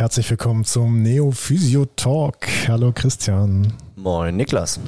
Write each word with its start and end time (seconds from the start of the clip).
herzlich 0.00 0.30
willkommen 0.30 0.64
zum 0.64 1.02
Neo 1.02 1.30
Physio 1.30 1.84
Talk. 1.84 2.48
Hallo 2.68 2.90
Christian. 2.90 3.74
Moin 3.96 4.34
Niklas. 4.34 4.80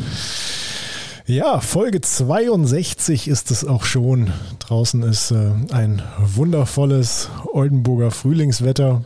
Ja, 1.26 1.60
Folge 1.60 2.00
62 2.00 3.28
ist 3.28 3.50
es 3.50 3.62
auch 3.66 3.84
schon. 3.84 4.32
Draußen 4.58 5.02
ist 5.02 5.30
äh, 5.30 5.50
ein 5.70 6.00
wundervolles 6.16 7.28
Oldenburger 7.52 8.10
Frühlingswetter. 8.10 9.04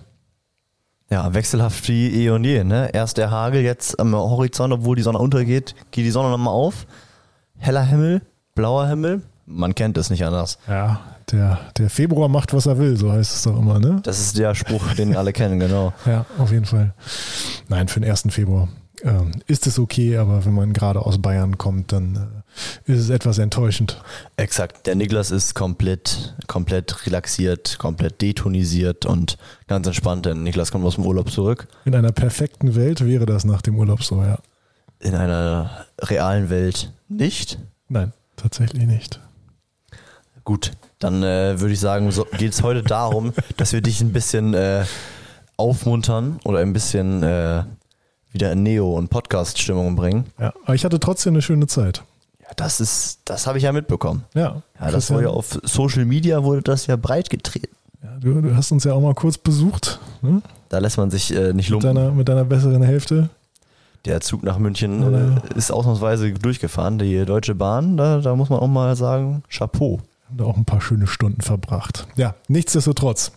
Ja, 1.11 1.35
wechselhaft 1.35 1.89
wie 1.89 2.25
eh 2.25 2.31
und 2.31 2.45
je. 2.45 2.63
Ne? 2.63 2.89
Erst 2.93 3.19
der 3.19 3.33
Hagel, 3.33 3.63
jetzt 3.63 3.99
am 3.99 4.15
Horizont, 4.15 4.73
obwohl 4.73 4.95
die 4.95 5.03
Sonne 5.03 5.19
untergeht, 5.19 5.75
geht 5.91 6.05
die 6.05 6.13
Sonne 6.13 6.31
nochmal 6.31 6.55
auf. 6.55 6.87
Heller 7.59 7.83
Himmel, 7.83 8.23
blauer 8.55 8.87
Himmel. 8.87 9.23
Man 9.45 9.75
kennt 9.75 9.99
es 9.99 10.11
nicht 10.11 10.25
anders. 10.25 10.61
Ja, 10.69 11.01
der, 11.33 11.59
der 11.77 11.91
Februar 11.91 12.29
macht, 12.29 12.53
was 12.55 12.67
er 12.67 12.79
will, 12.79 12.97
so 12.97 13.13
heißt 13.13 13.35
es 13.35 13.43
doch 13.43 13.59
immer, 13.59 13.79
ne? 13.79 14.01
Das 14.03 14.21
ist 14.21 14.39
der 14.39 14.55
Spruch, 14.55 14.95
den 14.95 15.17
alle 15.17 15.33
kennen, 15.33 15.59
genau. 15.59 15.93
Ja, 16.07 16.25
auf 16.39 16.53
jeden 16.53 16.67
Fall. 16.67 16.95
Nein, 17.69 17.89
für 17.89 18.01
den 18.01 18.11
1. 18.11 18.25
Februar 18.31 18.69
ähm, 19.03 19.33
ist 19.47 19.67
es 19.67 19.79
okay, 19.79 20.17
aber 20.17 20.45
wenn 20.45 20.55
man 20.55 20.73
gerade 20.73 21.01
aus 21.01 21.21
Bayern 21.21 21.59
kommt, 21.59 21.93
dann 21.93 22.43
äh, 22.87 22.93
ist 22.93 23.01
es 23.01 23.11
etwas 23.11 23.39
enttäuschend. 23.39 24.01
Exakt. 24.37 24.87
Der 24.87 24.95
Niklas 24.95 25.31
ist 25.31 25.55
komplett, 25.55 26.35
komplett 26.47 27.07
relaxiert, 27.07 27.79
komplett 27.79 28.21
detonisiert 28.23 29.07
und 29.07 29.37
ganz 29.67 29.87
entspannt, 29.87 30.27
denn 30.27 30.43
Niklas 30.43 30.73
kommt 30.73 30.85
aus 30.85 30.95
dem 30.95 31.05
Urlaub 31.05 31.31
zurück. 31.31 31.69
In 31.85 31.95
einer 31.95 32.13
perfekten 32.13 32.75
Welt 32.75 33.05
wäre 33.05 33.27
das 33.27 33.45
nach 33.45 33.63
dem 33.63 33.77
Urlaub 33.77 34.03
so, 34.03 34.23
ja. 34.23 34.39
In 34.99 35.15
einer 35.15 35.87
realen 36.01 36.49
Welt 36.49 36.93
nicht? 37.09 37.59
Nein, 37.89 38.13
tatsächlich 38.37 38.85
nicht. 38.87 39.21
Gut, 40.45 40.73
dann 40.99 41.23
äh, 41.23 41.61
würde 41.61 41.73
ich 41.75 41.81
sagen, 41.81 42.11
so, 42.11 42.27
geht 42.39 42.53
es 42.53 42.63
heute 42.63 42.83
darum, 42.83 43.33
dass 43.57 43.73
wir 43.73 43.81
dich 43.81 44.01
ein 44.01 44.13
bisschen 44.13 44.55
äh, 44.55 44.85
aufmuntern 45.57 46.41
oder 46.45 46.61
ein 46.61 46.73
bisschen 46.73 47.23
äh, 47.23 47.65
wieder 48.33 48.53
in 48.53 48.63
Neo- 48.63 48.95
und 48.95 49.09
Podcast-Stimmung 49.09 49.97
bringen. 49.97 50.27
Ja, 50.39 50.53
aber 50.65 50.75
ich 50.75 50.85
hatte 50.85 51.01
trotzdem 51.01 51.35
eine 51.35 51.43
schöne 51.43 51.67
Zeit. 51.67 52.03
Ja, 52.43 52.49
das 52.57 52.81
ist, 52.81 53.21
das 53.25 53.47
habe 53.47 53.59
ich 53.59 53.65
ja 53.65 53.73
mitbekommen. 53.73 54.25
Ja. 54.35 54.63
Ja, 54.81 54.91
das 54.91 55.11
wurde 55.11 55.25
ja 55.25 55.31
auf 55.31 55.59
Social 55.65 56.05
Media 56.05 56.45
wurde 56.45 56.63
das 56.63 56.87
ja 56.87 56.97
breit 56.97 57.31
getreten. 57.31 57.75
Ja, 58.03 58.11
du, 58.21 58.41
du 58.41 58.55
hast 58.55 58.71
uns 58.73 58.85
ja 58.85 58.93
auch 58.93 59.01
mal 59.01 59.15
kurz 59.15 59.39
besucht. 59.39 59.99
Ne? 60.23 60.43
Da 60.69 60.79
lässt 60.79 60.97
man 60.99 61.11
sich 61.11 61.35
äh, 61.35 61.53
nicht 61.53 61.71
Mit 61.71 61.83
lumpen. 61.83 61.95
deiner, 61.95 62.11
mit 62.13 62.29
deiner 62.29 62.45
besseren 62.45 62.83
Hälfte. 62.83 63.31
Der 64.05 64.21
Zug 64.21 64.45
nach 64.45 64.59
München 64.59 65.41
äh, 65.53 65.59
ist 65.59 65.73
ausnahmsweise 65.73 66.33
durchgefahren. 66.33 66.99
Die 66.99 67.25
Deutsche 67.25 67.57
Bahn, 67.57 67.97
da, 67.97 68.19
da 68.19 68.37
muss 68.37 68.49
man 68.51 68.61
auch 68.61 68.69
mal 68.69 68.95
sagen, 68.95 69.43
Chapeau. 69.49 70.01
Haben 70.27 70.39
da 70.39 70.45
auch 70.45 70.57
ein 70.57 70.65
paar 70.65 70.81
schöne 70.81 71.07
Stunden 71.07 71.41
verbracht. 71.41 72.07
Ja, 72.17 72.35
nichtsdestotrotz. 72.49 73.33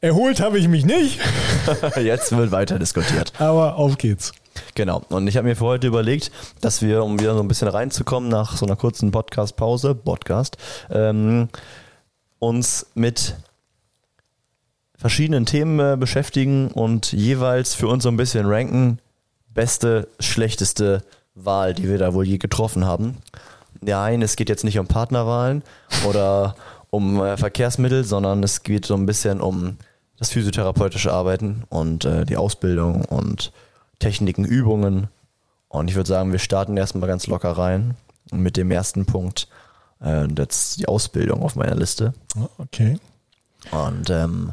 Erholt 0.00 0.40
habe 0.40 0.58
ich 0.58 0.68
mich 0.68 0.84
nicht, 0.84 1.18
Jetzt 1.96 2.36
wird 2.36 2.50
weiter 2.52 2.78
diskutiert. 2.78 3.32
aber 3.40 3.76
auf 3.76 3.96
geht's. 3.98 4.32
Genau. 4.74 5.02
Und 5.08 5.26
ich 5.26 5.36
habe 5.36 5.48
mir 5.48 5.56
für 5.56 5.64
heute 5.64 5.86
überlegt, 5.86 6.30
dass 6.60 6.82
wir, 6.82 7.02
um 7.02 7.18
wieder 7.18 7.34
so 7.34 7.40
ein 7.40 7.48
bisschen 7.48 7.68
reinzukommen 7.68 8.28
nach 8.28 8.56
so 8.56 8.66
einer 8.66 8.76
kurzen 8.76 9.10
Podcast-Pause, 9.10 9.94
Podcast, 9.94 10.58
ähm, 10.90 11.48
uns 12.38 12.86
mit 12.94 13.34
verschiedenen 14.96 15.46
Themen 15.46 15.80
äh, 15.80 15.96
beschäftigen 15.96 16.68
und 16.68 17.12
jeweils 17.12 17.74
für 17.74 17.88
uns 17.88 18.04
so 18.04 18.10
ein 18.10 18.16
bisschen 18.16 18.46
ranken. 18.46 18.98
Beste, 19.48 20.08
schlechteste 20.20 21.02
Wahl, 21.34 21.74
die 21.74 21.88
wir 21.88 21.98
da 21.98 22.14
wohl 22.14 22.26
je 22.26 22.38
getroffen 22.38 22.84
haben. 22.84 23.16
Nein, 23.84 24.22
es 24.22 24.36
geht 24.36 24.48
jetzt 24.48 24.64
nicht 24.64 24.78
um 24.78 24.86
Partnerwahlen 24.86 25.62
oder 26.08 26.56
um 26.90 27.20
äh, 27.20 27.36
Verkehrsmittel, 27.36 28.04
sondern 28.04 28.42
es 28.42 28.62
geht 28.62 28.86
so 28.86 28.94
ein 28.94 29.06
bisschen 29.06 29.40
um 29.40 29.76
das 30.18 30.30
physiotherapeutische 30.30 31.12
Arbeiten 31.12 31.64
und 31.68 32.04
äh, 32.04 32.24
die 32.24 32.36
Ausbildung 32.36 33.04
und 33.04 33.52
Techniken, 33.98 34.44
Übungen. 34.44 35.08
Und 35.68 35.90
ich 35.90 35.96
würde 35.96 36.08
sagen, 36.08 36.32
wir 36.32 36.38
starten 36.38 36.76
erstmal 36.76 37.08
ganz 37.08 37.26
locker 37.26 37.50
rein 37.50 37.96
mit 38.30 38.56
dem 38.56 38.70
ersten 38.70 39.06
Punkt. 39.06 39.48
Äh, 40.00 40.28
das 40.28 40.70
ist 40.70 40.80
die 40.80 40.88
Ausbildung 40.88 41.42
auf 41.42 41.56
meiner 41.56 41.74
Liste. 41.74 42.14
Okay. 42.58 42.98
Und 43.70 44.10
ähm, 44.10 44.52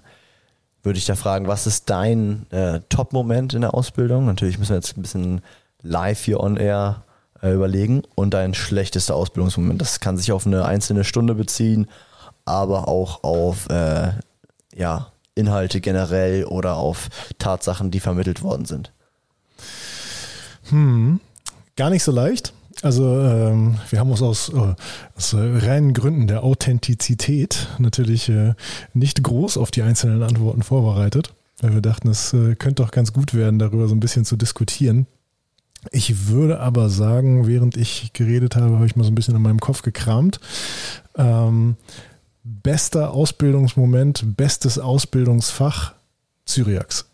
würde 0.83 0.97
ich 0.97 1.05
da 1.05 1.15
fragen, 1.15 1.47
was 1.47 1.67
ist 1.67 1.89
dein 1.89 2.49
äh, 2.51 2.81
Top-Moment 2.89 3.53
in 3.53 3.61
der 3.61 3.73
Ausbildung? 3.73 4.25
Natürlich 4.25 4.57
müssen 4.57 4.71
wir 4.71 4.77
jetzt 4.77 4.97
ein 4.97 5.01
bisschen 5.01 5.41
live 5.83 6.23
hier 6.23 6.39
on 6.39 6.57
air 6.57 7.03
äh, 7.41 7.51
überlegen. 7.51 8.03
Und 8.15 8.33
dein 8.33 8.53
schlechtester 8.53 9.15
Ausbildungsmoment. 9.15 9.81
Das 9.81 9.99
kann 9.99 10.17
sich 10.17 10.31
auf 10.31 10.45
eine 10.45 10.65
einzelne 10.65 11.03
Stunde 11.03 11.35
beziehen, 11.35 11.87
aber 12.45 12.87
auch 12.87 13.23
auf 13.23 13.69
äh, 13.69 14.11
ja, 14.75 15.11
Inhalte 15.35 15.81
generell 15.81 16.45
oder 16.45 16.75
auf 16.75 17.09
Tatsachen, 17.39 17.91
die 17.91 17.99
vermittelt 17.99 18.43
worden 18.43 18.65
sind. 18.65 18.91
Hm, 20.69 21.19
gar 21.75 21.89
nicht 21.89 22.03
so 22.03 22.11
leicht. 22.11 22.53
Also 22.83 23.19
ähm, 23.19 23.77
wir 23.89 23.99
haben 23.99 24.09
uns 24.09 24.21
aus, 24.21 24.49
äh, 24.49 24.75
aus 25.15 25.33
äh, 25.33 25.37
reinen 25.37 25.93
Gründen 25.93 26.27
der 26.27 26.43
Authentizität 26.43 27.67
natürlich 27.77 28.29
äh, 28.29 28.53
nicht 28.93 29.21
groß 29.21 29.57
auf 29.57 29.71
die 29.71 29.83
einzelnen 29.83 30.23
Antworten 30.23 30.63
vorbereitet, 30.63 31.33
weil 31.59 31.73
wir 31.73 31.81
dachten, 31.81 32.09
es 32.09 32.33
äh, 32.33 32.55
könnte 32.55 32.81
doch 32.81 32.91
ganz 32.91 33.13
gut 33.13 33.33
werden, 33.33 33.59
darüber 33.59 33.87
so 33.87 33.93
ein 33.93 33.99
bisschen 33.99 34.25
zu 34.25 34.35
diskutieren. 34.35 35.05
Ich 35.89 36.27
würde 36.27 36.59
aber 36.59 36.89
sagen, 36.89 37.47
während 37.47 37.75
ich 37.75 38.13
geredet 38.13 38.55
habe, 38.55 38.75
habe 38.75 38.85
ich 38.85 38.95
mal 38.95 39.03
so 39.03 39.11
ein 39.11 39.15
bisschen 39.15 39.35
in 39.35 39.41
meinem 39.41 39.59
Kopf 39.59 39.81
gekramt. 39.81 40.39
Ähm, 41.17 41.75
bester 42.43 43.11
Ausbildungsmoment, 43.11 44.37
bestes 44.37 44.77
Ausbildungsfach, 44.77 45.93
Syriax. 46.45 47.05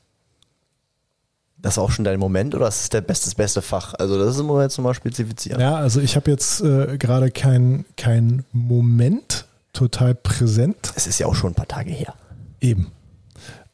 Das 1.59 1.73
ist 1.73 1.79
auch 1.79 1.91
schon 1.91 2.05
dein 2.05 2.19
Moment 2.19 2.53
oder 2.55 2.67
ist 2.67 2.81
es 2.81 2.89
der 2.89 3.01
beste, 3.01 3.25
das 3.25 3.35
beste 3.35 3.61
Fach? 3.61 3.93
Also 3.95 4.19
das 4.19 4.35
ist 4.35 4.39
im 4.39 4.45
Moment 4.45 4.71
zum 4.71 4.83
mal 4.83 4.93
spezifizieren. 4.93 5.59
Ja, 5.59 5.75
also 5.75 5.99
ich 5.99 6.15
habe 6.15 6.29
jetzt 6.29 6.61
äh, 6.61 6.97
gerade 6.97 7.31
kein, 7.31 7.85
kein 7.95 8.45
Moment 8.51 9.45
total 9.73 10.13
präsent. 10.13 10.93
Es 10.95 11.07
ist 11.07 11.19
ja 11.19 11.25
auch 11.25 11.35
schon 11.35 11.51
ein 11.51 11.55
paar 11.55 11.67
Tage 11.67 11.91
her. 11.91 12.13
Eben. 12.61 12.91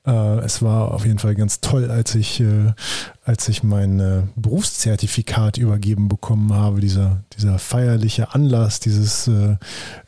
Äh, 0.06 0.40
es 0.40 0.62
war 0.62 0.94
auf 0.94 1.06
jeden 1.06 1.20
Fall 1.20 1.36
ganz 1.36 1.62
toll, 1.62 1.90
als 1.90 2.16
ich, 2.16 2.42
äh, 2.42 2.74
als 3.24 3.48
ich 3.48 3.64
mein 3.64 4.00
äh, 4.00 4.24
Berufszertifikat 4.36 5.58
übergeben 5.58 6.10
bekommen 6.10 6.54
habe. 6.54 6.82
Dieser, 6.82 7.24
dieser 7.38 7.60
feierliche 7.60 8.34
Anlass, 8.34 8.80
dieses 8.80 9.28
äh, 9.28 9.56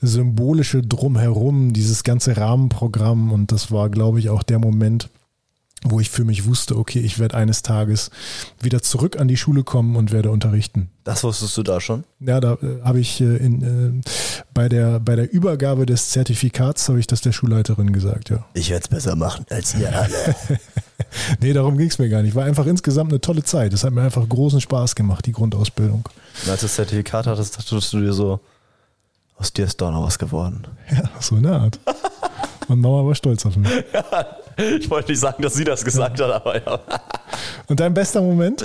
symbolische 0.02 0.82
Drumherum, 0.82 1.74
dieses 1.74 2.04
ganze 2.04 2.36
Rahmenprogramm. 2.36 3.32
Und 3.32 3.52
das 3.52 3.72
war, 3.72 3.90
glaube 3.90 4.20
ich, 4.20 4.30
auch 4.30 4.44
der 4.44 4.60
Moment, 4.60 5.10
wo 5.86 6.00
ich 6.00 6.10
für 6.10 6.24
mich 6.26 6.46
wusste, 6.46 6.78
okay, 6.78 7.00
ich 7.00 7.20
werde 7.20 7.38
eines 7.38 7.62
Tages 7.62 8.10
wieder 8.60 8.82
zurück 8.82 9.20
an 9.20 9.28
die 9.28 9.38
Schule 9.38 9.64
kommen 9.64 9.96
und 9.96 10.12
werde 10.12 10.32
unterrichten. 10.32 10.90
Das 11.04 11.24
wusstest 11.24 11.56
du 11.58 11.64
da 11.64 11.80
schon? 11.80 12.04
Ja, 12.20 12.40
da 12.40 12.54
äh, 12.54 12.82
habe 12.84 13.00
ich 13.00 13.22
äh, 13.22 13.38
in, 13.38 13.62
äh, 13.62 14.02
bei, 14.54 14.68
der, 14.68 15.00
bei 15.00 15.16
der 15.16 15.32
Übergabe 15.32 15.86
des 15.86 16.10
Zertifikats 16.10 16.90
habe 16.90 17.00
ich 17.00 17.08
das 17.08 17.22
der 17.22 17.32
Schulleiterin 17.32 17.94
gesagt, 17.94 18.30
ja. 18.32 18.46
Ich 18.54 18.72
werde 18.72 18.84
es 18.84 18.88
besser 18.90 19.16
machen 19.16 19.46
als 19.50 19.76
ihr 19.76 19.96
alle. 19.96 20.36
Nee, 21.42 21.54
darum 21.54 21.78
ging 21.78 21.88
es 21.88 22.00
mir 22.00 22.10
gar 22.10 22.24
nicht. 22.24 22.36
War 22.36 22.46
einfach 22.46 22.66
insgesamt 22.66 23.12
eine 23.12 23.22
tolle 23.22 23.44
Zeit. 23.44 23.74
Es 23.74 23.84
hat 23.84 23.94
mir 23.94 24.02
einfach 24.02 24.28
großen 24.28 24.62
Spaß 24.62 24.96
gemacht, 24.96 25.26
die 25.26 25.32
Grundausbildung. 25.32 26.10
Und 26.44 26.50
als 26.50 26.62
du 26.62 26.66
das 26.66 26.76
Zertifikat 26.76 27.28
hattest, 27.28 27.58
dachtest 27.58 27.94
du 27.94 28.00
dir 28.00 28.14
so, 28.14 28.40
aus 29.38 29.54
dir 29.54 29.66
ist 29.66 29.80
doch 29.82 29.92
noch 29.92 30.04
was 30.04 30.18
geworden. 30.18 30.66
Ja, 30.90 31.10
so 31.20 31.36
eine 31.36 31.52
Art. 31.52 31.80
Und 32.68 32.82
Mama 32.82 33.06
war 33.06 33.14
stolz 33.14 33.46
auf 33.46 33.56
mich. 33.58 33.70
Ich 34.80 34.90
wollte 34.90 35.12
nicht 35.12 35.20
sagen, 35.20 35.42
dass 35.44 35.54
sie 35.54 35.64
das 35.64 35.84
gesagt 35.84 36.20
hat, 36.22 36.32
aber 36.32 36.64
ja. 36.64 36.80
Und 37.68 37.80
dein 37.80 37.94
bester 37.94 38.22
Moment? 38.22 38.64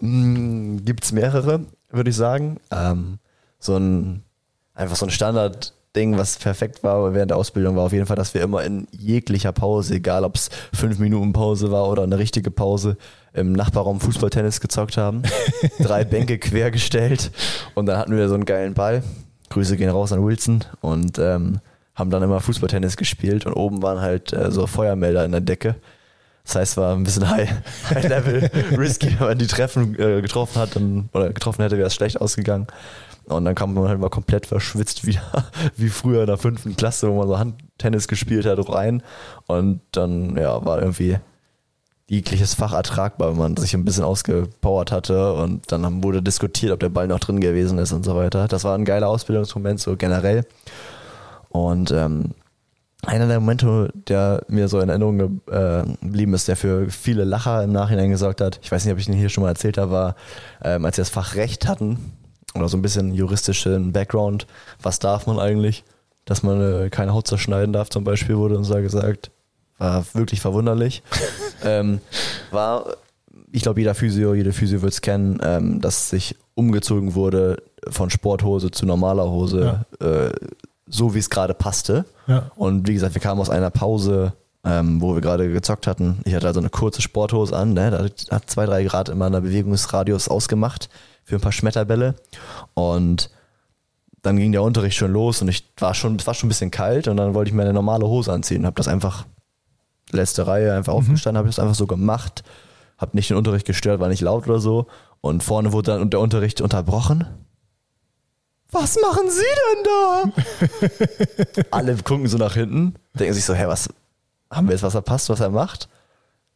Gibt 0.00 1.04
es 1.04 1.12
mehrere, 1.12 1.60
würde 1.90 2.10
ich 2.10 2.16
sagen. 2.16 2.58
Ähm, 2.70 3.18
so 3.58 3.76
ein, 3.76 4.22
einfach 4.74 4.96
so 4.96 5.06
ein 5.06 5.10
Standardding, 5.10 6.16
was 6.16 6.38
perfekt 6.38 6.82
war 6.82 7.12
während 7.14 7.30
der 7.30 7.36
Ausbildung, 7.36 7.76
war 7.76 7.84
auf 7.84 7.92
jeden 7.92 8.06
Fall, 8.06 8.16
dass 8.16 8.34
wir 8.34 8.42
immer 8.42 8.64
in 8.64 8.88
jeglicher 8.92 9.52
Pause, 9.52 9.94
egal 9.94 10.24
ob 10.24 10.36
es 10.36 10.50
fünf 10.72 10.98
Minuten 10.98 11.32
Pause 11.32 11.70
war 11.70 11.88
oder 11.88 12.02
eine 12.02 12.18
richtige 12.18 12.50
Pause, 12.50 12.96
im 13.32 13.52
Nachbarraum 13.52 14.00
Fußballtennis 14.00 14.60
gezockt 14.60 14.96
haben. 14.96 15.22
Drei 15.78 16.04
Bänke 16.04 16.38
quergestellt 16.38 17.30
und 17.74 17.86
dann 17.86 17.98
hatten 17.98 18.16
wir 18.16 18.28
so 18.28 18.34
einen 18.34 18.46
geilen 18.46 18.74
Ball. 18.74 19.02
Grüße 19.50 19.76
gehen 19.76 19.90
raus 19.90 20.12
an 20.12 20.24
Wilson 20.24 20.64
und 20.80 21.18
ähm, 21.18 21.60
haben 22.00 22.10
dann 22.10 22.22
immer 22.22 22.40
Fußballtennis 22.40 22.96
gespielt 22.96 23.46
und 23.46 23.52
oben 23.52 23.82
waren 23.82 24.00
halt 24.00 24.32
äh, 24.32 24.50
so 24.50 24.66
Feuermelder 24.66 25.24
in 25.24 25.32
der 25.32 25.40
Decke. 25.40 25.76
Das 26.44 26.56
heißt, 26.56 26.72
es 26.72 26.76
war 26.76 26.96
ein 26.96 27.04
bisschen 27.04 27.30
high, 27.30 27.48
high 27.90 28.08
level 28.08 28.50
risky, 28.76 29.14
wenn 29.18 29.28
man 29.28 29.38
die 29.38 29.46
Treffen 29.46 29.94
äh, 30.00 30.20
getroffen 30.20 30.58
hat 30.60 30.74
dann, 30.74 31.08
oder 31.12 31.32
getroffen 31.32 31.62
hätte, 31.62 31.76
wäre 31.76 31.86
es 31.86 31.94
schlecht 31.94 32.20
ausgegangen. 32.20 32.66
Und 33.26 33.44
dann 33.44 33.54
kam 33.54 33.74
man 33.74 33.88
halt 33.88 34.00
mal 34.00 34.08
komplett 34.08 34.46
verschwitzt 34.46 35.06
wieder, 35.06 35.22
wie 35.76 35.88
früher 35.88 36.22
in 36.22 36.26
der 36.26 36.38
fünften 36.38 36.74
Klasse, 36.74 37.08
wo 37.08 37.18
man 37.18 37.28
so 37.28 37.38
Handtennis 37.38 38.08
gespielt 38.08 38.46
hat, 38.46 38.58
rein. 38.68 39.02
Und 39.46 39.80
dann, 39.92 40.36
ja, 40.36 40.64
war 40.64 40.80
irgendwie 40.80 41.18
jegliches 42.08 42.54
Fach 42.54 42.72
ertragbar, 42.72 43.30
wenn 43.30 43.38
man 43.38 43.56
sich 43.56 43.72
ein 43.74 43.84
bisschen 43.84 44.02
ausgepowert 44.02 44.90
hatte 44.90 45.34
und 45.34 45.70
dann 45.70 46.02
wurde 46.02 46.20
diskutiert, 46.22 46.72
ob 46.72 46.80
der 46.80 46.88
Ball 46.88 47.06
noch 47.06 47.20
drin 47.20 47.38
gewesen 47.38 47.78
ist 47.78 47.92
und 47.92 48.04
so 48.04 48.16
weiter. 48.16 48.48
Das 48.48 48.64
war 48.64 48.76
ein 48.76 48.84
geiler 48.84 49.08
Ausbildungsmoment, 49.08 49.78
so 49.78 49.96
generell. 49.96 50.44
Und 51.50 51.90
ähm, 51.90 52.34
einer 53.06 53.26
der 53.26 53.40
Momente, 53.40 53.92
der 53.94 54.44
mir 54.48 54.68
so 54.68 54.80
in 54.80 54.88
Erinnerung 54.88 55.40
äh, 55.50 55.84
geblieben 56.02 56.34
ist, 56.34 56.48
der 56.48 56.56
für 56.56 56.90
viele 56.90 57.24
Lacher 57.24 57.62
im 57.64 57.72
Nachhinein 57.72 58.10
gesorgt 58.10 58.40
hat, 58.40 58.60
ich 58.62 58.70
weiß 58.70 58.84
nicht, 58.84 58.92
ob 58.92 58.98
ich 58.98 59.06
den 59.06 59.14
hier 59.14 59.28
schon 59.28 59.42
mal 59.42 59.50
erzählt 59.50 59.78
habe, 59.78 59.90
war, 59.90 60.16
ähm, 60.62 60.84
als 60.84 60.96
wir 60.96 61.02
das 61.02 61.10
Fach 61.10 61.34
Recht 61.34 61.66
hatten, 61.66 61.98
oder 62.54 62.68
so 62.68 62.76
ein 62.76 62.82
bisschen 62.82 63.14
juristischen 63.14 63.92
Background, 63.92 64.46
was 64.82 64.98
darf 64.98 65.26
man 65.26 65.38
eigentlich, 65.38 65.84
dass 66.24 66.42
man 66.42 66.60
äh, 66.60 66.90
keine 66.90 67.14
Haut 67.14 67.26
zerschneiden 67.26 67.72
darf 67.72 67.90
zum 67.90 68.04
Beispiel, 68.04 68.36
wurde 68.36 68.56
uns 68.56 68.68
da 68.68 68.80
gesagt. 68.80 69.30
War 69.78 70.04
wirklich 70.12 70.40
verwunderlich. 70.40 71.02
ähm, 71.64 72.00
war, 72.50 72.96
ich 73.52 73.62
glaube, 73.62 73.80
jeder 73.80 73.94
Physio, 73.94 74.34
jede 74.34 74.52
Physio 74.52 74.82
wird 74.82 74.92
es 74.92 75.00
kennen, 75.00 75.40
ähm, 75.42 75.80
dass 75.80 76.10
sich 76.10 76.36
umgezogen 76.54 77.14
wurde 77.14 77.62
von 77.88 78.10
Sporthose 78.10 78.70
zu 78.70 78.84
normaler 78.84 79.30
Hose, 79.30 79.84
ja. 80.00 80.06
äh, 80.06 80.32
so 80.90 81.14
wie 81.14 81.18
es 81.18 81.30
gerade 81.30 81.54
passte. 81.54 82.04
Ja. 82.26 82.50
Und 82.56 82.88
wie 82.88 82.94
gesagt, 82.94 83.14
wir 83.14 83.22
kamen 83.22 83.40
aus 83.40 83.50
einer 83.50 83.70
Pause, 83.70 84.34
ähm, 84.64 85.00
wo 85.00 85.14
wir 85.14 85.20
gerade 85.20 85.50
gezockt 85.50 85.86
hatten. 85.86 86.20
Ich 86.24 86.34
hatte 86.34 86.46
also 86.46 86.60
eine 86.60 86.70
kurze 86.70 87.00
Sporthose 87.00 87.56
an, 87.56 87.72
ne? 87.72 87.90
da 87.90 88.34
hat 88.34 88.50
zwei, 88.50 88.66
drei 88.66 88.84
Grad 88.84 89.08
in 89.08 89.18
meiner 89.18 89.40
Bewegungsradius 89.40 90.28
ausgemacht 90.28 90.90
für 91.24 91.36
ein 91.36 91.40
paar 91.40 91.52
Schmetterbälle. 91.52 92.16
Und 92.74 93.30
dann 94.22 94.36
ging 94.36 94.52
der 94.52 94.62
Unterricht 94.62 94.96
schon 94.96 95.12
los 95.12 95.40
und 95.40 95.48
ich 95.48 95.64
war 95.78 95.94
schon, 95.94 96.16
es 96.16 96.26
war 96.26 96.34
schon 96.34 96.48
ein 96.48 96.50
bisschen 96.50 96.70
kalt 96.70 97.08
und 97.08 97.16
dann 97.16 97.32
wollte 97.34 97.48
ich 97.48 97.54
mir 97.54 97.62
eine 97.62 97.72
normale 97.72 98.06
Hose 98.06 98.32
anziehen. 98.32 98.66
Habe 98.66 98.76
das 98.76 98.88
einfach, 98.88 99.24
letzte 100.10 100.46
Reihe 100.46 100.74
einfach 100.74 100.92
mhm. 100.92 100.98
aufgestanden, 100.98 101.38
habe 101.38 101.48
ich 101.48 101.56
das 101.56 101.62
einfach 101.62 101.76
so 101.76 101.86
gemacht. 101.86 102.42
Habe 102.98 103.16
nicht 103.16 103.30
den 103.30 103.38
Unterricht 103.38 103.66
gestört, 103.66 103.98
war 103.98 104.08
nicht 104.08 104.20
laut 104.20 104.46
oder 104.46 104.60
so. 104.60 104.88
Und 105.22 105.42
vorne 105.42 105.72
wurde 105.72 105.92
dann 105.92 106.10
der 106.10 106.20
Unterricht 106.20 106.60
unterbrochen. 106.60 107.26
Was 108.72 108.96
machen 109.00 109.30
Sie 109.30 109.40
denn 109.40 109.84
da? 109.84 110.24
Alle 111.70 111.96
gucken 111.96 112.28
so 112.28 112.38
nach 112.38 112.54
hinten, 112.54 112.94
denken 113.14 113.34
sich 113.34 113.44
so, 113.44 113.54
hä, 113.54 113.66
was, 113.66 113.88
haben 114.50 114.68
wir 114.68 114.74
jetzt 114.74 114.82
was 114.82 114.92
verpasst, 114.92 115.28
was 115.28 115.40
er 115.40 115.50
macht? 115.50 115.88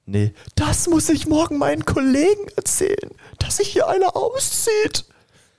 Nee, 0.07 0.35
das 0.55 0.87
muss 0.89 1.09
ich 1.09 1.27
morgen 1.27 1.59
meinen 1.59 1.85
Kollegen 1.85 2.47
erzählen, 2.57 3.11
dass 3.39 3.57
sich 3.57 3.69
hier 3.69 3.89
einer 3.89 4.15
auszieht. 4.17 5.07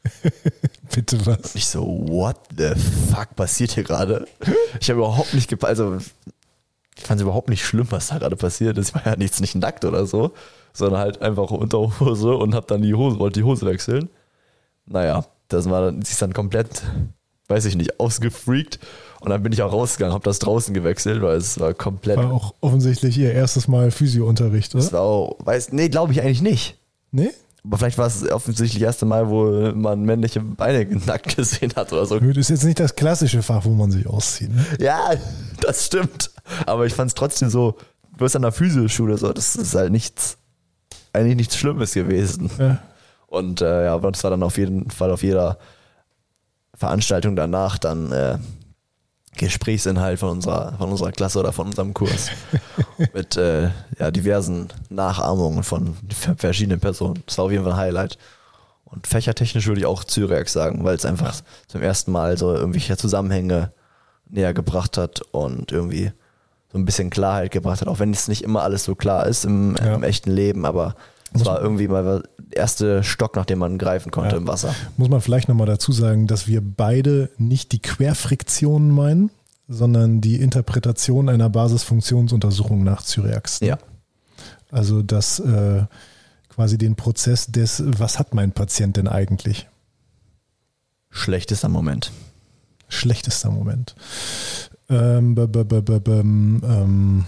Bitte 0.93 1.25
was? 1.25 1.55
Ich 1.55 1.67
so, 1.67 1.81
what 2.07 2.37
the 2.55 2.73
fuck 3.11 3.35
passiert 3.35 3.71
hier 3.71 3.83
gerade? 3.83 4.27
Ich 4.79 4.89
habe 4.89 4.99
überhaupt 4.99 5.33
nicht 5.33 5.49
gepasst, 5.49 5.69
also 5.79 5.97
ich 6.95 7.03
fand 7.03 7.19
es 7.19 7.23
überhaupt 7.23 7.49
nicht 7.49 7.65
schlimm, 7.65 7.87
was 7.89 8.07
da 8.07 8.19
gerade 8.19 8.35
passiert 8.35 8.77
ist. 8.77 8.89
Ich 8.89 8.95
war 8.95 9.05
ja 9.05 9.15
nichts 9.15 9.41
nicht 9.41 9.55
nackt 9.55 9.83
oder 9.83 10.05
so, 10.05 10.31
sondern 10.73 10.99
halt 11.01 11.21
einfach 11.21 11.49
unter 11.51 11.99
Hose 11.99 12.35
und 12.35 12.53
hab 12.53 12.67
dann 12.67 12.83
die 12.83 12.93
Hose, 12.93 13.19
wollte 13.19 13.39
die 13.39 13.43
Hose 13.43 13.65
wechseln. 13.65 14.09
Naja, 14.85 15.25
das 15.47 15.69
war 15.69 15.81
dann, 15.81 16.01
sie 16.01 16.11
ist 16.11 16.21
dann 16.21 16.33
komplett, 16.33 16.83
weiß 17.47 17.65
ich 17.65 17.75
nicht, 17.75 17.99
ausgefreakt 17.99 18.79
und 19.21 19.29
dann 19.29 19.41
bin 19.43 19.51
ich 19.51 19.61
auch 19.61 19.71
rausgegangen, 19.71 20.13
habe 20.13 20.23
das 20.23 20.39
draußen 20.39 20.73
gewechselt, 20.73 21.21
weil 21.21 21.37
es 21.37 21.59
war 21.59 21.73
komplett. 21.73 22.17
War 22.17 22.31
auch 22.31 22.53
offensichtlich 22.61 23.17
ihr 23.17 23.33
erstes 23.33 23.67
Mal 23.67 23.91
Physiounterricht, 23.91 24.75
oder? 24.75 24.83
Das 24.83 24.93
war 24.93 25.01
auch, 25.01 25.37
weiß, 25.43 25.71
nee, 25.71 25.89
glaube 25.89 26.13
ich 26.13 26.21
eigentlich 26.21 26.41
nicht. 26.41 26.77
Nee? 27.11 27.31
Aber 27.63 27.79
vielleicht 27.79 27.97
war 27.97 28.05
es 28.05 28.29
offensichtlich 28.29 28.81
das 28.81 28.87
erste 28.87 29.05
Mal, 29.05 29.27
wo 29.29 29.71
man 29.73 30.03
männliche 30.03 30.39
Beine 30.41 30.85
nackt 31.07 31.35
gesehen 31.35 31.73
hat 31.75 31.91
oder 31.91 32.05
so. 32.05 32.19
Das 32.19 32.37
ist 32.37 32.49
jetzt 32.49 32.63
nicht 32.63 32.79
das 32.79 32.95
klassische 32.95 33.41
Fach, 33.41 33.65
wo 33.65 33.71
man 33.71 33.91
sich 33.91 34.05
auszieht. 34.05 34.53
Ne? 34.53 34.63
Ja, 34.79 35.13
das 35.61 35.87
stimmt. 35.87 36.29
Aber 36.67 36.85
ich 36.85 36.93
fand 36.93 37.09
es 37.09 37.15
trotzdem 37.15 37.49
so, 37.49 37.77
du 38.11 38.17
bist 38.23 38.35
an 38.35 38.43
der 38.43 38.51
Physioschule, 38.51 39.17
so, 39.17 39.33
das 39.33 39.55
ist 39.55 39.73
halt 39.73 39.91
nichts, 39.91 40.37
eigentlich 41.13 41.35
nichts 41.35 41.57
Schlimmes 41.57 41.93
gewesen. 41.93 42.51
Ja. 42.59 42.79
Und 43.35 43.61
äh, 43.61 43.85
ja, 43.85 43.97
das 43.99 44.23
war 44.23 44.31
dann 44.31 44.43
auf 44.43 44.57
jeden 44.57 44.89
Fall 44.89 45.11
auf 45.11 45.21
jeder 45.21 45.57
Veranstaltung 46.73 47.35
danach 47.35 47.77
dann 47.77 48.11
äh, 48.13 48.37
Gesprächsinhalt 49.35 50.19
von 50.19 50.29
unserer, 50.29 50.73
von 50.77 50.89
unserer 50.89 51.11
Klasse 51.11 51.39
oder 51.39 51.51
von 51.51 51.67
unserem 51.67 51.93
Kurs. 51.93 52.29
mit 53.13 53.35
äh, 53.35 53.71
ja, 53.99 54.09
diversen 54.09 54.69
Nachahmungen 54.89 55.63
von 55.63 55.97
verschiedenen 56.37 56.79
Personen. 56.79 57.23
Das 57.25 57.37
war 57.37 57.45
auf 57.45 57.51
jeden 57.51 57.65
Fall 57.65 57.73
ein 57.73 57.79
Highlight. 57.79 58.17
Und 58.85 59.05
fächertechnisch 59.05 59.67
würde 59.67 59.81
ich 59.81 59.85
auch 59.85 60.05
Zyrex 60.05 60.53
sagen, 60.53 60.85
weil 60.85 60.95
es 60.95 61.03
einfach 61.03 61.35
zum 61.67 61.81
ersten 61.81 62.13
Mal 62.13 62.37
so 62.37 62.53
irgendwelche 62.53 62.95
Zusammenhänge 62.95 63.73
näher 64.29 64.53
gebracht 64.53 64.97
hat 64.97 65.21
und 65.31 65.73
irgendwie 65.73 66.13
so 66.71 66.77
ein 66.77 66.85
bisschen 66.85 67.09
Klarheit 67.09 67.51
gebracht 67.51 67.81
hat, 67.81 67.89
auch 67.89 67.99
wenn 67.99 68.11
es 68.11 68.29
nicht 68.29 68.43
immer 68.43 68.63
alles 68.63 68.85
so 68.85 68.95
klar 68.95 69.27
ist 69.27 69.43
im, 69.43 69.75
ja. 69.77 69.95
im 69.95 70.03
echten 70.03 70.31
Leben, 70.31 70.65
aber 70.65 70.95
es 71.35 71.45
war 71.45 71.61
irgendwie 71.61 71.87
mal 71.87 72.03
der 72.03 72.23
erste 72.57 73.03
Stock, 73.03 73.35
nach 73.35 73.45
dem 73.45 73.59
man 73.59 73.77
greifen 73.77 74.11
konnte 74.11 74.35
ja. 74.35 74.37
im 74.37 74.47
Wasser. 74.47 74.73
Muss 74.97 75.09
man 75.09 75.21
vielleicht 75.21 75.49
nochmal 75.49 75.67
dazu 75.67 75.91
sagen, 75.91 76.27
dass 76.27 76.47
wir 76.47 76.61
beide 76.61 77.29
nicht 77.37 77.71
die 77.71 77.81
Querfriktionen 77.81 78.91
meinen, 78.91 79.31
sondern 79.67 80.21
die 80.21 80.41
Interpretation 80.41 81.29
einer 81.29 81.49
Basisfunktionsuntersuchung 81.49 82.83
nach 82.83 83.03
Zyriax. 83.03 83.59
Ja. 83.61 83.77
Also 84.71 85.01
das 85.01 85.39
äh, 85.39 85.83
quasi 86.49 86.77
den 86.77 86.95
Prozess 86.95 87.47
des, 87.47 87.83
was 87.85 88.19
hat 88.19 88.33
mein 88.33 88.51
Patient 88.51 88.97
denn 88.97 89.07
eigentlich? 89.07 89.67
Schlechtester 91.09 91.69
Moment. 91.69 92.11
Schlechtester 92.87 93.49
Moment. 93.49 93.95
Ähm, 94.89 95.35
ähm, 95.37 97.25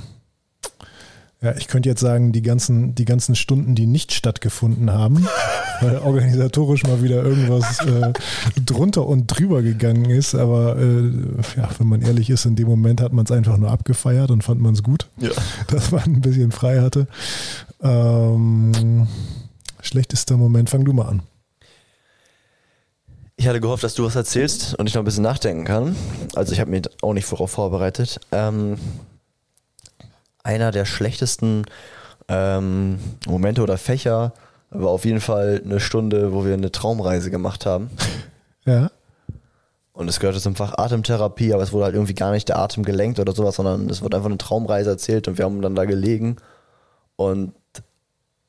ja, 1.42 1.56
ich 1.56 1.68
könnte 1.68 1.88
jetzt 1.88 2.02
sagen, 2.02 2.32
die 2.32 2.42
ganzen, 2.42 2.96
die 2.96 3.06
ganzen 3.06 3.36
Stunden, 3.36 3.76
die 3.76 3.86
nicht 3.86 4.12
stattgefunden 4.12 4.92
haben, 4.92 5.28
weil 5.82 6.00
organisatorisch 6.00 6.84
mal 6.84 7.04
wieder 7.04 7.24
irgendwas 7.24 7.80
äh, 7.86 8.12
drunter 8.66 9.06
und 9.06 9.28
drüber 9.28 9.62
gegangen 9.62 10.10
ist. 10.10 10.34
Aber 10.34 10.78
äh, 10.78 11.12
ja, 11.56 11.70
wenn 11.78 11.88
man 11.88 12.02
ehrlich 12.02 12.32
ist, 12.32 12.46
in 12.46 12.56
dem 12.56 12.68
Moment 12.68 13.02
hat 13.02 13.14
man 13.14 13.26
es 13.26 13.32
einfach 13.32 13.58
nur 13.58 13.70
abgefeiert 13.70 14.32
und 14.32 14.44
fand 14.44 14.62
man 14.62 14.74
es 14.74 14.82
gut, 14.82 15.10
ja. 15.18 15.30
dass 15.68 15.92
man 15.92 16.04
ein 16.06 16.22
bisschen 16.22 16.52
frei 16.52 16.82
hatte. 16.82 17.08
Ähm, 17.84 19.08
schlechtester 19.80 20.38
Moment, 20.38 20.72
fang 20.72 20.86
du 20.86 20.94
mal 20.94 21.06
an. 21.06 21.22
Ich 23.40 23.48
hatte 23.48 23.62
gehofft, 23.62 23.84
dass 23.84 23.94
du 23.94 24.04
was 24.04 24.16
erzählst 24.16 24.74
und 24.80 24.88
ich 24.88 24.96
noch 24.96 25.04
ein 25.04 25.06
bisschen 25.06 25.22
nachdenken 25.22 25.66
kann. 25.66 25.96
Also 26.34 26.54
ich 26.54 26.60
habe 26.60 26.72
mich 26.72 26.82
auch 27.04 27.14
nicht 27.14 27.26
vorauf 27.26 27.52
vorbereitet. 27.52 28.20
Ähm, 28.32 28.80
einer 30.48 30.72
der 30.72 30.86
schlechtesten 30.86 31.66
ähm, 32.30 33.00
Momente 33.28 33.62
oder 33.62 33.78
Fächer 33.78 34.34
war 34.70 34.90
auf 34.90 35.06
jeden 35.06 35.22
Fall 35.22 35.62
eine 35.64 35.80
Stunde, 35.80 36.34
wo 36.34 36.46
wir 36.46 36.54
eine 36.54 36.72
Traumreise 36.72 37.30
gemacht 37.30 37.66
haben. 37.66 37.90
Ja. 38.66 38.92
Und 39.94 40.08
es 40.08 40.20
gehörte 40.20 40.40
zum 40.40 40.56
Fach 40.56 40.78
Atemtherapie, 40.78 41.54
aber 41.54 41.64
es 41.64 41.74
wurde 41.74 41.86
halt 41.86 41.96
irgendwie 41.96 42.14
gar 42.14 42.32
nicht 42.32 42.50
der 42.50 42.60
Atem 42.60 42.84
gelenkt 42.84 43.20
oder 43.20 43.34
sowas, 43.34 43.56
sondern 43.56 43.90
es 43.90 44.02
wurde 44.02 44.18
einfach 44.18 44.30
eine 44.30 44.38
Traumreise 44.38 44.92
erzählt 44.92 45.28
und 45.28 45.38
wir 45.38 45.46
haben 45.46 45.62
dann 45.62 45.76
da 45.76 45.86
gelegen 45.86 46.38
und 47.16 47.54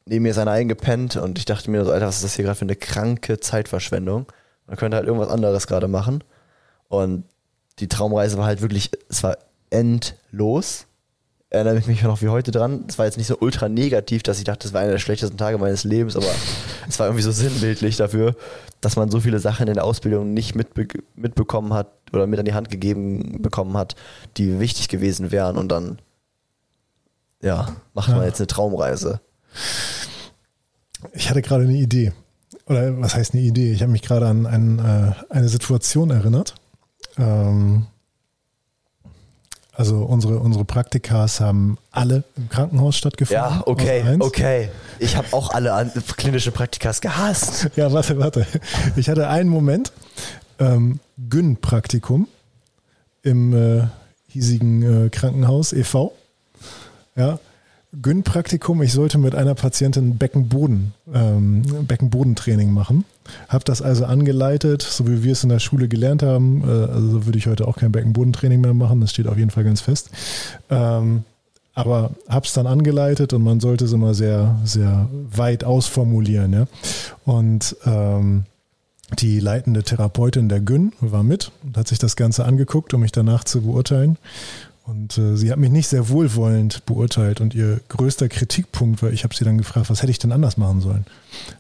neben 0.05 0.23
mir 0.23 0.31
ist 0.31 0.39
einer 0.39 0.51
eingepennt 0.51 1.17
und 1.17 1.39
ich 1.39 1.45
dachte 1.45 1.71
mir 1.71 1.85
so, 1.85 1.93
Alter, 1.93 2.07
was 2.07 2.17
ist 2.17 2.25
das 2.25 2.35
hier 2.35 2.45
gerade 2.45 2.59
für 2.59 2.65
eine 2.65 2.77
kranke 2.77 3.41
Zeitverschwendung? 3.41 4.27
Man 4.67 4.77
könnte 4.77 4.97
halt 4.97 5.07
irgendwas 5.07 5.31
anderes 5.31 5.67
gerade 5.67 5.89
machen. 5.89 6.23
Und 6.89 7.25
die 7.79 7.89
Traumreise 7.89 8.37
war 8.39 8.47
halt 8.47 8.61
wirklich, 8.61 8.91
es 9.09 9.23
war 9.23 9.39
endlos 9.71 10.88
erinnere 11.51 11.79
ich 11.79 11.87
mich 11.87 12.03
noch 12.03 12.21
wie 12.21 12.29
heute 12.29 12.51
dran. 12.51 12.85
Es 12.89 12.99
war 12.99 13.07
jetzt 13.07 13.17
nicht 13.17 13.27
so 13.27 13.39
ultra 13.41 13.69
negativ, 13.69 14.23
dass 14.23 14.39
ich 14.39 14.45
dachte, 14.45 14.65
das 14.65 14.73
war 14.73 14.83
einer 14.83 14.93
der 14.93 14.99
schlechtesten 14.99 15.39
Tage 15.39 15.59
meines 15.59 15.85
Lebens, 15.85 16.17
aber 16.17 16.31
es 16.89 16.99
war 16.99 17.07
irgendwie 17.07 17.23
so 17.23 17.33
sinnbildlich 17.33 17.97
dafür, 17.97 18.37
dass 18.81 18.97
man 18.97 19.11
so 19.11 19.21
viele 19.21 19.39
Sachen 19.39 19.67
in 19.67 19.75
der 19.75 19.85
Ausbildung 19.85 20.35
nicht 20.35 20.55
mitbe 20.55 20.87
mitbekommen 21.17 21.73
hat 21.73 21.89
oder 22.13 22.27
mit 22.27 22.39
an 22.39 22.45
die 22.45 22.55
Hand 22.55 22.71
gegeben 22.71 23.41
bekommen 23.41 23.77
hat, 23.77 23.97
die 24.37 24.61
wichtig 24.61 24.89
gewesen 24.89 25.31
wären 25.31 25.57
und 25.57 25.69
dann, 25.69 25.99
ja, 27.43 27.77
macht 27.95 28.11
man 28.11 28.25
jetzt 28.25 28.41
eine 28.41 28.47
Traumreise. 28.47 29.21
Ich 31.13 31.31
hatte 31.31 31.43
gerade 31.43 31.65
eine 31.65 31.77
Idee. 31.77 32.13
Oder 32.67 33.01
was 33.01 33.15
heißt 33.15 33.33
eine 33.33 33.43
Idee? 33.43 33.73
Ich 33.73 33.81
habe 33.81 33.93
mich 33.93 34.03
gerade 34.03 34.27
an 34.27 34.47
ein, 34.47 34.79
äh, 34.79 35.13
eine 35.33 35.49
Situation 35.49 36.11
erinnert. 36.11 36.55
Ähm, 37.17 37.87
also 39.79 39.99
unsere, 39.99 40.41
unsere 40.41 40.65
Praktikas 40.65 41.39
haben 41.39 41.79
alle 41.93 42.25
im 42.37 42.49
Krankenhaus 42.49 42.97
stattgefunden. 42.97 43.45
Ja, 43.45 43.63
okay, 43.65 44.17
okay. 44.19 44.71
Ich 44.99 45.17
habe 45.17 45.29
auch 45.31 45.51
alle 45.51 45.93
klinische 46.17 46.51
Praktikas 46.51 47.01
gehasst. 47.01 47.71
Ja, 47.77 47.93
warte, 47.93 48.19
warte. 48.19 48.45
Ich 48.97 49.09
hatte 49.09 49.29
einen 49.29 49.49
Moment, 49.49 49.93
ähm, 50.59 50.99
Gyn-Praktikum 51.31 52.27
im 53.23 53.55
äh, 53.55 53.87
hiesigen 54.27 55.07
äh, 55.07 55.11
Krankenhaus 55.11 55.73
e.V. 55.73 56.13
Ja, 57.15 57.39
Gyn-Praktikum. 57.93 58.83
Ich 58.83 58.93
sollte 58.93 59.19
mit 59.19 59.35
einer 59.35 59.55
Patientin 59.55 60.19
Beckenboden, 60.19 60.93
ähm, 61.13 61.63
Beckenbodentraining 61.87 62.73
machen. 62.73 63.05
Habe 63.49 63.65
das 63.65 63.83
also 63.83 64.05
angeleitet, 64.05 64.83
so 64.83 65.09
wie 65.09 65.23
wir 65.23 65.33
es 65.33 65.43
in 65.43 65.49
der 65.49 65.59
Schule 65.59 65.89
gelernt 65.89 66.23
haben. 66.23 66.63
Äh, 66.63 66.93
also 66.93 67.27
würde 67.27 67.39
ich 67.39 67.47
heute 67.47 67.67
auch 67.67 67.77
kein 67.77 67.93
Beckenbodentraining 67.93 68.61
mehr 68.61 68.75
machen. 68.75 69.01
Das 69.01 69.11
steht 69.11 69.27
auf 69.27 69.39
jeden 69.39 69.51
Fall 69.51 69.65
ganz 69.65 69.81
fest. 69.81 70.11
Ähm, 70.71 71.25
aber 71.75 72.11
habe 72.29 72.45
es 72.45 72.53
dann 72.53 72.67
angeleitet 72.67 73.33
und 73.33 73.43
man 73.43 73.61
sollte 73.61 73.85
es 73.85 73.93
immer 73.93 74.13
sehr, 74.13 74.59
sehr 74.65 75.09
weit 75.31 75.63
ausformulieren. 75.65 76.53
Ja? 76.53 76.67
Und 77.25 77.77
ähm, 77.87 78.45
die 79.19 79.41
leitende 79.41 79.83
Therapeutin 79.83 80.49
der 80.49 80.61
Gyn 80.61 80.93
war 81.01 81.23
mit 81.23 81.53
und 81.65 81.77
hat 81.77 81.89
sich 81.89 81.99
das 81.99 82.17
Ganze 82.17 82.45
angeguckt, 82.45 82.93
um 82.93 83.01
mich 83.01 83.13
danach 83.13 83.45
zu 83.45 83.63
beurteilen. 83.63 84.19
Und 84.89 85.19
äh, 85.19 85.37
sie 85.37 85.53
hat 85.53 85.59
mich 85.59 85.71
nicht 85.71 85.87
sehr 85.87 86.09
wohlwollend 86.09 86.87
beurteilt 86.87 87.43
und 87.43 87.55
ihr 87.55 87.79
größter 87.91 88.31
Kritikpunkt 88.31 89.03
war, 89.03 89.11
ich 89.11 89.23
habe 89.23 89.35
sie 89.35 89.45
dann 89.45 89.59
gefragt, 89.59 89.91
was 89.91 90.01
hätte 90.01 90.11
ich 90.11 90.19
denn 90.19 90.33
anders 90.33 90.57
machen 90.57 90.81
sollen? 90.81 91.05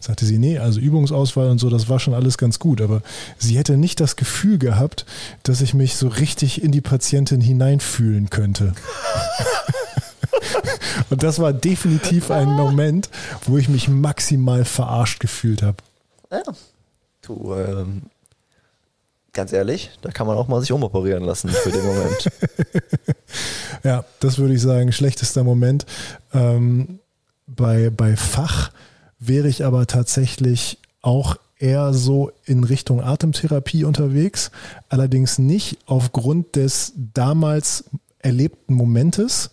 Sagte 0.00 0.25
sie, 0.25 0.38
nee, 0.38 0.58
also 0.58 0.80
Übungsauswahl 0.80 1.50
und 1.50 1.58
so, 1.58 1.68
das 1.68 1.90
war 1.90 2.00
schon 2.00 2.14
alles 2.14 2.38
ganz 2.38 2.58
gut, 2.58 2.80
aber 2.80 3.02
sie 3.37 3.58
hätte 3.58 3.76
nicht 3.76 4.00
das 4.00 4.16
Gefühl 4.16 4.56
gehabt, 4.56 5.04
dass 5.42 5.61
ich 5.61 5.75
mich 5.75 5.97
so 5.97 6.08
richtig 6.08 6.62
in 6.62 6.73
die 6.73 6.80
Patientin 6.80 7.42
hineinfühlen 7.42 8.30
könnte. 8.30 8.73
und 11.11 11.23
das 11.23 11.38
war 11.38 11.52
definitiv 11.52 12.30
ein 12.30 12.49
Moment, 12.49 13.11
wo 13.44 13.58
ich 13.58 13.68
mich 13.68 13.90
maximal 13.90 14.64
verarscht 14.64 15.20
gefühlt 15.20 15.61
habe. 15.61 15.76
Ja. 16.30 16.42
Du, 17.20 17.54
ähm, 17.54 18.04
ganz 19.32 19.52
ehrlich, 19.52 19.90
da 20.02 20.11
kann 20.11 20.26
man 20.26 20.37
auch 20.37 20.49
mal 20.49 20.61
sich 20.61 20.73
umoperieren 20.73 21.25
lassen 21.25 21.49
für 21.50 21.70
den 21.70 21.85
Moment. 21.85 22.30
ja, 23.85 24.04
das 24.20 24.38
würde 24.38 24.54
ich 24.54 24.62
sagen, 24.62 24.92
schlechtester 24.92 25.44
Moment. 25.44 25.87
Ähm, 26.32 27.00
bei, 27.47 27.90
bei 27.90 28.16
Fach 28.16 28.73
wäre 29.18 29.49
ich 29.49 29.64
aber 29.64 29.87
tatsächlich 29.87 30.78
auch 31.02 31.37
eher 31.58 31.92
so 31.92 32.30
in 32.44 32.64
Richtung 32.64 33.02
Atemtherapie 33.02 33.85
unterwegs, 33.85 34.50
allerdings 34.88 35.38
nicht 35.38 35.78
aufgrund 35.87 36.56
des 36.56 36.92
damals 36.97 37.85
erlebten 38.20 38.75
Momentes, 38.75 39.50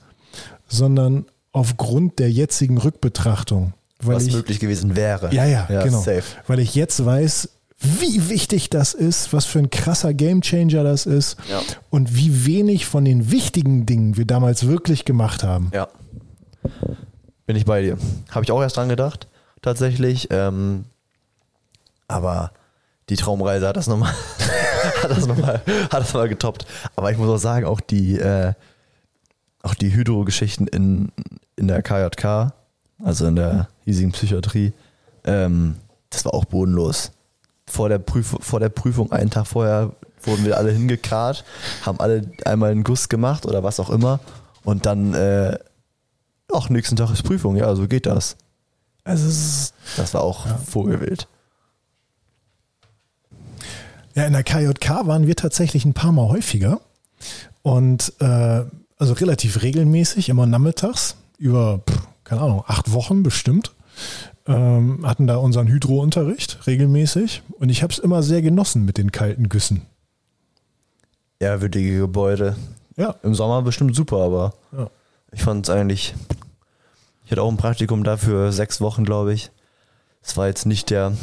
sondern 0.68 1.26
aufgrund 1.52 2.20
der 2.20 2.32
jetzigen 2.32 2.78
Rückbetrachtung. 2.78 3.74
Was 4.02 4.28
ich, 4.28 4.34
möglich 4.34 4.60
gewesen 4.60 4.96
wäre. 4.96 5.34
Ja, 5.34 5.46
ja, 5.46 5.68
ja 5.70 5.84
genau. 5.84 6.00
Safe. 6.00 6.24
Weil 6.48 6.60
ich 6.60 6.76
jetzt 6.76 7.04
weiß, 7.04 7.50
wie 7.80 8.30
wichtig 8.30 8.70
das 8.70 8.94
ist, 8.94 9.34
was 9.34 9.46
für 9.46 9.60
ein 9.60 9.70
krasser 9.70 10.14
Gamechanger 10.14 10.84
das 10.84 11.06
ist 11.06 11.38
ja. 11.50 11.62
und 11.90 12.16
wie 12.16 12.46
wenig 12.46 12.86
von 12.86 13.06
den 13.06 13.32
wichtigen 13.32 13.86
Dingen 13.86 14.18
wir 14.18 14.26
damals 14.26 14.68
wirklich 14.68 15.06
gemacht 15.06 15.44
haben. 15.44 15.72
Ja. 15.74 15.88
Bin 17.46 17.56
ich 17.56 17.66
bei 17.66 17.82
dir. 17.82 17.98
Habe 18.32 18.44
ich 18.44 18.52
auch 18.52 18.62
erst 18.62 18.78
dran 18.78 18.90
gedacht, 18.90 19.28
tatsächlich. 19.62 20.30
Ähm, 20.32 20.86
aber 22.08 22.52
die 23.10 23.18
Traumreise 23.18 23.68
hat 23.68 23.78
das 23.78 23.88
nochmal 23.88 24.14
hat 25.04 25.12
das 25.92 26.14
nochmal 26.14 26.30
getoppt. 26.30 26.66
Aber 26.96 27.12
ich 27.12 27.18
muss 27.18 27.30
auch 27.30 27.38
sagen, 27.38 27.66
auch 27.66 27.82
die, 27.82 28.18
äh, 28.18 28.54
auch 29.62 29.76
die 29.76 29.94
Hydro-Geschichten 29.94 30.68
in, 30.68 31.12
in 31.56 31.68
der 31.68 31.82
KJK, 31.84 32.54
also 33.04 33.28
in 33.28 33.36
der 33.36 33.68
hiesigen 33.84 34.12
Psychiatrie, 34.12 34.74
ähm, 35.26 35.76
das 36.10 36.24
war 36.26 36.34
auch 36.34 36.46
bodenlos 36.46 37.12
vor 37.68 37.90
der, 37.90 38.00
Prüf 38.00 38.36
vor 38.40 38.60
der 38.60 38.70
Prüfung, 38.70 39.12
einen 39.12 39.30
Tag 39.30 39.48
vorher, 39.48 39.92
wurden 40.24 40.46
wir 40.46 40.58
alle 40.58 40.72
hingekarrt, 40.72 41.44
haben 41.86 42.00
alle 42.00 42.32
einmal 42.46 42.72
einen 42.72 42.84
Guss 42.84 43.10
gemacht 43.10 43.46
oder 43.46 43.64
was 43.64 43.80
auch 43.80 43.90
immer 43.90 44.20
und 44.64 44.86
dann, 44.86 45.14
äh, 45.14 45.58
ach, 46.52 46.70
nächsten 46.70 46.96
Tag 46.96 47.12
ist 47.12 47.24
Prüfung, 47.24 47.56
ja, 47.56 47.74
so 47.76 47.88
geht 47.88 48.06
das. 48.06 48.36
Also, 49.04 49.72
das 49.98 50.14
war 50.14 50.22
auch 50.22 50.48
ja. 50.48 50.58
Vogelwild. 50.58 51.28
Ja, 54.16 54.26
in 54.26 54.34
der 54.34 54.44
KJK 54.44 55.06
waren 55.06 55.28
wir 55.28 55.36
tatsächlich 55.36 55.86
ein 55.86 55.94
paar 55.94 56.12
Mal 56.12 56.28
häufiger 56.28 56.80
und 57.62 58.14
äh, 58.20 58.64
also 58.98 59.14
relativ 59.14 59.62
regelmäßig, 59.62 60.30
immer 60.30 60.46
nachmittags, 60.46 61.18
über, 61.38 61.82
keine 62.24 62.42
Ahnung, 62.42 62.64
acht 62.66 62.92
Wochen 62.94 63.24
bestimmt 63.24 63.76
ähm, 64.48 65.06
hatten 65.06 65.28
da 65.28 65.38
unseren 65.38 65.68
Hydrounterricht 65.68 66.68
regelmäßig 66.68 67.44
und 67.60 67.70
ich 67.70 67.84
habe 67.84 67.92
es 67.92 68.00
immer 68.00 68.24
sehr 68.24 68.42
genossen 68.42 68.86
mit 68.86 68.98
den 68.98 69.12
kalten 69.12 69.50
Güssen. 69.50 69.82
Ehrwürdige 71.40 72.00
Gebäude. 72.00 72.56
Ja. 72.96 73.16
Im 73.24 73.36
Sommer 73.36 73.62
bestimmt 73.62 73.96
super, 73.96 74.18
aber 74.18 74.54
ja. 74.72 74.90
ich 75.32 75.44
fand 75.44 75.68
es 75.68 75.74
eigentlich. 75.74 76.16
Ich 77.26 77.32
hatte 77.32 77.42
auch 77.42 77.52
ein 77.52 77.58
Praktikum 77.58 78.04
dafür, 78.04 78.52
sechs 78.52 78.82
Wochen, 78.82 79.04
glaube 79.04 79.34
ich. 79.34 79.52
Es 80.22 80.38
war 80.38 80.48
jetzt 80.48 80.66
nicht 80.66 80.90
der. 80.90 81.14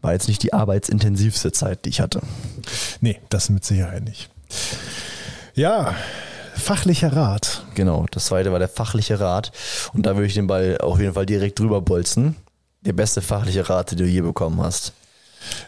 War 0.00 0.12
jetzt 0.12 0.28
nicht 0.28 0.42
die 0.42 0.52
arbeitsintensivste 0.52 1.50
Zeit, 1.52 1.84
die 1.84 1.88
ich 1.88 2.00
hatte. 2.00 2.20
Nee, 3.00 3.20
das 3.30 3.48
mit 3.48 3.64
Sicherheit 3.64 4.04
nicht. 4.04 4.30
Ja, 5.54 5.94
Fachlicher 6.54 7.12
Rat. 7.12 7.64
Genau, 7.78 8.06
das 8.10 8.24
zweite 8.24 8.50
war 8.50 8.58
der 8.58 8.68
fachliche 8.68 9.20
Rat. 9.20 9.52
Und 9.94 10.04
da 10.04 10.16
würde 10.16 10.26
ich 10.26 10.34
den 10.34 10.48
Ball 10.48 10.78
auf 10.78 10.98
jeden 10.98 11.14
Fall 11.14 11.26
direkt 11.26 11.60
drüber 11.60 11.80
bolzen. 11.80 12.34
Der 12.80 12.92
beste 12.92 13.22
fachliche 13.22 13.70
Rat, 13.70 13.92
den 13.92 13.98
du 13.98 14.04
je 14.04 14.20
bekommen 14.20 14.60
hast. 14.60 14.94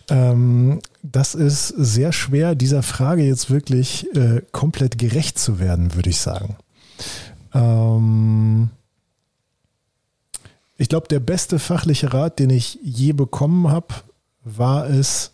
Ähm, 0.08 0.80
das 1.04 1.36
ist 1.36 1.68
sehr 1.68 2.12
schwer, 2.12 2.56
dieser 2.56 2.82
Frage 2.82 3.22
jetzt 3.22 3.48
wirklich 3.48 4.12
äh, 4.16 4.42
komplett 4.50 4.98
gerecht 4.98 5.38
zu 5.38 5.60
werden, 5.60 5.94
würde 5.94 6.10
ich 6.10 6.18
sagen. 6.18 6.56
Ähm, 7.54 8.70
ich 10.76 10.88
glaube, 10.88 11.06
der 11.06 11.20
beste 11.20 11.60
fachliche 11.60 12.12
Rat, 12.12 12.40
den 12.40 12.50
ich 12.50 12.76
je 12.82 13.12
bekommen 13.12 13.70
habe, 13.70 13.94
war 14.42 14.90
es, 14.90 15.30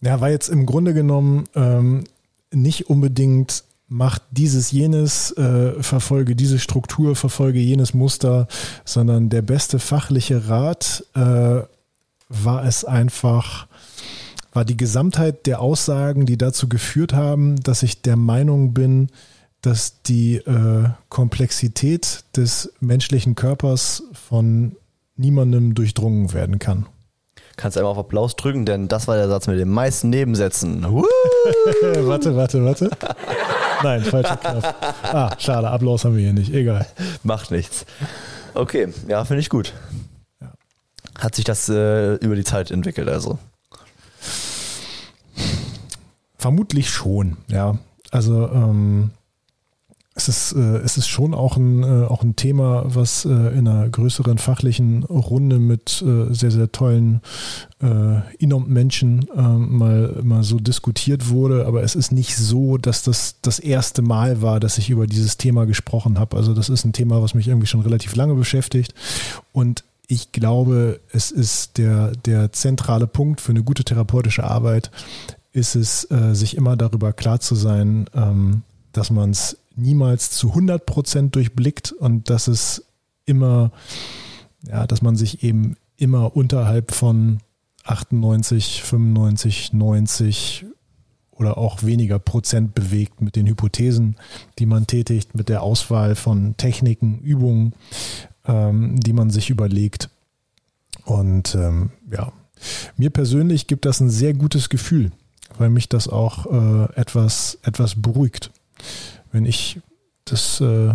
ja, 0.00 0.18
war 0.22 0.30
jetzt 0.30 0.48
im 0.48 0.64
Grunde 0.64 0.94
genommen 0.94 1.44
ähm, 1.54 2.04
nicht 2.52 2.88
unbedingt 2.88 3.64
macht 3.88 4.22
dieses, 4.30 4.72
jenes, 4.72 5.30
äh, 5.32 5.80
verfolge 5.82 6.34
diese 6.34 6.58
Struktur, 6.58 7.14
verfolge 7.14 7.60
jenes 7.60 7.94
Muster, 7.94 8.48
sondern 8.84 9.28
der 9.28 9.42
beste 9.42 9.78
fachliche 9.78 10.48
Rat 10.48 11.04
äh, 11.14 11.62
war 12.28 12.64
es 12.64 12.84
einfach, 12.84 13.68
war 14.52 14.64
die 14.64 14.76
Gesamtheit 14.76 15.46
der 15.46 15.60
Aussagen, 15.60 16.26
die 16.26 16.36
dazu 16.36 16.68
geführt 16.68 17.12
haben, 17.12 17.56
dass 17.62 17.82
ich 17.82 18.02
der 18.02 18.16
Meinung 18.16 18.74
bin, 18.74 19.08
dass 19.62 20.02
die 20.02 20.36
äh, 20.36 20.88
Komplexität 21.08 22.24
des 22.36 22.72
menschlichen 22.80 23.34
Körpers 23.34 24.02
von 24.12 24.76
niemandem 25.16 25.74
durchdrungen 25.74 26.32
werden 26.32 26.58
kann. 26.58 26.86
Kannst 27.56 27.78
einmal 27.78 27.92
auf 27.92 27.98
Applaus 27.98 28.36
drücken, 28.36 28.66
denn 28.66 28.86
das 28.86 29.08
war 29.08 29.16
der 29.16 29.28
Satz 29.28 29.46
mit 29.46 29.58
den 29.58 29.70
meisten 29.70 30.10
Nebensätzen. 30.10 30.82
warte, 30.84 32.36
warte, 32.36 32.64
warte. 32.64 32.90
Nein, 33.82 34.02
falscher 34.04 34.36
Knopf. 34.36 34.74
Ah, 35.02 35.30
schade, 35.38 35.68
Applaus 35.70 36.04
haben 36.04 36.16
wir 36.16 36.22
hier 36.22 36.34
nicht. 36.34 36.52
Egal. 36.52 36.86
Macht 37.22 37.50
nichts. 37.50 37.86
Okay, 38.52 38.88
ja, 39.08 39.24
finde 39.24 39.40
ich 39.40 39.48
gut. 39.48 39.72
Hat 41.18 41.34
sich 41.34 41.44
das 41.46 41.68
äh, 41.70 42.16
über 42.16 42.36
die 42.36 42.44
Zeit 42.44 42.70
entwickelt, 42.70 43.08
also? 43.08 43.38
Vermutlich 46.36 46.90
schon, 46.90 47.38
ja. 47.48 47.78
Also, 48.10 48.48
ähm, 48.48 49.10
es 50.16 50.28
ist, 50.28 50.52
äh, 50.52 50.78
es 50.78 50.96
ist 50.96 51.08
schon 51.08 51.34
auch 51.34 51.58
ein, 51.58 51.82
äh, 51.82 52.06
auch 52.06 52.22
ein 52.22 52.36
Thema, 52.36 52.84
was 52.86 53.26
äh, 53.26 53.28
in 53.28 53.68
einer 53.68 53.86
größeren 53.86 54.38
fachlichen 54.38 55.04
Runde 55.04 55.58
mit 55.58 56.02
äh, 56.02 56.32
sehr, 56.32 56.50
sehr 56.50 56.72
tollen 56.72 57.20
äh, 57.82 58.20
Inom-Menschen 58.38 59.28
äh, 59.36 59.42
mal, 59.42 60.18
mal 60.22 60.42
so 60.42 60.58
diskutiert 60.58 61.28
wurde. 61.28 61.66
Aber 61.66 61.82
es 61.82 61.94
ist 61.94 62.12
nicht 62.12 62.34
so, 62.34 62.78
dass 62.78 63.02
das 63.02 63.36
das 63.42 63.58
erste 63.58 64.00
Mal 64.00 64.40
war, 64.40 64.58
dass 64.58 64.78
ich 64.78 64.88
über 64.88 65.06
dieses 65.06 65.36
Thema 65.36 65.66
gesprochen 65.66 66.18
habe. 66.18 66.38
Also 66.38 66.54
das 66.54 66.70
ist 66.70 66.86
ein 66.86 66.94
Thema, 66.94 67.20
was 67.20 67.34
mich 67.34 67.46
irgendwie 67.46 67.66
schon 67.66 67.82
relativ 67.82 68.16
lange 68.16 68.34
beschäftigt. 68.34 68.94
Und 69.52 69.84
ich 70.08 70.32
glaube, 70.32 70.98
es 71.12 71.30
ist 71.30 71.76
der, 71.76 72.12
der 72.24 72.52
zentrale 72.52 73.06
Punkt 73.06 73.42
für 73.42 73.52
eine 73.52 73.62
gute 73.62 73.84
therapeutische 73.84 74.44
Arbeit, 74.44 74.90
ist 75.52 75.74
es, 75.74 76.10
äh, 76.10 76.34
sich 76.34 76.56
immer 76.56 76.74
darüber 76.76 77.12
klar 77.12 77.40
zu 77.40 77.54
sein, 77.54 78.08
ähm, 78.14 78.62
dass 78.96 79.10
man 79.10 79.30
es 79.30 79.58
niemals 79.74 80.30
zu 80.30 80.48
100 80.48 80.86
Prozent 80.86 81.34
durchblickt 81.34 81.92
und 81.92 82.30
dass 82.30 82.48
es 82.48 82.86
immer, 83.26 83.72
ja, 84.66 84.86
dass 84.86 85.02
man 85.02 85.16
sich 85.16 85.42
eben 85.42 85.76
immer 85.96 86.34
unterhalb 86.36 86.92
von 86.92 87.40
98, 87.84 88.82
95, 88.82 89.72
90 89.72 90.66
oder 91.30 91.58
auch 91.58 91.82
weniger 91.82 92.18
Prozent 92.18 92.74
bewegt 92.74 93.20
mit 93.20 93.36
den 93.36 93.46
Hypothesen, 93.46 94.16
die 94.58 94.66
man 94.66 94.86
tätigt, 94.86 95.34
mit 95.34 95.48
der 95.50 95.62
Auswahl 95.62 96.14
von 96.14 96.56
Techniken, 96.56 97.18
Übungen, 97.20 97.74
ähm, 98.46 98.98
die 98.98 99.12
man 99.12 99.30
sich 99.30 99.50
überlegt. 99.50 100.08
Und 101.04 101.54
ähm, 101.54 101.90
ja, 102.10 102.32
mir 102.96 103.10
persönlich 103.10 103.66
gibt 103.66 103.84
das 103.84 104.00
ein 104.00 104.08
sehr 104.08 104.32
gutes 104.32 104.70
Gefühl, 104.70 105.12
weil 105.58 105.68
mich 105.68 105.90
das 105.90 106.08
auch 106.08 106.46
äh, 106.46 106.92
etwas, 106.94 107.58
etwas 107.62 108.00
beruhigt 108.00 108.50
wenn 109.32 109.44
ich 109.44 109.80
das, 110.24 110.60
äh, 110.60 110.94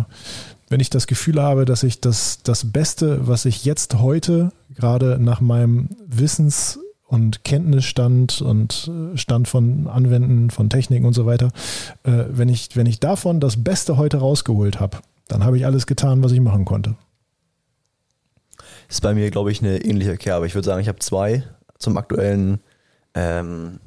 wenn 0.68 0.80
ich 0.80 0.90
das 0.90 1.06
Gefühl 1.06 1.40
habe, 1.40 1.64
dass 1.64 1.82
ich 1.82 2.00
das, 2.00 2.42
das 2.42 2.72
Beste, 2.72 3.26
was 3.26 3.44
ich 3.44 3.64
jetzt 3.64 3.94
heute, 3.96 4.52
gerade 4.74 5.18
nach 5.18 5.40
meinem 5.40 5.90
Wissens- 6.06 6.78
und 7.06 7.44
Kenntnisstand 7.44 8.40
und 8.40 8.90
äh, 8.90 9.18
Stand 9.18 9.48
von 9.48 9.86
Anwenden, 9.86 10.50
von 10.50 10.70
Techniken 10.70 11.04
und 11.04 11.12
so 11.12 11.26
weiter, 11.26 11.48
äh, 12.04 12.24
wenn, 12.30 12.48
ich, 12.48 12.74
wenn 12.74 12.86
ich 12.86 13.00
davon 13.00 13.38
das 13.38 13.62
Beste 13.62 13.98
heute 13.98 14.18
rausgeholt 14.18 14.80
habe, 14.80 14.98
dann 15.28 15.44
habe 15.44 15.58
ich 15.58 15.66
alles 15.66 15.86
getan, 15.86 16.22
was 16.22 16.32
ich 16.32 16.40
machen 16.40 16.64
konnte. 16.64 16.96
Ist 18.88 19.02
bei 19.02 19.14
mir, 19.14 19.30
glaube 19.30 19.52
ich, 19.52 19.62
eine 19.62 19.84
ähnliche 19.84 20.16
Kerbe. 20.16 20.46
Ich 20.46 20.54
würde 20.54 20.66
sagen, 20.66 20.80
ich 20.80 20.88
habe 20.88 20.98
zwei 20.98 21.44
zum 21.78 21.96
aktuellen 21.96 22.60
ähm, 23.14 23.80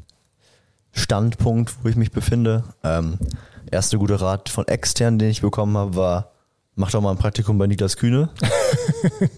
Standpunkt, 0.92 1.76
wo 1.84 1.90
ich 1.90 1.96
mich 1.96 2.12
befinde. 2.12 2.64
Ähm, 2.84 3.18
erste 3.76 3.98
gute 3.98 4.20
Rat 4.20 4.50
von 4.50 4.68
extern, 4.68 5.20
den 5.20 5.30
ich 5.30 5.42
bekommen 5.42 5.78
habe, 5.78 5.96
war, 5.96 6.32
mach 6.76 6.92
doch 6.92 7.02
mal 7.02 7.12
ein 7.12 7.18
Praktikum 7.18 7.58
bei 7.58 7.68
Niklas 7.68 7.98
Kühne. 7.98 8.30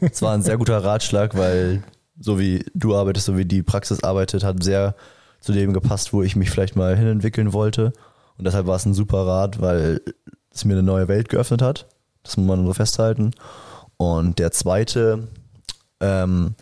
Es 0.01 0.22
war 0.22 0.34
ein 0.34 0.41
sehr 0.41 0.58
guter 0.58 0.84
Ratschlag, 0.84 1.36
weil 1.36 1.84
so 2.20 2.39
wie 2.39 2.65
du 2.74 2.96
arbeitest, 2.96 3.25
so 3.25 3.38
wie 3.38 3.46
die 3.46 3.63
Praxis 3.63 4.03
arbeitet, 4.03 4.44
hat 4.44 4.63
sehr 4.63 4.96
zu 5.39 5.51
dem 5.51 5.74
gepasst, 5.74 6.13
wo 6.13 6.24
ich 6.24 6.36
mich 6.36 6.50
vielleicht 6.50 6.75
mal 6.75 6.96
hinentwickeln 6.96 7.53
wollte. 7.53 7.94
Und 8.38 8.46
deshalb 8.46 8.67
war 8.67 8.75
es 8.75 8.86
ein 8.86 8.94
super 8.94 9.25
Rat, 9.25 9.62
weil 9.62 10.01
es 10.53 10.65
mir 10.65 10.74
eine 10.74 10.84
neue 10.84 11.08
Welt 11.08 11.29
geöffnet 11.29 11.62
hat. 11.62 11.88
Das 12.24 12.38
muss 12.38 12.48
man 12.48 12.65
so 12.65 12.74
festhalten. 12.74 13.32
Und 13.98 14.39
der 14.39 14.51
zweite 14.51 15.27
ähm, 16.00 16.56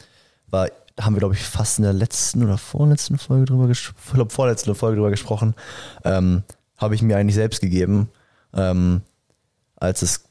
war, 0.50 0.70
haben 1.00 1.16
wir, 1.16 1.20
glaube 1.20 1.36
ich, 1.36 1.44
fast 1.44 1.80
in 1.80 1.84
der 1.84 1.94
letzten 1.94 2.44
oder 2.44 2.58
vorletzten 2.58 3.18
Folge 3.18 3.46
drüber 3.46 3.68
gesprochen, 3.68 4.04
ich 4.08 4.14
glaube, 4.14 4.32
vorletzte 4.32 4.76
Folge 4.76 4.98
drüber 4.98 5.10
gesprochen, 5.10 5.56
ähm, 6.04 6.44
habe 6.78 6.96
ich 6.96 7.02
mir 7.02 7.18
eigentlich 7.18 7.36
selbst 7.36 7.62
gegeben, 7.62 8.10
ähm, 8.54 9.02
als 9.76 10.02
es 10.02 10.26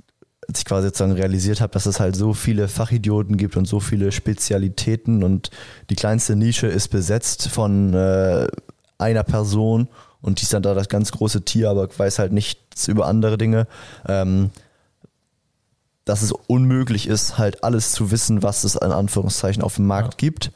als 0.49 0.59
ich 0.59 0.65
quasi 0.65 0.89
sozusagen 0.89 1.13
realisiert 1.13 1.61
habe, 1.61 1.73
dass 1.73 1.87
es 1.87 2.01
halt 2.01 2.17
so 2.17 2.35
viele 2.35 2.69
Fachidioten 2.69 3.37
gibt 3.39 3.57
und 3.57 3.67
so 3.67 3.81
viele 3.81 4.13
Spezialitäten 4.13 5.23
und 5.25 5.51
die 5.91 5.95
kleinste 5.95 6.37
Nische 6.37 6.67
ist 6.67 6.89
besetzt 6.89 7.49
von 7.49 7.95
äh, 7.95 8.47
einer 8.99 9.23
Person 9.23 9.89
und 10.21 10.41
die 10.41 10.45
ist 10.45 10.53
dann 10.53 10.63
da 10.63 10.75
das 10.75 10.89
ganz 10.89 11.13
große 11.13 11.45
Tier, 11.45 11.71
aber 11.71 11.89
weiß 11.97 12.19
halt 12.19 12.33
nichts 12.33 12.89
über 12.89 13.07
andere 13.07 13.39
Dinge. 13.39 13.67
Ähm, 14.07 14.51
dass 16.05 16.21
es 16.21 16.33
unmöglich 16.33 17.07
ist, 17.09 17.39
halt 17.39 17.65
alles 17.65 17.93
zu 17.93 18.11
wissen, 18.11 18.43
was 18.43 18.65
es 18.65 18.75
in 18.75 18.93
Anführungszeichen 18.93 19.63
auf 19.63 19.77
dem 19.77 19.87
Markt 19.87 20.15
Ja. 20.15 20.29
gibt 20.29 20.53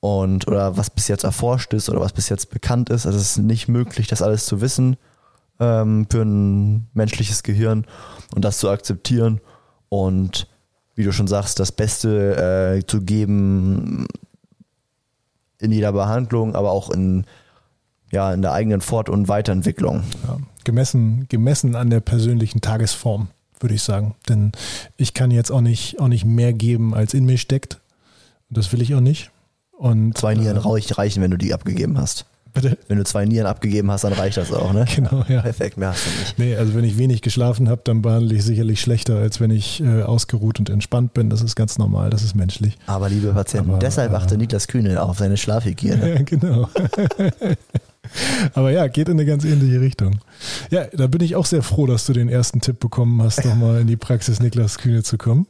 und 0.00 0.46
oder 0.46 0.76
was 0.76 0.90
bis 0.90 1.08
jetzt 1.08 1.24
erforscht 1.24 1.72
ist 1.72 1.88
oder 1.88 2.00
was 2.00 2.12
bis 2.12 2.28
jetzt 2.28 2.50
bekannt 2.50 2.90
ist. 2.90 3.06
Also 3.06 3.18
es 3.18 3.30
ist 3.30 3.38
nicht 3.38 3.68
möglich, 3.68 4.06
das 4.06 4.20
alles 4.20 4.44
zu 4.44 4.60
wissen 4.60 4.98
ähm, 5.62 6.06
für 6.10 6.22
ein 6.22 6.88
menschliches 6.94 7.42
Gehirn 7.42 7.86
und 8.34 8.44
das 8.44 8.58
zu 8.58 8.68
akzeptieren 8.70 9.40
und 9.88 10.48
wie 10.94 11.04
du 11.04 11.12
schon 11.12 11.28
sagst, 11.28 11.58
das 11.60 11.72
Beste 11.72 12.76
äh, 12.80 12.86
zu 12.86 13.00
geben 13.02 14.06
in 15.58 15.70
jeder 15.72 15.92
Behandlung, 15.92 16.54
aber 16.54 16.70
auch 16.72 16.90
in, 16.90 17.24
ja, 18.10 18.32
in 18.34 18.42
der 18.42 18.52
eigenen 18.52 18.80
Fort- 18.80 19.08
und 19.08 19.28
Weiterentwicklung. 19.28 20.02
Ja, 20.26 20.38
gemessen, 20.64 21.26
gemessen 21.28 21.76
an 21.76 21.88
der 21.88 22.00
persönlichen 22.00 22.60
Tagesform, 22.60 23.28
würde 23.60 23.74
ich 23.76 23.82
sagen. 23.82 24.16
Denn 24.28 24.52
ich 24.96 25.14
kann 25.14 25.30
jetzt 25.30 25.50
auch 25.52 25.60
nicht, 25.60 26.00
auch 26.00 26.08
nicht 26.08 26.24
mehr 26.24 26.52
geben, 26.52 26.94
als 26.94 27.14
in 27.14 27.24
mir 27.24 27.38
steckt. 27.38 27.80
Und 28.50 28.58
das 28.58 28.72
will 28.72 28.82
ich 28.82 28.94
auch 28.94 29.00
nicht. 29.00 29.30
Und, 29.72 30.18
Zwei 30.18 30.34
Nieren 30.34 30.56
äh, 30.56 30.60
reich- 30.60 30.98
reichen, 30.98 31.22
wenn 31.22 31.30
du 31.30 31.38
die 31.38 31.54
abgegeben 31.54 31.96
hast. 31.98 32.26
Bitte? 32.54 32.76
Wenn 32.86 32.98
du 32.98 33.04
zwei 33.04 33.24
Nieren 33.24 33.46
abgegeben 33.46 33.90
hast, 33.90 34.04
dann 34.04 34.12
reicht 34.12 34.36
das 34.36 34.52
auch, 34.52 34.72
ne? 34.72 34.84
Genau, 34.94 35.24
ja. 35.28 35.40
Perfekt, 35.40 35.78
mehr 35.78 35.90
hast 35.90 36.04
du 36.04 36.10
nicht. 36.10 36.38
Nee, 36.38 36.56
also 36.56 36.74
wenn 36.74 36.84
ich 36.84 36.98
wenig 36.98 37.22
geschlafen 37.22 37.68
habe, 37.68 37.80
dann 37.84 38.02
behandle 38.02 38.34
ich 38.34 38.44
sicherlich 38.44 38.80
schlechter, 38.80 39.16
als 39.16 39.40
wenn 39.40 39.50
ich 39.50 39.82
äh, 39.82 40.02
ausgeruht 40.02 40.58
und 40.58 40.68
entspannt 40.68 41.14
bin. 41.14 41.30
Das 41.30 41.40
ist 41.40 41.56
ganz 41.56 41.78
normal, 41.78 42.10
das 42.10 42.22
ist 42.22 42.34
menschlich. 42.34 42.76
Aber 42.86 43.08
liebe 43.08 43.32
Patienten, 43.32 43.70
Aber, 43.70 43.78
deshalb 43.78 44.12
äh, 44.12 44.16
achte 44.16 44.36
Niklas 44.36 44.68
Kühne 44.68 45.02
auf 45.02 45.18
seine 45.18 45.36
Schlafhygiene. 45.36 45.92
Ja, 46.12 46.22
genau. 46.22 46.68
Aber 48.54 48.70
ja, 48.70 48.86
geht 48.88 49.08
in 49.08 49.14
eine 49.14 49.24
ganz 49.24 49.44
ähnliche 49.44 49.80
Richtung. 49.80 50.18
Ja, 50.70 50.84
da 50.92 51.06
bin 51.06 51.22
ich 51.22 51.36
auch 51.36 51.46
sehr 51.46 51.62
froh, 51.62 51.86
dass 51.86 52.04
du 52.04 52.12
den 52.12 52.28
ersten 52.28 52.60
Tipp 52.60 52.80
bekommen 52.80 53.22
hast, 53.22 53.44
nochmal 53.44 53.80
in 53.80 53.86
die 53.86 53.96
Praxis 53.96 54.40
Niklas 54.40 54.78
Kühne 54.78 55.02
zu 55.02 55.16
kommen. 55.16 55.46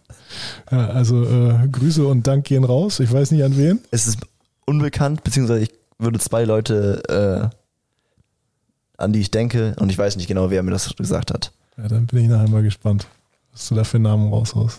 Ja, 0.71 0.89
also 0.89 1.25
äh, 1.25 1.67
Grüße 1.71 2.07
und 2.07 2.27
Dank 2.27 2.45
gehen 2.45 2.65
raus. 2.65 3.01
Ich 3.01 3.13
weiß 3.13 3.31
nicht 3.33 3.43
an 3.43 3.57
wen. 3.57 3.81
Es 3.91 4.07
ist 4.07 4.19
unbekannt, 4.67 5.25
beziehungsweise 5.25 5.65
ich 5.65 5.71
würde 6.03 6.19
zwei 6.19 6.45
Leute, 6.45 7.51
äh, 7.51 9.03
an 9.03 9.13
die 9.13 9.21
ich 9.21 9.31
denke, 9.31 9.75
und 9.79 9.91
ich 9.91 9.99
weiß 9.99 10.17
nicht 10.17 10.29
genau, 10.29 10.51
wer 10.51 10.63
mir 10.63 10.71
das 10.71 10.95
gesagt 10.97 11.33
hat. 11.33 11.53
Ja, 11.77 11.89
dann 11.89 12.07
bin 12.07 12.23
ich 12.25 12.29
nachher 12.29 12.49
mal 12.49 12.63
gespannt, 12.63 13.07
was 13.53 13.69
du 13.69 13.75
da 13.75 13.85
für 13.85 13.99
Namen 13.99 14.33
raushaust. 14.33 14.79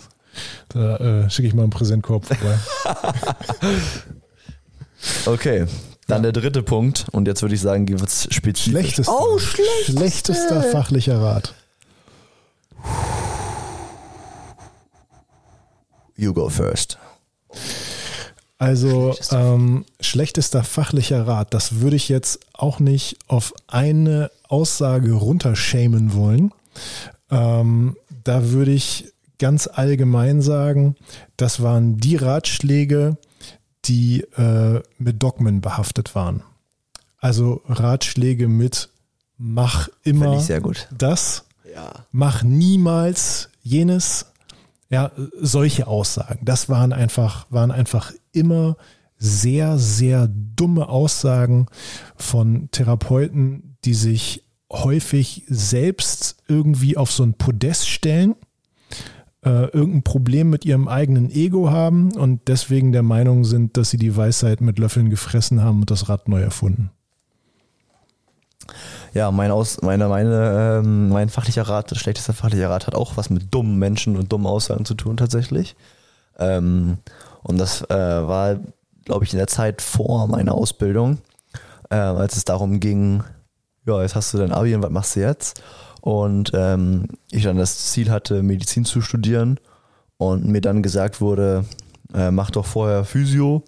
Da 0.69 0.97
äh, 0.97 1.29
schicke 1.29 1.47
ich 1.47 1.53
mal 1.53 1.63
einen 1.63 1.71
Präsentkorb 1.71 2.25
vorbei. 2.25 2.57
Okay, 5.25 5.65
dann 6.07 6.23
der 6.23 6.31
dritte 6.31 6.63
Punkt, 6.63 7.07
und 7.11 7.27
jetzt 7.27 7.41
würde 7.41 7.55
ich 7.55 7.59
sagen, 7.61 7.85
gibt 7.85 8.01
es 8.01 8.25
spezifisch. 8.33 8.71
Schlechtester, 8.71 9.11
Oh, 9.13 9.37
schlechteste. 9.37 9.91
schlechtester 9.97 10.63
fachlicher 10.63 11.19
Rat. 11.21 11.53
You 16.15 16.33
go 16.33 16.47
first. 16.47 16.97
Also 18.63 19.11
Schlechtester. 19.13 19.53
ähm, 19.53 19.85
schlechtester 19.99 20.63
fachlicher 20.63 21.27
Rat, 21.27 21.53
das 21.53 21.79
würde 21.81 21.95
ich 21.95 22.09
jetzt 22.09 22.39
auch 22.53 22.79
nicht 22.79 23.17
auf 23.27 23.53
eine 23.67 24.31
Aussage 24.47 25.13
runterschämen 25.13 26.13
wollen. 26.13 26.51
Ähm, 27.29 27.95
da 28.23 28.49
würde 28.51 28.71
ich 28.71 29.11
ganz 29.39 29.67
allgemein 29.67 30.41
sagen, 30.41 30.95
das 31.37 31.61
waren 31.61 31.97
die 31.97 32.15
Ratschläge, 32.15 33.17
die 33.85 34.21
äh, 34.37 34.81
mit 34.97 35.21
Dogmen 35.21 35.59
behaftet 35.61 36.15
waren. 36.15 36.43
Also 37.17 37.61
Ratschläge 37.67 38.47
mit 38.47 38.89
mach 39.37 39.89
immer 40.03 40.37
ich 40.37 40.43
sehr 40.43 40.61
gut. 40.61 40.87
das, 40.97 41.43
Ja. 41.73 41.91
mach 42.11 42.43
niemals 42.43 43.49
jenes. 43.61 44.27
Ja, 44.89 45.11
solche 45.39 45.87
Aussagen. 45.87 46.45
Das 46.45 46.69
waren 46.69 46.93
einfach, 46.93 47.47
waren 47.49 47.71
einfach 47.71 48.11
immer 48.33 48.77
sehr, 49.17 49.77
sehr 49.77 50.27
dumme 50.27 50.89
Aussagen 50.89 51.67
von 52.15 52.69
Therapeuten, 52.71 53.77
die 53.85 53.93
sich 53.93 54.43
häufig 54.71 55.43
selbst 55.47 56.37
irgendwie 56.47 56.97
auf 56.97 57.11
so 57.11 57.23
ein 57.23 57.35
Podest 57.35 57.87
stellen, 57.87 58.35
äh, 59.45 59.65
irgendein 59.67 60.03
Problem 60.03 60.49
mit 60.49 60.65
ihrem 60.65 60.87
eigenen 60.87 61.29
Ego 61.29 61.69
haben 61.69 62.11
und 62.13 62.47
deswegen 62.47 62.91
der 62.91 63.03
Meinung 63.03 63.45
sind, 63.45 63.77
dass 63.77 63.91
sie 63.91 63.97
die 63.97 64.15
Weisheit 64.15 64.61
mit 64.61 64.79
Löffeln 64.79 65.09
gefressen 65.09 65.61
haben 65.61 65.81
und 65.81 65.91
das 65.91 66.09
Rad 66.09 66.27
neu 66.27 66.41
erfunden. 66.41 66.91
Ja, 69.13 69.31
mein, 69.31 69.51
Aus, 69.51 69.81
meine, 69.81 70.07
meine, 70.07 70.81
ähm, 70.83 71.09
mein 71.09 71.29
fachlicher 71.29 71.63
Rat, 71.63 71.91
das 71.91 71.99
schlechteste 71.99 72.33
fachlicher 72.33 72.69
Rat 72.69 72.87
hat 72.87 72.95
auch 72.95 73.15
was 73.15 73.29
mit 73.29 73.53
dummen 73.53 73.77
Menschen 73.77 74.15
und 74.15 74.31
dummen 74.31 74.47
Aussagen 74.47 74.85
zu 74.85 74.95
tun 74.95 75.17
tatsächlich. 75.17 75.75
Ähm, 76.39 76.97
und 77.43 77.57
das 77.57 77.81
äh, 77.89 77.93
war, 77.93 78.59
glaube 79.05 79.25
ich, 79.25 79.33
in 79.33 79.37
der 79.37 79.47
Zeit 79.47 79.81
vor 79.81 80.27
meiner 80.27 80.55
Ausbildung, 80.55 81.19
äh, 81.89 81.95
als 81.95 82.37
es 82.37 82.45
darum 82.45 82.79
ging, 82.79 83.23
ja, 83.85 84.01
jetzt 84.01 84.15
hast 84.15 84.33
du 84.33 84.37
dein 84.37 84.53
Abi 84.53 84.73
und 84.75 84.83
was 84.83 84.91
machst 84.91 85.15
du 85.15 85.19
jetzt? 85.19 85.61
Und 86.01 86.51
ähm, 86.53 87.07
ich 87.31 87.43
dann 87.43 87.57
das 87.57 87.91
Ziel 87.91 88.09
hatte, 88.09 88.43
Medizin 88.43 88.85
zu 88.85 89.01
studieren 89.01 89.59
und 90.17 90.45
mir 90.45 90.61
dann 90.61 90.83
gesagt 90.83 91.21
wurde, 91.21 91.65
äh, 92.13 92.31
mach 92.31 92.51
doch 92.51 92.65
vorher 92.65 93.05
Physio. 93.05 93.63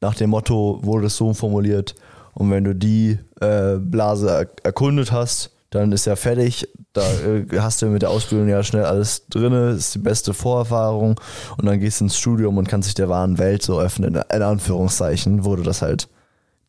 Nach 0.00 0.14
dem 0.14 0.30
Motto 0.30 0.80
wurde 0.82 1.06
es 1.06 1.16
so 1.16 1.32
formuliert, 1.32 1.94
und 2.34 2.50
wenn 2.50 2.64
du 2.64 2.74
die 2.74 3.18
äh, 3.40 3.76
Blase 3.78 4.28
er 4.28 4.48
erkundet 4.64 5.12
hast, 5.12 5.53
dann 5.74 5.90
ist 5.90 6.04
ja 6.04 6.14
fertig. 6.14 6.68
Da 6.92 7.02
äh, 7.02 7.46
hast 7.58 7.82
du 7.82 7.86
mit 7.86 8.02
der 8.02 8.10
Ausbildung 8.10 8.48
ja 8.48 8.62
schnell 8.62 8.84
alles 8.84 9.26
drin, 9.28 9.52
ist 9.52 9.94
die 9.94 9.98
beste 9.98 10.32
Vorerfahrung 10.32 11.20
und 11.56 11.66
dann 11.66 11.80
gehst 11.80 12.00
du 12.00 12.04
ins 12.04 12.16
Studium 12.16 12.56
und 12.56 12.68
kannst 12.68 12.88
dich 12.88 12.94
der 12.94 13.08
wahren 13.08 13.38
Welt 13.38 13.62
so 13.62 13.80
öffnen. 13.80 14.14
In 14.14 14.42
Anführungszeichen 14.42 15.44
wurde 15.44 15.64
das 15.64 15.82
halt 15.82 16.08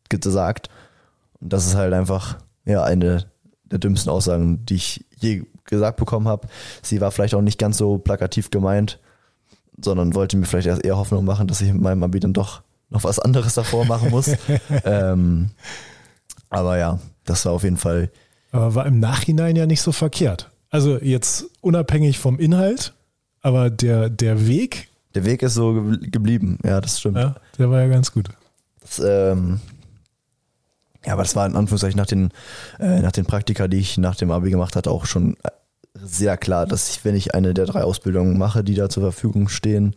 gesagt. 0.08 0.70
Und 1.40 1.52
das 1.52 1.66
ist 1.66 1.76
halt 1.76 1.94
einfach 1.94 2.38
ja 2.64 2.82
eine 2.82 3.26
der 3.64 3.78
dümmsten 3.78 4.10
Aussagen, 4.10 4.66
die 4.66 4.74
ich 4.74 5.04
je 5.16 5.44
gesagt 5.64 5.98
bekommen 5.98 6.26
habe. 6.26 6.48
Sie 6.82 7.00
war 7.00 7.12
vielleicht 7.12 7.34
auch 7.34 7.42
nicht 7.42 7.58
ganz 7.58 7.78
so 7.78 7.98
plakativ 7.98 8.50
gemeint, 8.50 8.98
sondern 9.80 10.14
wollte 10.14 10.36
mir 10.36 10.46
vielleicht 10.46 10.68
erst 10.68 10.84
eher 10.84 10.96
Hoffnung 10.96 11.24
machen, 11.24 11.46
dass 11.46 11.60
ich 11.60 11.72
mit 11.72 11.82
meinem 11.82 12.02
Abi 12.02 12.18
dann 12.18 12.32
doch 12.32 12.62
noch 12.90 13.04
was 13.04 13.18
anderes 13.18 13.54
davor 13.54 13.84
machen 13.84 14.10
muss. 14.10 14.30
ähm, 14.84 15.50
aber 16.50 16.78
ja, 16.78 16.98
das 17.24 17.44
war 17.44 17.52
auf 17.52 17.64
jeden 17.64 17.76
Fall 17.76 18.10
war 18.52 18.86
im 18.86 19.00
Nachhinein 19.00 19.56
ja 19.56 19.66
nicht 19.66 19.82
so 19.82 19.92
verkehrt. 19.92 20.50
Also 20.70 20.98
jetzt 20.98 21.46
unabhängig 21.60 22.18
vom 22.18 22.38
Inhalt, 22.38 22.92
aber 23.40 23.70
der, 23.70 24.08
der 24.10 24.46
Weg, 24.46 24.88
der 25.14 25.24
Weg 25.24 25.42
ist 25.42 25.54
so 25.54 25.72
ge- 25.74 26.10
geblieben. 26.10 26.58
Ja, 26.64 26.80
das 26.80 27.00
stimmt. 27.00 27.16
ja, 27.16 27.36
der 27.58 27.70
war 27.70 27.80
ja 27.80 27.88
ganz 27.88 28.12
gut. 28.12 28.28
Das, 28.80 28.98
ähm, 28.98 29.60
ja, 31.04 31.12
aber 31.12 31.22
das 31.22 31.36
war 31.36 31.46
in 31.46 31.56
Anführungszeichen 31.56 31.96
nach 31.98 32.06
den, 32.06 32.30
äh, 32.78 33.00
nach 33.00 33.12
den 33.12 33.24
Praktika, 33.26 33.68
die 33.68 33.78
ich 33.78 33.96
nach 33.98 34.16
dem 34.16 34.30
Abi 34.30 34.50
gemacht 34.50 34.76
hatte, 34.76 34.90
auch 34.90 35.06
schon 35.06 35.36
äh, 35.44 35.50
sehr 35.94 36.36
klar, 36.36 36.66
dass 36.66 36.90
ich, 36.90 37.04
wenn 37.04 37.14
ich 37.14 37.34
eine 37.34 37.54
der 37.54 37.64
drei 37.66 37.82
Ausbildungen 37.82 38.36
mache, 38.36 38.62
die 38.64 38.74
da 38.74 38.88
zur 38.88 39.02
Verfügung 39.02 39.48
stehen, 39.48 39.96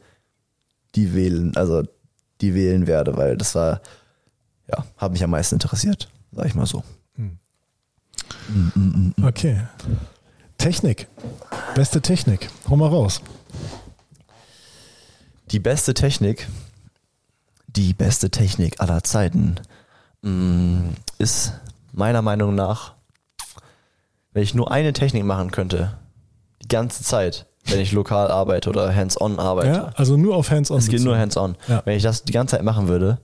die 0.95 1.13
wählen, 1.13 1.55
also 1.57 1.83
die 2.41 2.53
wählen 2.55 2.87
werde, 2.87 3.17
weil 3.17 3.35
das 3.37 3.55
war, 3.55 3.81
ja, 4.69 4.85
hat 4.97 5.11
mich 5.11 5.23
am 5.23 5.31
meisten 5.31 5.55
interessiert, 5.55 6.09
sag 6.31 6.45
ich 6.45 6.55
mal 6.55 6.65
so. 6.65 6.83
Okay. 9.21 9.61
Technik. 10.57 11.07
Beste 11.75 12.01
Technik. 12.01 12.49
Hau 12.69 12.75
mal 12.75 12.89
raus. 12.89 13.21
Die 15.51 15.59
beste 15.59 15.93
Technik, 15.93 16.47
die 17.67 17.93
beste 17.93 18.29
Technik 18.29 18.81
aller 18.81 19.03
Zeiten, 19.03 19.55
mm, 20.21 20.89
ist 21.17 21.53
meiner 21.91 22.21
Meinung 22.21 22.53
nach, 22.53 22.93
wenn 24.33 24.43
ich 24.43 24.53
nur 24.53 24.71
eine 24.71 24.93
Technik 24.93 25.23
machen 25.23 25.49
könnte, 25.49 25.97
die 26.61 26.67
ganze 26.67 27.03
Zeit, 27.03 27.47
wenn 27.65 27.79
ich 27.79 27.91
lokal 27.91 28.29
arbeite 28.29 28.69
oder 28.69 28.93
hands-on 28.93 29.39
arbeite. 29.39 29.69
Ja, 29.69 29.91
also 29.95 30.17
nur 30.17 30.35
auf 30.35 30.51
Hands-on. 30.51 30.77
Es 30.77 30.87
geht 30.87 31.01
nur 31.01 31.17
hands-on. 31.17 31.55
Ja. 31.67 31.81
Wenn 31.85 31.97
ich 31.97 32.03
das 32.03 32.23
die 32.23 32.33
ganze 32.33 32.55
Zeit 32.57 32.63
machen 32.63 32.87
würde, 32.87 33.19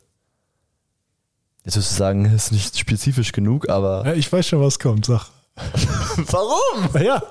jetzt 1.65 1.75
wirst 1.77 1.91
du 1.91 1.95
sagen, 1.95 2.25
ist 2.33 2.51
nicht 2.51 2.77
spezifisch 2.79 3.31
genug, 3.31 3.69
aber 3.69 4.03
Ja, 4.05 4.13
ich 4.13 4.31
weiß 4.31 4.47
schon, 4.47 4.61
was 4.61 4.79
kommt, 4.79 5.05
sag. 5.05 5.27
warum? 6.17 7.03
Ja, 7.03 7.21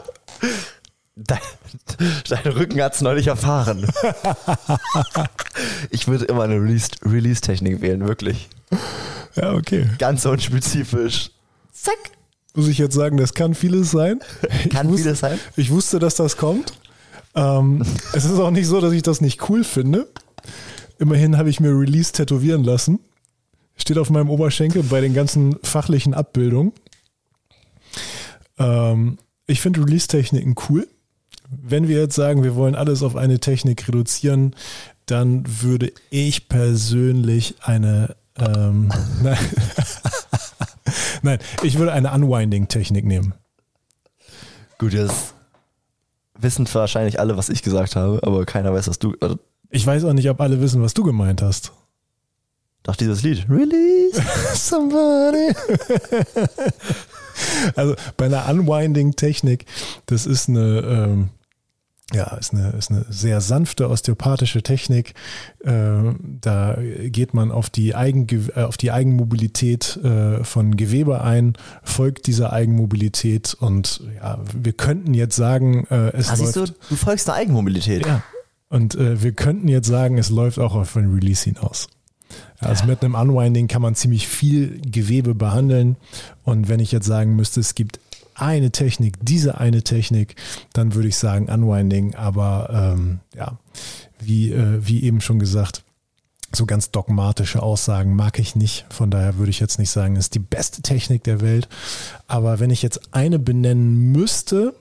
Dein, 1.17 1.39
dein 2.29 2.53
Rücken 2.53 2.83
hat's 2.83 3.01
neulich 3.01 3.29
erfahren. 3.29 3.87
ich 5.91 6.09
würde 6.09 6.25
immer 6.25 6.43
eine 6.43 6.57
Release- 6.57 6.91
Release-Technik 7.05 7.81
wählen, 7.81 8.07
wirklich. 8.07 8.49
ja, 9.37 9.53
okay. 9.53 9.89
Ganz 9.99 10.27
unspezifisch. 10.27 11.31
Zack. 11.73 11.97
Muss 12.57 12.67
ich 12.69 12.79
jetzt 12.79 12.95
sagen, 12.95 13.17
das 13.17 13.35
kann 13.35 13.55
vieles 13.55 13.91
sein. 13.93 14.21
Ich 14.65 14.71
Kann 14.71 14.89
wusste, 14.89 15.03
vieles 15.05 15.21
sein. 15.21 15.39
Ich 15.57 15.71
wusste, 15.71 15.99
dass 16.01 16.15
das 16.17 16.37
kommt. 16.37 16.73
Ähm, 17.37 17.85
es 18.13 18.25
ist 18.25 18.39
auch 18.39 18.51
nicht 18.51 18.67
so, 18.67 18.81
dass 18.81 18.93
ich 18.93 19.03
das 19.03 19.21
nicht 19.21 19.49
cool 19.49 19.63
finde. 19.65 20.09
Immerhin 20.99 21.37
habe 21.37 21.49
ich 21.51 21.61
mir 21.61 21.71
Release 21.71 22.13
tätowieren 22.13 22.65
lassen. 22.65 22.99
Steht 23.77 23.99
auf 23.99 24.11
meinem 24.11 24.31
Oberschenkel 24.31 24.83
bei 24.85 25.01
den 25.01 25.15
ganzen 25.15 25.57
fachlichen 25.63 26.15
Abbildungen. 26.15 26.73
Ähm, 28.59 29.19
ich 29.47 29.61
finde 29.61 29.81
Release-Techniken 29.81 30.55
cool. 30.69 30.89
Wenn 31.51 31.89
wir 31.89 32.01
jetzt 32.01 32.15
sagen, 32.15 32.43
wir 32.43 32.55
wollen 32.55 32.75
alles 32.75 33.03
auf 33.03 33.17
eine 33.17 33.39
Technik 33.41 33.87
reduzieren, 33.89 34.55
dann 35.07 35.45
würde 35.63 35.93
ich 36.11 36.49
persönlich 36.49 37.57
eine 37.61 38.17
ähm, 38.37 38.89
nein, 39.23 39.39
nein, 41.23 41.39
ich 41.63 41.79
würde 41.79 41.93
eine 41.93 42.13
Unwinding-Technik 42.13 43.05
nehmen. 43.05 43.35
Gut, 44.79 44.93
jetzt 44.93 45.35
wissen 46.39 46.69
wahrscheinlich 46.73 47.21
alle, 47.21 47.37
was 47.37 47.49
ich 47.49 47.63
gesagt 47.63 47.97
habe, 47.97 48.21
aber 48.23 48.45
keiner 48.45 48.73
weiß, 48.73 48.89
was 48.89 48.99
du. 48.99 49.15
Also, 49.21 49.39
Ich 49.71 49.87
weiß 49.87 50.05
auch 50.05 50.13
nicht, 50.13 50.29
ob 50.31 50.41
alle 50.41 50.61
wissen, 50.61 50.83
was 50.83 50.95
du 50.95 51.05
gemeint 51.05 51.43
hast. 51.43 51.73
Doch 52.85 52.97
dieses 52.97 53.23
Lied. 53.23 53.47
Release. 53.51 54.23
Somebody. 54.55 55.55
also 57.77 57.95
bei 58.17 58.27
einer 58.27 58.49
Unwinding-Technik, 58.49 59.67
das 60.07 60.27
ist 60.27 60.49
eine, 60.49 60.81
ähm, 60.81 61.29
ja, 62.13 62.37
ist 62.37 62.53
eine, 62.53 62.69
ist 62.71 62.91
eine 62.91 63.07
sehr 63.09 63.41
sanfte 63.41 63.89
osteopathische 63.89 64.63
Technik. 64.63 65.15
Äh, 65.65 66.13
da 66.41 66.77
geht 67.07 67.33
man 67.35 67.51
auf 67.51 67.71
die, 67.71 67.95
Eigenge 67.95 68.51
äh, 68.55 68.63
auf 68.65 68.77
die 68.77 68.93
Eigenmobilität 68.93 69.97
äh, 70.05 70.45
von 70.45 70.77
Gewebe 70.77 71.23
ein, 71.23 71.55
folgt 71.83 72.27
dieser 72.27 72.53
Eigenmobilität 72.53 73.57
und 73.59 74.03
ja, 74.17 74.39
wir 74.55 74.75
könnten 74.75 75.15
jetzt 75.15 75.37
sagen, 75.37 75.87
äh, 75.91 76.11
es 76.13 76.29
Ah, 76.29 76.37
läuft. 76.37 76.57
du, 76.57 76.67
du 76.91 76.97
folgst 76.97 77.27
der 77.29 77.35
Eigenmobilität. 77.35 78.07
Ja. 78.07 78.23
Und 78.69 78.95
äh, 78.95 79.23
wir 79.23 79.33
könnten 79.33 79.69
jetzt 79.69 79.87
sagen, 79.89 80.19
es 80.19 80.31
läuft 80.31 80.59
auch 80.59 80.75
auf 80.75 80.97
ein 80.97 81.13
Release 81.15 81.45
hinaus. 81.45 81.89
Also 82.65 82.87
mit 82.87 83.03
einem 83.03 83.15
Unwinding 83.15 83.69
kann 83.69 83.83
man 83.83 83.95
ziemlich 83.95 84.29
viel 84.29 84.81
Gewebe 84.81 85.35
behandeln. 85.35 85.97
Und 86.45 86.69
wenn 86.69 86.81
ich 86.81 86.93
jetzt 86.93 87.07
sagen 87.07 87.37
müsste, 87.37 87.61
es 87.61 87.75
gibt 87.75 88.01
eine 88.35 88.71
Technik, 88.71 89.15
diese 89.23 89.59
eine 89.59 89.83
Technik, 89.83 90.37
dann 90.73 90.95
würde 90.95 91.09
ich 91.09 91.17
sagen 91.17 91.49
Unwinding. 91.49 92.15
Aber 92.15 92.95
ähm, 92.97 93.21
ja, 93.35 93.59
wie, 94.19 94.53
äh, 94.53 94.87
wie 94.87 95.05
eben 95.05 95.21
schon 95.21 95.39
gesagt, 95.39 95.85
so 96.53 96.67
ganz 96.67 96.91
dogmatische 96.91 97.63
Aussagen 97.63 98.15
mag 98.15 98.39
ich 98.39 98.57
nicht. 98.57 98.87
Von 98.91 99.11
daher 99.11 99.39
würde 99.39 99.51
ich 99.51 99.61
jetzt 99.61 99.79
nicht 99.79 99.91
sagen, 99.91 100.17
es 100.17 100.27
ist 100.27 100.35
die 100.35 100.41
beste 100.41 100.83
Technik 100.83 101.25
der 101.25 101.41
Welt. 101.41 101.69
Aber 102.27 102.61
wenn 102.61 102.71
ich 102.71 102.83
jetzt 102.83 103.13
eine 103.13 103.39
benennen 103.39 104.13
müsste, 104.13 104.75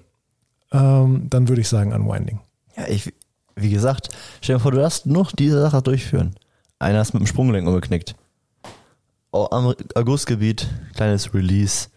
ähm, 0.72 1.28
dann 1.30 1.48
würde 1.48 1.62
ich 1.62 1.69
sagen 1.69 1.93
Unwinding. 1.93 2.39
Ja, 2.78 2.88
ich, 2.88 3.13
wie 3.56 3.69
gesagt, 3.69 4.10
stell 4.41 4.58
dir 4.58 4.60
vor, 4.60 4.72
du 4.72 4.80
darfst 4.80 5.06
nur 5.06 5.28
diese 5.38 5.62
Sache 5.62 5.82
durchführen. 5.82 6.36
Einer 6.84 7.02
ist 7.02 7.13
mit 7.13 7.22
dem 7.24 7.28
Sprunggelenk 7.28 7.67
umgeknickt. 7.67 8.15
Oh, 9.32 9.48
am 9.50 9.74
Augustgebiet, 9.96 10.67
kleines 10.96 11.34
Release, 11.34 11.88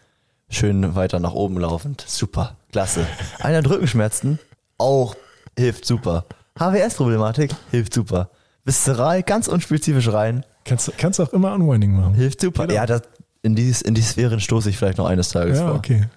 schön 0.49 0.95
weiter 0.95 1.19
nach 1.19 1.33
oben 1.33 1.59
laufend. 1.59 2.03
Super, 2.07 2.55
klasse. 2.71 3.05
Einer 3.39 3.57
hat 3.57 3.69
Rückenschmerzen, 3.69 4.39
auch 4.77 5.15
hilft 5.57 5.85
super. 5.85 6.25
HWS-Problematik, 6.59 7.51
hilft 7.69 7.93
super. 7.93 8.29
Viszeral, 8.65 9.21
ganz 9.23 9.47
unspezifisch 9.47 10.07
rein, 10.11 10.43
Kannst, 10.65 10.97
kannst 10.97 11.19
auch 11.21 11.31
immer 11.31 11.53
Unwinding 11.53 11.95
machen. 11.95 12.13
hilft 12.15 12.41
super. 12.41 12.63
Genau. 12.63 12.75
Ja, 12.79 12.85
das, 12.85 13.03
in, 13.43 13.55
die, 13.55 13.73
in 13.85 13.93
die 13.93 14.01
Sphären 14.01 14.39
stoße 14.39 14.69
ich 14.69 14.77
vielleicht 14.77 14.97
noch 14.97 15.05
eines 15.05 15.29
Tages 15.29 15.59
Ja, 15.59 15.67
vor. 15.67 15.75
okay. 15.75 16.07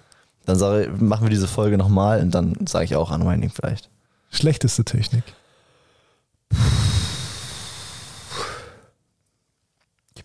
Dann 0.45 0.57
sage, 0.57 0.85
ich, 0.95 1.01
machen 1.01 1.23
wir 1.25 1.29
diese 1.29 1.47
Folge 1.47 1.77
nochmal 1.77 2.19
und 2.21 2.31
dann 2.31 2.55
sage 2.67 2.85
ich 2.85 2.95
auch 2.95 3.11
Unwinding 3.11 3.51
vielleicht. 3.51 3.89
Schlechteste 4.31 4.83
Technik. 4.83 5.23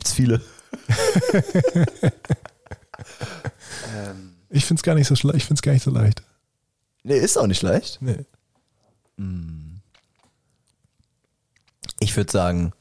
Gibt's 0.06 0.14
viele. 0.14 0.40
Ich 4.50 4.64
finde 4.64 4.78
es 4.78 4.84
gar 4.84 4.94
nicht 4.94 5.08
so 5.08 5.16
schlecht. 5.16 5.38
Ich 5.38 5.44
finde 5.44 5.58
es 5.58 5.62
gar 5.62 5.72
nicht 5.72 5.82
so 5.82 5.90
leicht. 5.90 6.22
Nee, 7.02 7.18
ist 7.18 7.36
auch 7.36 7.48
nicht 7.48 7.62
leicht. 7.62 7.98
Nee. 8.00 8.24
Ich 11.98 12.16
würde 12.16 12.30
sagen, 12.30 12.72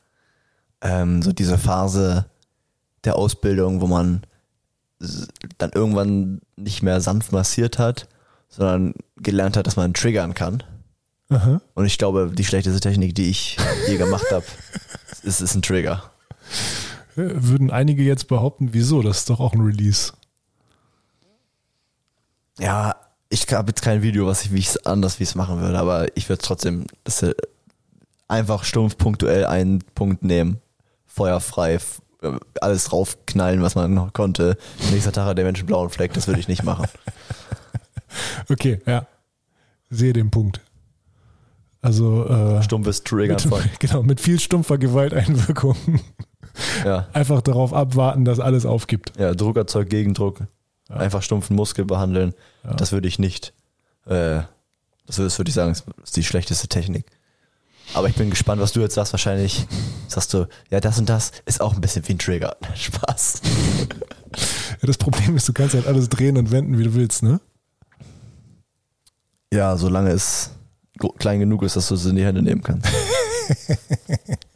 ähm, 0.81 1.23
so 1.23 1.33
diese 1.33 1.57
Phase 1.57 2.29
der 3.05 3.15
Ausbildung, 3.15 3.81
wo 3.81 3.87
man 3.87 4.21
dann 5.57 5.71
irgendwann 5.71 6.41
nicht 6.55 6.83
mehr 6.83 7.01
sanft 7.01 7.31
massiert 7.31 7.79
hat, 7.79 8.07
sondern 8.49 8.93
gelernt 9.17 9.57
hat, 9.57 9.65
dass 9.65 9.77
man 9.77 9.95
triggern 9.95 10.35
kann. 10.35 10.61
Aha. 11.29 11.59
Und 11.73 11.85
ich 11.85 11.97
glaube, 11.97 12.31
die 12.35 12.45
schlechteste 12.45 12.79
Technik, 12.79 13.15
die 13.15 13.31
ich 13.31 13.57
je 13.87 13.97
gemacht 13.97 14.25
habe, 14.31 14.45
ist, 15.23 15.41
ist 15.41 15.55
ein 15.55 15.63
Trigger. 15.63 16.11
Würden 17.15 17.71
einige 17.71 18.03
jetzt 18.03 18.27
behaupten, 18.27 18.69
wieso? 18.73 19.01
Das 19.01 19.19
ist 19.19 19.29
doch 19.29 19.39
auch 19.39 19.53
ein 19.53 19.61
Release. 19.61 20.13
Ja, 22.59 22.95
ich 23.29 23.51
habe 23.51 23.69
jetzt 23.69 23.81
kein 23.81 24.01
Video, 24.01 24.27
was 24.27 24.43
ich, 24.43 24.53
wie 24.53 24.59
ich 24.59 24.67
es 24.67 24.85
anders 24.85 25.19
wie 25.19 25.23
es 25.23 25.35
machen 25.35 25.59
würde, 25.59 25.77
aber 25.79 26.07
ich 26.15 26.29
würde 26.29 26.41
trotzdem 26.41 26.85
das, 27.03 27.21
äh, 27.23 27.33
einfach 28.27 28.63
stumpf 28.63 28.97
punktuell 28.97 29.45
einen 29.45 29.79
Punkt 29.93 30.23
nehmen, 30.23 30.59
feuerfrei, 31.05 31.75
äh, 32.21 32.31
alles 32.61 32.85
draufknallen, 32.85 33.61
was 33.61 33.75
man 33.75 33.93
noch 33.93 34.13
konnte. 34.13 34.57
Nächster 34.91 35.11
Tag 35.11 35.25
hat 35.25 35.37
der 35.37 35.45
Mensch 35.45 35.59
einen 35.59 35.67
blauen 35.67 35.89
Fleck, 35.89 36.13
das 36.13 36.27
würde 36.27 36.39
ich 36.39 36.47
nicht 36.47 36.63
machen. 36.63 36.87
Okay, 38.47 38.79
ja. 38.85 39.07
Sehe 39.89 40.13
den 40.13 40.31
Punkt. 40.31 40.61
Also 41.81 42.25
äh, 42.27 42.63
Stumpfes 42.63 43.03
Triggern 43.03 43.37
mit, 43.49 43.79
genau, 43.79 44.03
mit 44.03 44.21
viel 44.21 44.39
stumpfer 44.39 44.77
Gewalteinwirkung. 44.77 45.75
Ja, 46.83 47.07
Einfach 47.13 47.41
darauf 47.41 47.73
abwarten, 47.73 48.25
dass 48.25 48.39
alles 48.39 48.65
aufgibt. 48.65 49.13
ja, 49.17 49.33
Druck 49.33 49.57
erzeugt 49.57 49.89
Gegendruck. 49.89 50.39
Ja. 50.89 50.97
Einfach 50.97 51.21
stumpfen 51.23 51.55
Muskel 51.55 51.85
behandeln. 51.85 52.33
Ja. 52.63 52.73
Das 52.75 52.91
würde 52.91 53.07
ich 53.07 53.19
nicht. 53.19 53.53
Äh, 54.05 54.41
das 55.07 55.17
würde 55.19 55.49
ich 55.49 55.55
sagen, 55.55 55.71
ist 56.03 56.15
die 56.15 56.23
schlechteste 56.23 56.67
Technik. 56.67 57.05
Aber 57.93 58.07
ich 58.09 58.15
bin 58.15 58.29
gespannt, 58.29 58.61
was 58.61 58.71
du 58.71 58.81
jetzt 58.81 58.95
sagst. 58.95 59.13
Wahrscheinlich 59.13 59.67
sagst 60.07 60.33
du, 60.33 60.47
ja, 60.69 60.79
das 60.79 60.97
und 60.99 61.07
das 61.09 61.31
ist 61.45 61.61
auch 61.61 61.73
ein 61.73 61.81
bisschen 61.81 62.07
wie 62.07 62.13
ein 62.13 62.19
Trigger. 62.19 62.55
Spaß. 62.75 63.41
Ja, 64.81 64.87
das 64.87 64.97
Problem 64.97 65.35
ist, 65.35 65.47
du 65.47 65.53
kannst 65.53 65.75
halt 65.75 65.87
alles 65.87 66.09
drehen 66.09 66.37
und 66.37 66.51
wenden, 66.51 66.77
wie 66.77 66.83
du 66.83 66.93
willst, 66.93 67.23
ne? 67.23 67.39
Ja, 69.53 69.77
solange 69.77 70.09
es 70.11 70.51
klein 71.19 71.39
genug 71.39 71.63
ist, 71.63 71.75
dass 71.75 71.87
du 71.87 71.95
es 71.95 72.05
in 72.05 72.15
die 72.15 72.25
Hände 72.25 72.41
nehmen 72.41 72.63
kannst. 72.63 72.87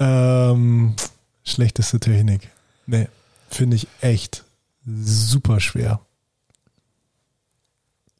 Ähm, 0.00 0.94
schlechteste 1.44 2.00
Technik. 2.00 2.48
Nee, 2.86 3.08
finde 3.50 3.76
ich 3.76 3.86
echt 4.00 4.44
super 4.86 5.60
schwer. 5.60 6.00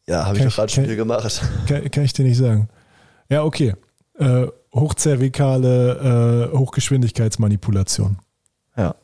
Ja, 0.07 0.27
habe 0.27 0.39
ich 0.39 0.45
doch 0.45 0.55
gerade 0.55 0.71
schon 0.71 0.85
hier 0.85 0.97
gemacht. 0.97 1.41
Kann, 1.67 1.91
kann 1.91 2.05
ich 2.05 2.13
dir 2.13 2.25
nicht 2.25 2.37
sagen. 2.37 2.69
Ja, 3.29 3.45
okay. 3.45 3.75
Äh, 4.19 4.49
hochzervikale 4.75 6.51
äh, 6.53 6.57
Hochgeschwindigkeitsmanipulation. 6.57 8.19
Ja. 8.77 8.95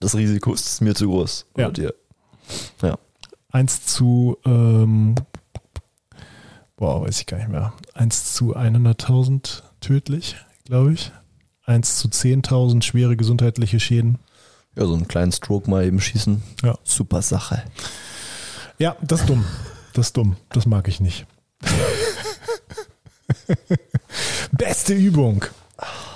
Das 0.00 0.14
Risiko 0.14 0.54
ist 0.54 0.80
mir 0.80 0.94
zu 0.94 1.06
groß. 1.08 1.46
Ja. 1.56 1.70
Dir. 1.70 1.94
Ja. 2.82 2.96
1 3.50 3.86
zu, 3.86 4.38
ähm, 4.44 5.14
boah, 6.76 7.02
weiß 7.02 7.20
ich 7.20 7.26
gar 7.26 7.38
nicht 7.38 7.48
mehr. 7.48 7.72
1 7.94 8.34
zu 8.34 8.56
100.000 8.56 9.62
tödlich, 9.80 10.36
glaube 10.64 10.92
ich. 10.92 11.12
1 11.66 11.98
zu 11.98 12.08
10.000 12.08 12.82
schwere 12.82 13.16
gesundheitliche 13.16 13.80
Schäden. 13.80 14.18
Ja, 14.76 14.86
so 14.86 14.94
einen 14.94 15.08
kleinen 15.08 15.32
Stroke 15.32 15.68
mal 15.68 15.84
eben 15.84 16.00
schießen. 16.00 16.42
Ja. 16.62 16.78
Super 16.84 17.22
Sache. 17.22 17.64
Ja, 18.78 18.96
das 19.02 19.20
ist 19.20 19.28
dumm. 19.28 19.44
Das 19.94 20.06
ist 20.08 20.16
dumm. 20.16 20.36
Das 20.50 20.66
mag 20.66 20.86
ich 20.88 21.00
nicht. 21.00 21.26
beste 24.52 24.94
Übung. 24.94 25.44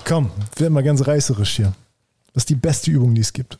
Komm, 0.05 0.31
werd 0.55 0.71
mal 0.71 0.83
ganz 0.83 1.05
reißerisch 1.05 1.55
hier. 1.57 1.73
Das 2.33 2.43
ist 2.43 2.49
die 2.49 2.55
beste 2.55 2.91
Übung, 2.91 3.13
die 3.13 3.21
es 3.21 3.33
gibt. 3.33 3.59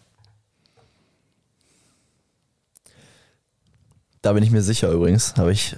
Da 4.21 4.33
bin 4.33 4.43
ich 4.43 4.51
mir 4.51 4.61
sicher 4.61 4.91
übrigens. 4.91 5.35
Habe 5.35 5.51
ich. 5.51 5.75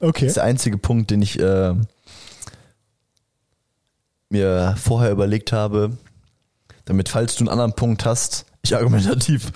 Okay. 0.00 0.26
Das 0.26 0.28
ist 0.28 0.36
der 0.36 0.44
einzige 0.44 0.78
Punkt, 0.78 1.10
den 1.10 1.22
ich 1.22 1.40
äh, 1.40 1.74
mir 4.30 4.74
vorher 4.78 5.10
überlegt 5.10 5.52
habe, 5.52 5.96
damit, 6.84 7.08
falls 7.08 7.36
du 7.36 7.42
einen 7.44 7.48
anderen 7.48 7.72
Punkt 7.74 8.04
hast, 8.04 8.46
ich 8.62 8.74
argumentativ 8.76 9.52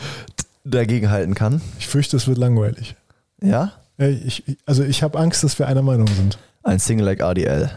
dagegen 0.65 1.11
halten 1.11 1.35
kann. 1.35 1.61
Ich 1.79 1.89
fürchte, 1.89 2.17
es 2.17 2.27
wird 2.29 2.39
langweilig. 2.39 2.95
Ja? 3.43 3.73
Ich- 3.99 4.45
also 4.67 4.83
ich 4.83 5.03
habe 5.03 5.19
Angst, 5.19 5.43
dass 5.45 5.59
wir 5.59 5.67
einer 5.69 5.83
Meinung 5.83 6.07
sind. 6.07 6.39
Ein 6.63 6.79
Single 6.79 7.07
Leg 7.07 7.23
ADL. 7.23 7.71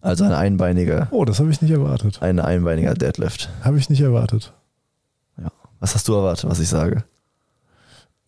Also 0.00 0.24
ein 0.24 0.32
einbeiniger, 0.32 1.06
Oh, 1.12 1.24
das 1.24 1.38
habe 1.38 1.50
ich 1.50 1.62
nicht 1.62 1.70
erwartet. 1.70 2.20
ein 2.22 2.40
einbeiniger 2.40 2.94
Deadlift. 2.94 3.48
Habe 3.62 3.78
ich 3.78 3.88
nicht 3.88 4.00
erwartet. 4.00 4.52
Ja. 5.40 5.48
Was 5.78 5.94
hast 5.94 6.08
du 6.08 6.14
erwartet, 6.14 6.50
was 6.50 6.58
ich 6.58 6.68
sage? 6.68 7.04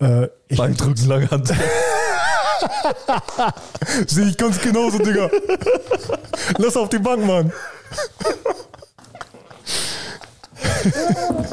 Äh, 0.01 0.29
ich 0.49 0.59
Bankdrücken, 0.59 1.07
lange 1.09 1.31
Hand. 1.31 1.53
sehe 4.07 4.27
ich 4.27 4.37
ganz 4.37 4.61
genauso, 4.61 4.99
Digga. 4.99 5.31
Lass 6.59 6.77
auf 6.77 6.89
die 6.89 6.99
Bank, 6.99 7.25
Mann. 7.25 7.53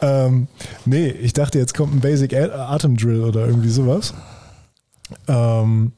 ähm, 0.00 0.48
nee, 0.84 1.08
ich 1.08 1.32
dachte, 1.32 1.58
jetzt 1.58 1.74
kommt 1.74 1.94
ein 1.94 2.00
Basic 2.00 2.34
Atemdrill 2.34 3.24
oder 3.24 3.46
irgendwie 3.46 3.70
sowas. 3.70 4.14
Ähm, 5.28 5.92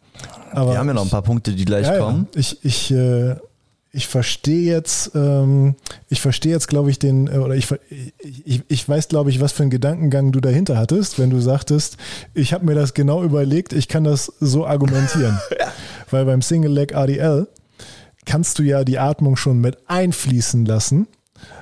aber 0.53 0.73
Wir 0.73 0.79
haben 0.79 0.89
ja 0.89 0.95
noch 0.95 1.05
ein 1.05 1.11
paar 1.11 1.23
Punkte, 1.23 1.53
die 1.53 1.65
gleich 1.65 1.87
ja, 1.87 1.99
kommen. 1.99 2.29
Ja. 2.35 2.41
Ich, 2.41 2.65
ich, 2.65 2.91
äh, 2.91 3.37
ich 3.95 4.09
verstehe 4.09 4.73
jetzt, 4.73 5.11
ähm, 5.15 5.75
ich 6.09 6.23
verstehe 6.23 6.53
jetzt, 6.53 6.69
glaube 6.69 6.91
ich, 6.91 6.99
den, 6.99 7.27
äh, 7.27 7.37
oder 7.37 7.55
ich, 7.55 7.69
ich, 8.19 8.63
ich- 8.67 8.89
weiß, 8.89 9.09
glaube 9.09 9.29
ich, 9.31 9.41
was 9.41 9.53
für 9.53 9.63
einen 9.63 9.71
Gedankengang 9.71 10.33
du 10.33 10.41
dahinter 10.41 10.79
hattest, 10.79 11.19
wenn 11.19 11.29
du 11.29 11.41
sagtest, 11.41 11.99
ich 12.33 12.55
habe 12.55 12.65
mir 12.65 12.75
das 12.75 12.95
genau 12.95 13.23
überlegt, 13.23 13.73
ich 13.75 13.89
kann 13.89 14.05
das 14.05 14.33
so 14.41 14.67
argumentieren. 14.67 15.39
Weil 16.11 16.25
beim 16.25 16.41
Single 16.41 16.73
Leg 16.73 16.95
ADL 16.95 17.49
kannst 18.25 18.59
du 18.59 18.63
ja 18.63 18.83
die 18.85 18.99
Atmung 18.99 19.37
schon 19.37 19.61
mit 19.61 19.77
einfließen 19.89 20.65
lassen. 20.65 21.07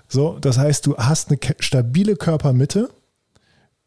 So, 0.08 0.38
das 0.40 0.56
heißt, 0.58 0.86
du 0.86 0.96
hast 0.98 1.30
eine 1.30 1.38
stabile 1.58 2.14
Körpermitte, 2.14 2.90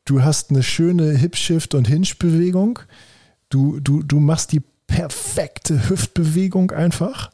du 0.06 0.22
hast 0.22 0.50
eine 0.50 0.64
schöne 0.64 1.12
Hip-Shift- 1.18 1.76
und 1.76 1.88
Hinge-Bewegung, 1.88 2.80
du, 3.50 3.80
du, 3.80 4.04
du 4.04 4.20
machst 4.20 4.52
die 4.52 4.62
perfekte 4.88 5.90
Hüftbewegung 5.90 6.72
einfach, 6.72 7.30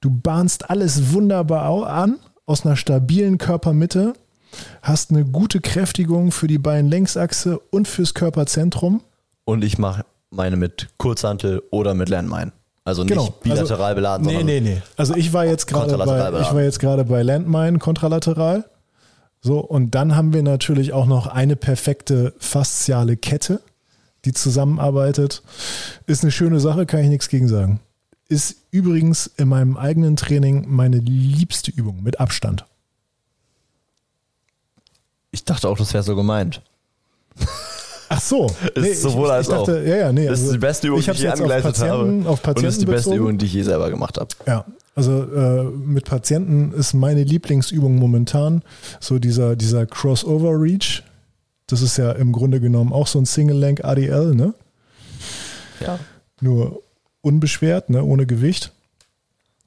du 0.00 0.10
bahnst 0.10 0.70
alles 0.70 1.12
wunderbar 1.12 1.86
an, 1.86 2.18
aus 2.46 2.64
einer 2.66 2.76
stabilen 2.76 3.38
Körpermitte, 3.38 4.14
hast 4.82 5.10
eine 5.10 5.24
gute 5.24 5.60
Kräftigung 5.60 6.32
für 6.32 6.46
die 6.46 6.58
Beinlängsachse 6.58 7.58
und 7.70 7.86
fürs 7.86 8.14
Körperzentrum. 8.14 9.02
Und 9.44 9.62
ich 9.64 9.78
mache 9.78 10.04
meine 10.30 10.56
mit 10.56 10.88
Kurzhantel 10.96 11.62
oder 11.70 11.94
mit 11.94 12.08
Landmine. 12.08 12.52
Also 12.84 13.02
nicht 13.02 13.12
Genau. 13.12 13.34
bilateral 13.42 13.82
also, 13.82 13.94
beladen, 13.94 14.26
Nee, 14.26 14.32
sondern 14.32 14.46
nee, 14.46 14.60
nee. 14.60 14.82
Also 14.96 15.14
ich 15.14 15.32
war 15.32 15.44
jetzt 15.44 15.66
gerade 15.66 15.96
bei, 15.96 16.40
ich 16.40 16.52
war 16.52 16.62
jetzt 16.62 16.80
gerade 16.80 17.04
bei 17.04 17.22
Landmine 17.22 17.78
kontralateral. 17.78 18.64
So, 19.42 19.60
und 19.60 19.94
dann 19.94 20.16
haben 20.16 20.32
wir 20.32 20.42
natürlich 20.42 20.92
auch 20.92 21.06
noch 21.06 21.26
eine 21.26 21.56
perfekte 21.56 22.34
fasziale 22.38 23.16
Kette, 23.16 23.60
die 24.24 24.32
zusammenarbeitet. 24.32 25.42
Ist 26.06 26.22
eine 26.22 26.30
schöne 26.32 26.60
Sache, 26.60 26.84
kann 26.84 27.00
ich 27.00 27.08
nichts 27.08 27.28
gegen 27.28 27.48
sagen. 27.48 27.80
Ist 28.30 28.58
übrigens 28.70 29.26
in 29.38 29.48
meinem 29.48 29.76
eigenen 29.76 30.14
Training 30.14 30.64
meine 30.68 30.98
liebste 30.98 31.72
Übung 31.72 32.00
mit 32.04 32.20
Abstand. 32.20 32.64
ich 35.32 35.44
dachte 35.44 35.68
auch, 35.68 35.76
das 35.76 35.92
wäre 35.94 36.04
so 36.04 36.14
gemeint. 36.14 36.62
Ach 38.08 38.20
so. 38.20 38.48
Ist 38.76 39.02
sowohl 39.02 39.32
als 39.32 39.50
auch. 39.50 39.66
Ja, 39.66 39.80
ja, 39.80 40.12
nee. 40.12 40.26
Das 40.26 40.38
ist 40.38 40.44
also 40.44 40.52
die 40.52 40.58
beste 40.60 40.86
Übung, 40.86 41.00
ich 41.00 41.06
die 41.06 41.10
ich 41.10 41.18
je 41.18 41.28
angeleitet 41.28 41.78
habe. 41.80 42.22
Auf 42.26 42.40
Patienten 42.40 42.58
Und 42.58 42.64
das 42.64 42.74
ist 42.74 42.80
die 42.80 42.86
beste 42.86 43.10
bezogen. 43.10 43.16
Übung, 43.16 43.38
die 43.38 43.46
ich 43.46 43.52
je 43.52 43.62
selber 43.62 43.90
gemacht 43.90 44.16
habe. 44.16 44.28
Ja, 44.46 44.64
also 44.94 45.24
äh, 45.24 45.64
mit 45.64 46.04
Patienten 46.04 46.72
ist 46.72 46.94
meine 46.94 47.24
Lieblingsübung 47.24 47.96
momentan 47.96 48.62
so 49.00 49.18
dieser, 49.18 49.56
dieser 49.56 49.86
Crossover 49.86 50.52
Reach. 50.60 51.02
Das 51.66 51.82
ist 51.82 51.96
ja 51.96 52.12
im 52.12 52.30
Grunde 52.30 52.60
genommen 52.60 52.92
auch 52.92 53.08
so 53.08 53.18
ein 53.18 53.26
Single-Lenk 53.26 53.84
ADL, 53.84 54.36
ne? 54.36 54.54
Ja. 55.80 55.98
Nur 56.40 56.82
unbeschwert, 57.22 57.90
ne? 57.90 58.02
ohne 58.02 58.26
Gewicht. 58.26 58.72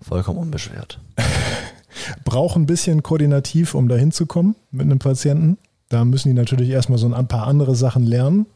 Vollkommen 0.02 0.40
unbeschwert. 0.40 1.00
Braucht 2.26 2.56
ein 2.56 2.66
bisschen 2.66 3.04
koordinativ, 3.04 3.76
um 3.76 3.88
da 3.88 3.96
hinzukommen 3.96 4.56
mit 4.72 4.84
einem 4.84 5.00
Patienten. 5.00 5.58
Da 5.90 6.04
müssen 6.06 6.30
die 6.30 6.34
natürlich 6.34 6.70
erstmal 6.70 6.98
so 6.98 7.14
ein 7.14 7.28
paar 7.28 7.48
andere 7.48 7.76
Sachen 7.76 8.04
lernen. 8.04 8.48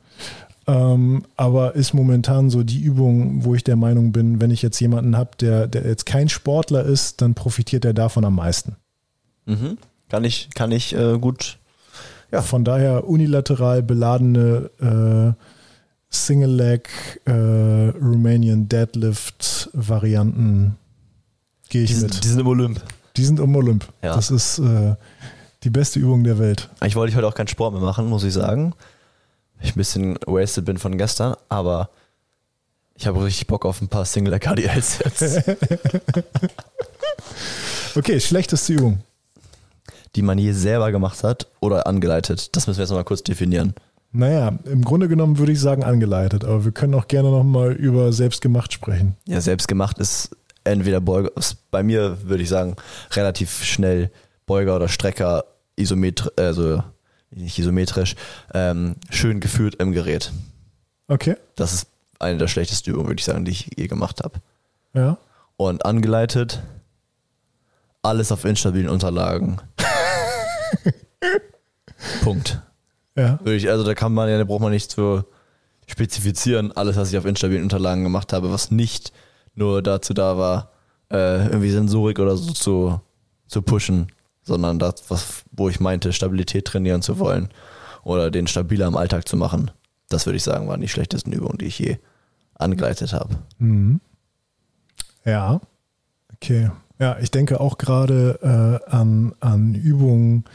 Ähm, 0.65 1.23
aber 1.37 1.75
ist 1.75 1.93
momentan 1.93 2.49
so 2.49 2.63
die 2.63 2.81
Übung, 2.81 3.45
wo 3.45 3.55
ich 3.55 3.63
der 3.63 3.77
Meinung 3.77 4.11
bin, 4.11 4.41
wenn 4.41 4.51
ich 4.51 4.61
jetzt 4.61 4.79
jemanden 4.81 5.15
habe, 5.15 5.31
der, 5.39 5.67
der 5.67 5.85
jetzt 5.85 6.05
kein 6.05 6.27
Sportler 6.27 6.83
ist, 6.83 7.21
dann 7.21 7.35
profitiert 7.35 7.85
er 7.85 7.93
davon 7.93 8.25
am 8.25 8.35
meisten. 8.35 8.75
Mhm. 9.45 9.77
Kann 10.09 10.25
ich, 10.25 10.49
kann 10.53 10.71
ich 10.71 10.93
äh, 10.93 11.17
gut. 11.19 11.57
Ja. 12.31 12.41
Von 12.41 12.65
daher 12.65 13.07
unilateral 13.07 13.81
beladene 13.81 14.69
äh, 14.81 15.43
Single 16.09 16.49
Leg 16.55 16.89
äh, 17.25 17.31
Romanian 17.31 18.67
Deadlift 18.69 19.69
Varianten 19.73 20.77
gehe 21.69 21.83
ich 21.83 21.89
Die 21.93 21.97
mit. 22.01 22.13
sind, 22.13 22.23
die 22.23 22.27
sind 22.29 22.39
im 22.39 22.47
Olymp. 22.47 22.81
Die 23.17 23.25
sind 23.25 23.39
um 23.39 23.55
Olymp. 23.55 23.85
Ja. 24.01 24.15
Das 24.15 24.31
ist 24.31 24.59
äh, 24.59 24.95
die 25.63 25.69
beste 25.69 25.99
Übung 25.99 26.23
der 26.23 26.39
Welt. 26.39 26.69
Eigentlich 26.79 26.95
wollte 26.95 27.11
ich 27.11 27.15
heute 27.17 27.27
auch 27.27 27.35
keinen 27.35 27.47
Sport 27.47 27.73
mehr 27.73 27.81
machen, 27.81 28.07
muss 28.07 28.23
ich 28.23 28.33
sagen. 28.33 28.73
Ich 29.59 29.71
ein 29.71 29.77
bisschen 29.77 30.17
wasted 30.27 30.65
bin 30.65 30.77
von 30.77 30.97
gestern, 30.97 31.35
aber 31.49 31.89
ich 32.95 33.05
habe 33.07 33.23
richtig 33.23 33.47
Bock 33.47 33.65
auf 33.65 33.81
ein 33.81 33.87
paar 33.89 34.05
Single 34.05 34.33
AKDLs 34.35 34.99
jetzt, 34.99 35.23
Okay, 37.95 38.19
schlechteste 38.19 38.73
Übung. 38.73 38.99
die 40.15 40.21
man 40.21 40.37
je 40.37 40.51
selber 40.51 40.91
gemacht 40.91 41.23
hat 41.23 41.47
oder 41.59 41.87
angeleitet. 41.87 42.55
Das 42.55 42.67
müssen 42.67 42.77
wir 42.77 42.83
jetzt 42.83 42.89
nochmal 42.91 43.03
kurz 43.03 43.23
definieren. 43.23 43.73
Naja, 44.17 44.57
im 44.65 44.83
Grunde 44.83 45.07
genommen 45.07 45.37
würde 45.37 45.51
ich 45.51 45.59
sagen 45.59 45.83
angeleitet, 45.83 46.43
aber 46.43 46.65
wir 46.65 46.71
können 46.71 46.95
auch 46.95 47.07
gerne 47.07 47.29
nochmal 47.29 47.73
über 47.73 48.11
selbstgemacht 48.11 48.73
sprechen. 48.73 49.15
Ja, 49.25 49.39
selbst 49.41 49.67
gemacht 49.67 49.99
ist 49.99 50.35
entweder 50.63 50.99
Beuger, 50.99 51.29
ist 51.35 51.69
bei 51.69 51.83
mir 51.83 52.17
würde 52.23 52.41
ich 52.41 52.49
sagen, 52.49 52.75
relativ 53.11 53.63
schnell 53.63 54.09
Beuger 54.47 54.75
oder 54.75 54.87
Strecker, 54.87 55.43
isometrisch, 55.75 56.31
also 56.35 56.83
nicht 57.29 57.59
isometrisch, 57.59 58.15
ähm, 58.55 58.95
schön 59.11 59.39
geführt 59.39 59.75
im 59.75 59.91
Gerät. 59.91 60.31
Okay, 61.07 61.35
Das 61.55 61.73
ist 61.73 61.87
eine 62.17 62.39
der 62.39 62.47
schlechtesten 62.47 62.89
Übungen, 62.89 63.09
würde 63.09 63.19
ich 63.19 63.25
sagen, 63.25 63.45
die 63.45 63.51
ich 63.51 63.69
je 63.77 63.85
gemacht 63.87 64.21
habe. 64.23 64.39
ja. 64.93 65.17
Und 65.57 65.85
angeleitet, 65.85 66.61
alles 68.03 68.31
auf 68.31 68.45
instabilen 68.45 68.89
Unterlagen. 68.89 69.57
Punkt. 72.23 72.61
Ja, 73.17 73.39
also 73.43 73.83
da 73.83 73.95
kann 73.95 74.13
man 74.13 74.29
ja, 74.29 74.37
da 74.37 74.43
braucht 74.43 74.61
man 74.61 74.71
nicht 74.71 74.91
zu 74.91 75.23
spezifizieren, 75.87 76.71
alles, 76.71 76.97
was 76.97 77.11
ich 77.11 77.17
auf 77.17 77.25
instabilen 77.25 77.63
Unterlagen 77.63 78.03
gemacht 78.03 78.31
habe, 78.33 78.51
was 78.51 78.69
nicht 78.69 79.11
nur 79.55 79.81
dazu 79.81 80.13
da 80.13 80.37
war, 80.37 80.71
äh, 81.11 81.45
irgendwie 81.45 81.71
Sensorik 81.71 82.19
oder 82.19 82.37
so 82.37 82.51
zu, 82.51 83.01
zu 83.47 83.61
pushen, 83.61 84.11
sondern 84.43 84.77
das, 84.77 85.03
was, 85.09 85.43
wo 85.51 85.69
ich 85.69 85.79
meinte, 85.79 86.13
Stabilität 86.13 86.65
trainieren 86.65 87.01
zu 87.01 87.17
wollen 87.17 87.49
oder 88.03 88.29
den 88.29 88.47
stabiler 88.47 88.87
im 88.87 88.95
Alltag 88.95 89.27
zu 89.27 89.35
machen. 89.35 89.71
Das 90.09 90.25
würde 90.25 90.37
ich 90.37 90.43
sagen, 90.43 90.67
waren 90.67 90.81
die 90.81 90.87
schlechtesten 90.87 91.31
Übungen, 91.31 91.57
die 91.57 91.65
ich 91.65 91.79
je 91.79 91.97
angeleitet 92.55 93.13
habe. 93.13 93.35
Mhm. 93.57 93.99
Ja, 95.25 95.59
okay. 96.33 96.71
Ja, 96.99 97.17
ich 97.19 97.31
denke 97.31 97.59
auch 97.59 97.77
gerade 97.77 98.81
äh, 98.87 98.91
an, 98.91 99.33
an 99.39 99.75
Übungen 99.75 100.45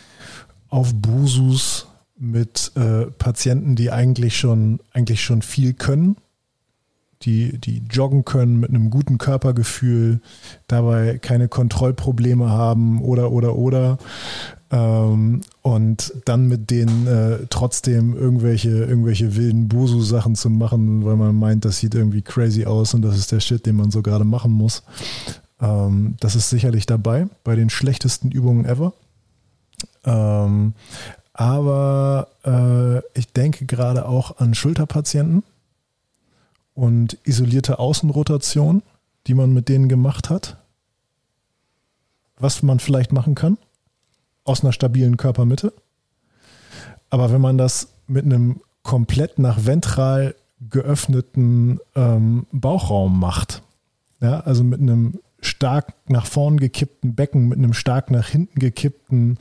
auf 0.68 0.94
Busus 0.94 1.86
mit 2.22 2.70
äh, 2.76 3.06
Patienten, 3.18 3.74
die 3.74 3.90
eigentlich 3.90 4.38
schon, 4.38 4.78
eigentlich 4.92 5.22
schon 5.22 5.42
viel 5.42 5.74
können, 5.74 6.16
die, 7.22 7.58
die 7.58 7.82
joggen 7.90 8.24
können 8.24 8.60
mit 8.60 8.70
einem 8.70 8.90
guten 8.90 9.18
Körpergefühl, 9.18 10.20
dabei 10.68 11.18
keine 11.18 11.48
Kontrollprobleme 11.48 12.48
haben 12.48 13.02
oder 13.02 13.32
oder 13.32 13.56
oder 13.56 13.98
ähm, 14.70 15.40
und 15.62 16.14
dann 16.24 16.46
mit 16.46 16.70
denen 16.70 17.06
äh, 17.08 17.46
trotzdem 17.50 18.16
irgendwelche, 18.16 18.70
irgendwelche 18.70 19.36
wilden 19.36 19.68
Busu-Sachen 19.68 20.36
zu 20.36 20.48
machen, 20.48 21.04
weil 21.04 21.16
man 21.16 21.34
meint, 21.34 21.64
das 21.64 21.78
sieht 21.78 21.94
irgendwie 21.94 22.22
crazy 22.22 22.66
aus 22.66 22.94
und 22.94 23.02
das 23.02 23.18
ist 23.18 23.32
der 23.32 23.40
Shit, 23.40 23.66
den 23.66 23.76
man 23.76 23.90
so 23.90 24.00
gerade 24.00 24.24
machen 24.24 24.52
muss. 24.52 24.84
Ähm, 25.60 26.14
das 26.20 26.36
ist 26.36 26.50
sicherlich 26.50 26.86
dabei 26.86 27.26
bei 27.42 27.56
den 27.56 27.68
schlechtesten 27.68 28.30
Übungen 28.30 28.64
ever. 28.64 28.92
Ähm, 30.04 30.74
aber 31.34 32.28
äh, 32.44 33.18
ich 33.18 33.32
denke 33.32 33.66
gerade 33.66 34.06
auch 34.06 34.38
an 34.38 34.54
Schulterpatienten 34.54 35.42
und 36.74 37.18
isolierte 37.24 37.78
Außenrotation, 37.78 38.82
die 39.26 39.34
man 39.34 39.52
mit 39.52 39.68
denen 39.68 39.88
gemacht 39.88 40.30
hat. 40.30 40.58
Was 42.36 42.62
man 42.62 42.80
vielleicht 42.80 43.12
machen 43.12 43.34
kann 43.34 43.56
aus 44.44 44.62
einer 44.62 44.72
stabilen 44.72 45.16
Körpermitte. 45.16 45.72
Aber 47.10 47.30
wenn 47.30 47.40
man 47.40 47.58
das 47.58 47.88
mit 48.06 48.24
einem 48.24 48.60
komplett 48.82 49.38
nach 49.38 49.64
ventral 49.64 50.34
geöffneten 50.70 51.80
ähm, 51.94 52.46
Bauchraum 52.52 53.18
macht. 53.18 53.62
Ja, 54.20 54.40
also 54.40 54.64
mit 54.64 54.80
einem 54.80 55.18
stark 55.42 55.92
nach 56.08 56.26
vorn 56.26 56.58
gekippten 56.58 57.14
Becken, 57.14 57.48
mit 57.48 57.58
einem 57.58 57.74
stark 57.74 58.10
nach 58.10 58.28
hinten 58.28 58.58
gekippten 58.58 59.38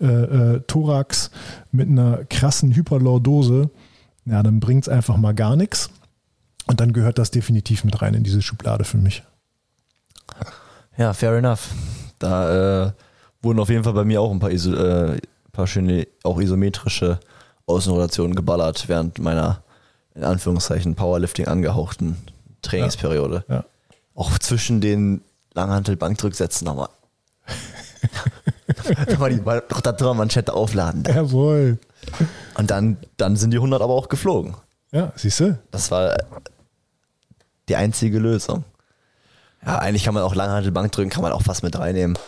äh, 0.00 0.06
äh, 0.06 0.60
Thorax, 0.66 1.30
mit 1.70 1.88
einer 1.88 2.24
krassen 2.24 2.74
Hyperlordose, 2.74 3.70
ja, 4.26 4.42
dann 4.42 4.60
bringt 4.60 4.84
es 4.84 4.88
einfach 4.88 5.16
mal 5.16 5.34
gar 5.34 5.56
nichts. 5.56 5.90
Und 6.66 6.80
dann 6.80 6.92
gehört 6.92 7.18
das 7.18 7.30
definitiv 7.30 7.84
mit 7.84 8.00
rein 8.00 8.14
in 8.14 8.24
diese 8.24 8.42
Schublade 8.42 8.84
für 8.84 8.96
mich. 8.96 9.22
Ja, 10.96 11.12
fair 11.12 11.34
enough. 11.34 11.68
Da 12.18 12.86
äh, 12.86 12.92
wurden 13.42 13.58
auf 13.60 13.68
jeden 13.68 13.84
Fall 13.84 13.92
bei 13.92 14.04
mir 14.04 14.20
auch 14.20 14.30
ein 14.30 14.38
paar, 14.38 14.50
Iso, 14.50 14.74
äh, 14.74 15.20
paar 15.52 15.66
schöne, 15.66 16.06
auch 16.22 16.40
isometrische 16.40 17.20
Außenrotationen 17.66 18.34
geballert 18.34 18.88
während 18.88 19.18
meiner, 19.18 19.62
in 20.14 20.24
Anführungszeichen, 20.24 20.94
Powerlifting 20.94 21.46
angehauchten 21.46 22.16
Trainingsperiode. 22.62 23.44
Ja. 23.48 23.64
Auch 24.14 24.38
zwischen 24.38 24.80
den 24.80 25.20
Langhantel-Bankdrücksätzen 25.54 26.66
nochmal. 26.66 26.88
nochmal 29.08 29.30
die 29.30 29.40
Rotatormanschette 29.40 30.52
aufladen. 30.52 31.04
Jawohl. 31.06 31.78
Und 32.56 32.70
dann, 32.70 32.98
dann 33.16 33.36
sind 33.36 33.52
die 33.52 33.58
100 33.58 33.80
aber 33.80 33.94
auch 33.94 34.08
geflogen. 34.08 34.56
Ja, 34.92 35.12
siehst 35.16 35.40
du? 35.40 35.58
Das 35.70 35.90
war 35.90 36.16
die 37.68 37.76
einzige 37.76 38.18
Lösung. 38.18 38.64
Ja, 39.64 39.78
eigentlich 39.78 40.04
kann 40.04 40.14
man 40.14 40.22
auch 40.22 40.34
Langhantelbank 40.34 40.92
drücken, 40.92 41.10
kann 41.10 41.22
man 41.22 41.32
auch 41.32 41.42
fast 41.42 41.62
mit 41.62 41.78
reinnehmen. 41.78 42.18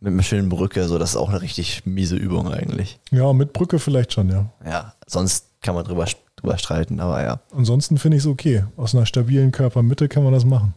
Mit 0.00 0.12
einer 0.12 0.22
schönen 0.22 0.48
Brücke, 0.48 0.88
so 0.88 0.98
das 0.98 1.10
ist 1.10 1.16
auch 1.16 1.28
eine 1.28 1.42
richtig 1.42 1.86
miese 1.86 2.16
Übung 2.16 2.52
eigentlich. 2.52 2.98
Ja, 3.10 3.32
mit 3.32 3.52
Brücke 3.52 3.78
vielleicht 3.78 4.12
schon, 4.12 4.30
ja. 4.30 4.46
Ja, 4.64 4.94
sonst 5.06 5.46
kann 5.60 5.74
man 5.74 5.84
drüber, 5.84 6.06
drüber 6.36 6.58
streiten, 6.58 6.98
aber 6.98 7.22
ja. 7.22 7.40
Ansonsten 7.54 7.98
finde 7.98 8.16
ich 8.16 8.24
es 8.24 8.26
okay. 8.26 8.64
Aus 8.76 8.94
einer 8.94 9.06
stabilen 9.06 9.52
Körpermitte 9.52 10.08
kann 10.08 10.24
man 10.24 10.32
das 10.32 10.44
machen. 10.44 10.74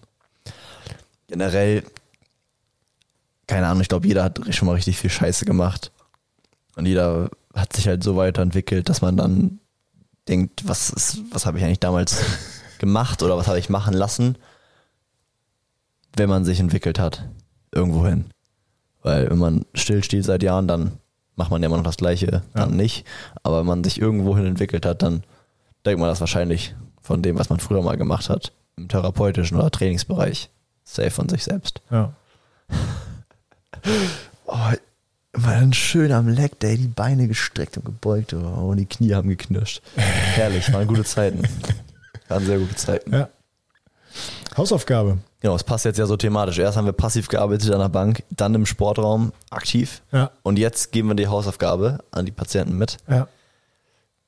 Generell, 1.35 1.83
keine 3.45 3.67
Ahnung, 3.67 3.81
ich 3.81 3.89
glaube, 3.89 4.07
jeder 4.07 4.23
hat 4.23 4.39
schon 4.55 4.67
mal 4.67 4.75
richtig 4.75 4.97
viel 4.97 5.09
Scheiße 5.09 5.43
gemacht. 5.43 5.91
Und 6.77 6.85
jeder 6.85 7.29
hat 7.53 7.73
sich 7.73 7.89
halt 7.89 8.03
so 8.03 8.15
weiterentwickelt, 8.15 8.87
dass 8.87 9.01
man 9.01 9.17
dann 9.17 9.59
denkt, 10.29 10.65
was 10.65 10.89
ist, 10.91 11.19
was 11.31 11.45
habe 11.45 11.57
ich 11.57 11.65
eigentlich 11.65 11.81
damals 11.81 12.21
gemacht 12.79 13.21
oder 13.21 13.35
was 13.35 13.47
habe 13.49 13.59
ich 13.59 13.69
machen 13.69 13.93
lassen, 13.93 14.37
wenn 16.15 16.29
man 16.29 16.45
sich 16.45 16.61
entwickelt 16.61 16.99
hat, 16.99 17.27
irgendwohin. 17.73 18.27
Weil 19.03 19.29
wenn 19.29 19.37
man 19.37 19.65
still 19.73 20.05
steht 20.05 20.23
seit 20.23 20.41
Jahren, 20.41 20.69
dann 20.69 20.93
macht 21.35 21.51
man 21.51 21.61
ja 21.61 21.65
immer 21.67 21.75
noch 21.75 21.83
das 21.83 21.97
Gleiche, 21.97 22.43
dann 22.53 22.69
Ja. 22.69 22.75
nicht. 22.75 23.05
Aber 23.43 23.59
wenn 23.59 23.65
man 23.67 23.83
sich 23.83 23.99
irgendwohin 23.99 24.45
entwickelt 24.45 24.85
hat, 24.85 25.01
dann 25.01 25.25
denkt 25.85 25.99
man 25.99 26.07
das 26.07 26.21
wahrscheinlich 26.21 26.75
von 27.01 27.21
dem, 27.21 27.37
was 27.37 27.49
man 27.49 27.59
früher 27.59 27.81
mal 27.81 27.97
gemacht 27.97 28.29
hat, 28.29 28.53
im 28.77 28.87
therapeutischen 28.87 29.57
oder 29.57 29.69
Trainingsbereich, 29.69 30.49
safe 30.85 31.11
von 31.11 31.27
sich 31.29 31.43
selbst. 31.43 31.81
Ja. 31.91 32.13
Oh, 34.47 34.71
dann 35.33 35.73
schön 35.73 36.11
am 36.11 36.27
Leck, 36.27 36.59
Day, 36.59 36.77
die 36.77 36.87
Beine 36.87 37.27
gestreckt 37.27 37.77
und 37.77 37.85
gebeugt 37.85 38.33
oh, 38.33 38.37
und 38.37 38.77
die 38.77 38.85
Knie 38.85 39.13
haben 39.13 39.29
geknirscht. 39.29 39.81
Herrlich, 39.95 40.71
waren 40.71 40.87
gute 40.87 41.03
Zeiten. 41.03 41.43
Waren 42.27 42.45
sehr 42.45 42.57
gute 42.57 42.75
Zeiten. 42.75 43.13
ja. 43.13 43.29
Hausaufgabe. 44.55 45.17
Genau, 45.41 45.55
es 45.55 45.63
passt 45.63 45.85
jetzt 45.85 45.97
ja 45.97 46.05
so 46.05 46.15
thematisch. 46.15 46.57
Erst 46.57 46.77
haben 46.77 46.85
wir 46.85 46.93
passiv 46.93 47.27
gearbeitet 47.27 47.71
an 47.71 47.79
der 47.79 47.89
Bank, 47.89 48.23
dann 48.29 48.55
im 48.55 48.65
Sportraum 48.65 49.33
aktiv. 49.49 50.01
Ja. 50.11 50.31
Und 50.43 50.57
jetzt 50.57 50.91
geben 50.91 51.09
wir 51.09 51.15
die 51.15 51.27
Hausaufgabe 51.27 51.99
an 52.11 52.25
die 52.25 52.31
Patienten 52.31 52.77
mit. 52.77 52.97
Ja. 53.09 53.27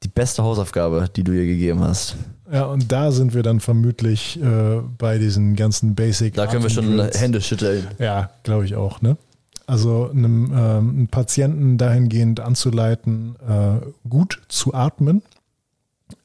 Die 0.03 0.09
beste 0.09 0.43
Hausaufgabe, 0.43 1.09
die 1.15 1.23
du 1.23 1.31
ihr 1.31 1.45
gegeben 1.45 1.81
hast. 1.81 2.15
Ja, 2.51 2.65
und 2.65 2.91
da 2.91 3.11
sind 3.11 3.33
wir 3.33 3.43
dann 3.43 3.59
vermutlich 3.59 4.41
äh, 4.41 4.81
bei 4.97 5.17
diesen 5.17 5.55
ganzen 5.55 5.95
Basic. 5.95 6.33
Da 6.35 6.47
können 6.47 6.63
wir 6.63 6.69
schon. 6.69 6.99
Hände 7.11 7.41
schütteln. 7.41 7.87
Ja, 7.99 8.29
glaube 8.43 8.65
ich 8.65 8.75
auch, 8.75 9.01
ne? 9.01 9.17
Also 9.65 10.09
einem, 10.09 10.45
ähm, 10.45 10.89
einen 10.89 11.07
Patienten 11.09 11.77
dahingehend 11.77 12.39
anzuleiten, 12.39 13.35
äh, 13.45 13.85
gut 14.07 14.41
zu 14.47 14.73
atmen, 14.73 15.23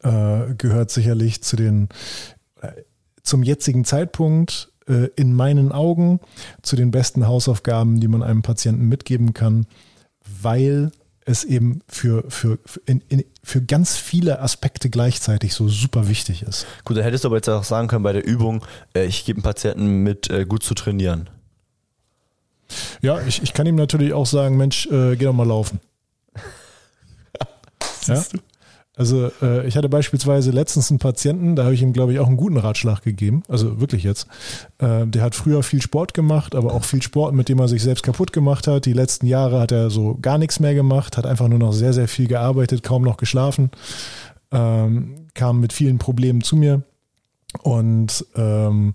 äh, 0.03 0.55
gehört 0.57 0.93
sicherlich 0.93 1.43
zu 1.43 1.57
den 1.57 1.89
äh, 2.61 2.69
zum 3.25 3.43
jetzigen 3.43 3.85
Zeitpunkt 3.85 4.71
äh, 4.87 5.09
in 5.17 5.33
meinen 5.33 5.73
Augen 5.73 6.21
zu 6.63 6.77
den 6.77 6.93
besten 6.93 7.27
Hausaufgaben, 7.27 7.99
die 7.99 8.07
man 8.09 8.23
einem 8.23 8.43
Patienten 8.43 8.89
mitgeben 8.89 9.35
kann, 9.35 9.67
weil 10.41 10.93
es 11.25 11.45
eben 11.45 11.83
für, 11.89 12.25
für, 12.31 12.59
für, 12.65 12.81
in, 12.87 13.03
in, 13.09 13.25
für 13.43 13.63
ganz 13.63 13.97
viele 13.97 14.41
Aspekte 14.41 14.91
gleichzeitig 14.91 15.55
so 15.55 15.69
super 15.69 16.09
wichtig 16.09 16.43
ist. 16.43 16.67
Gut, 16.85 16.97
da 16.97 17.03
hättest 17.03 17.25
du 17.25 17.29
aber 17.29 17.37
jetzt 17.37 17.49
auch 17.49 17.65
sagen 17.65 17.89
können 17.89 18.03
bei 18.03 18.13
der 18.13 18.25
Übung, 18.25 18.65
äh, 18.95 19.05
ich 19.05 19.25
gebe 19.25 19.41
dem 19.41 19.45
Patienten 19.45 20.03
mit, 20.03 20.31
äh, 20.31 20.45
gut 20.45 20.63
zu 20.63 20.75
trainieren. 20.75 21.31
Ja, 23.01 23.21
ich, 23.21 23.43
ich 23.43 23.53
kann 23.53 23.67
ihm 23.67 23.75
natürlich 23.75 24.13
auch 24.13 24.27
sagen, 24.27 24.57
Mensch, 24.57 24.87
äh, 24.87 25.17
geh 25.17 25.25
doch 25.25 25.33
mal 25.33 25.47
laufen. 25.47 25.81
ja? 28.07 28.23
Also 28.95 29.31
äh, 29.41 29.67
ich 29.67 29.77
hatte 29.77 29.89
beispielsweise 29.89 30.51
letztens 30.51 30.91
einen 30.91 30.99
Patienten, 30.99 31.57
da 31.57 31.65
habe 31.65 31.75
ich 31.75 31.81
ihm, 31.81 31.95
glaube 31.95 32.13
ich, 32.13 32.19
auch 32.19 32.27
einen 32.27 32.37
guten 32.37 32.59
Ratschlag 32.59 33.03
gegeben, 33.03 33.43
also 33.49 33.81
wirklich 33.81 34.03
jetzt. 34.03 34.27
Äh, 34.79 35.07
der 35.07 35.23
hat 35.23 35.35
früher 35.35 35.63
viel 35.63 35.81
Sport 35.81 36.13
gemacht, 36.13 36.55
aber 36.55 36.75
auch 36.75 36.85
viel 36.85 37.01
Sport, 37.01 37.35
mit 37.35 37.49
dem 37.49 37.59
er 37.59 37.69
sich 37.69 37.83
selbst 37.83 38.03
kaputt 38.03 38.35
gemacht 38.35 38.67
hat. 38.67 38.85
Die 38.85 38.93
letzten 38.93 39.27
Jahre 39.27 39.61
hat 39.61 39.73
er 39.73 39.89
so 39.89 40.19
gar 40.21 40.37
nichts 40.37 40.61
mehr 40.61 40.75
gemacht, 40.75 41.17
hat 41.17 41.25
einfach 41.25 41.49
nur 41.49 41.59
noch 41.59 41.73
sehr, 41.73 41.95
sehr 41.95 42.07
viel 42.07 42.29
gearbeitet, 42.29 42.83
kaum 42.83 43.03
noch 43.03 43.17
geschlafen, 43.17 43.71
ähm, 44.51 45.29
kam 45.33 45.61
mit 45.61 45.73
vielen 45.73 45.97
Problemen 45.97 46.43
zu 46.43 46.57
mir. 46.57 46.83
Und 47.63 48.27
ähm, 48.37 48.93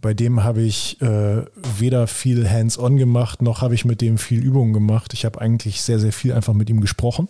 bei 0.00 0.12
dem 0.12 0.42
habe 0.42 0.62
ich 0.62 1.00
äh, 1.02 1.44
weder 1.78 2.08
viel 2.08 2.48
Hands-on 2.48 2.96
gemacht, 2.96 3.42
noch 3.42 3.62
habe 3.62 3.74
ich 3.74 3.84
mit 3.84 4.00
dem 4.00 4.18
viel 4.18 4.42
Übungen 4.42 4.72
gemacht. 4.72 5.12
Ich 5.14 5.24
habe 5.24 5.40
eigentlich 5.40 5.82
sehr, 5.82 6.00
sehr 6.00 6.12
viel 6.12 6.32
einfach 6.32 6.54
mit 6.54 6.68
ihm 6.68 6.80
gesprochen. 6.80 7.28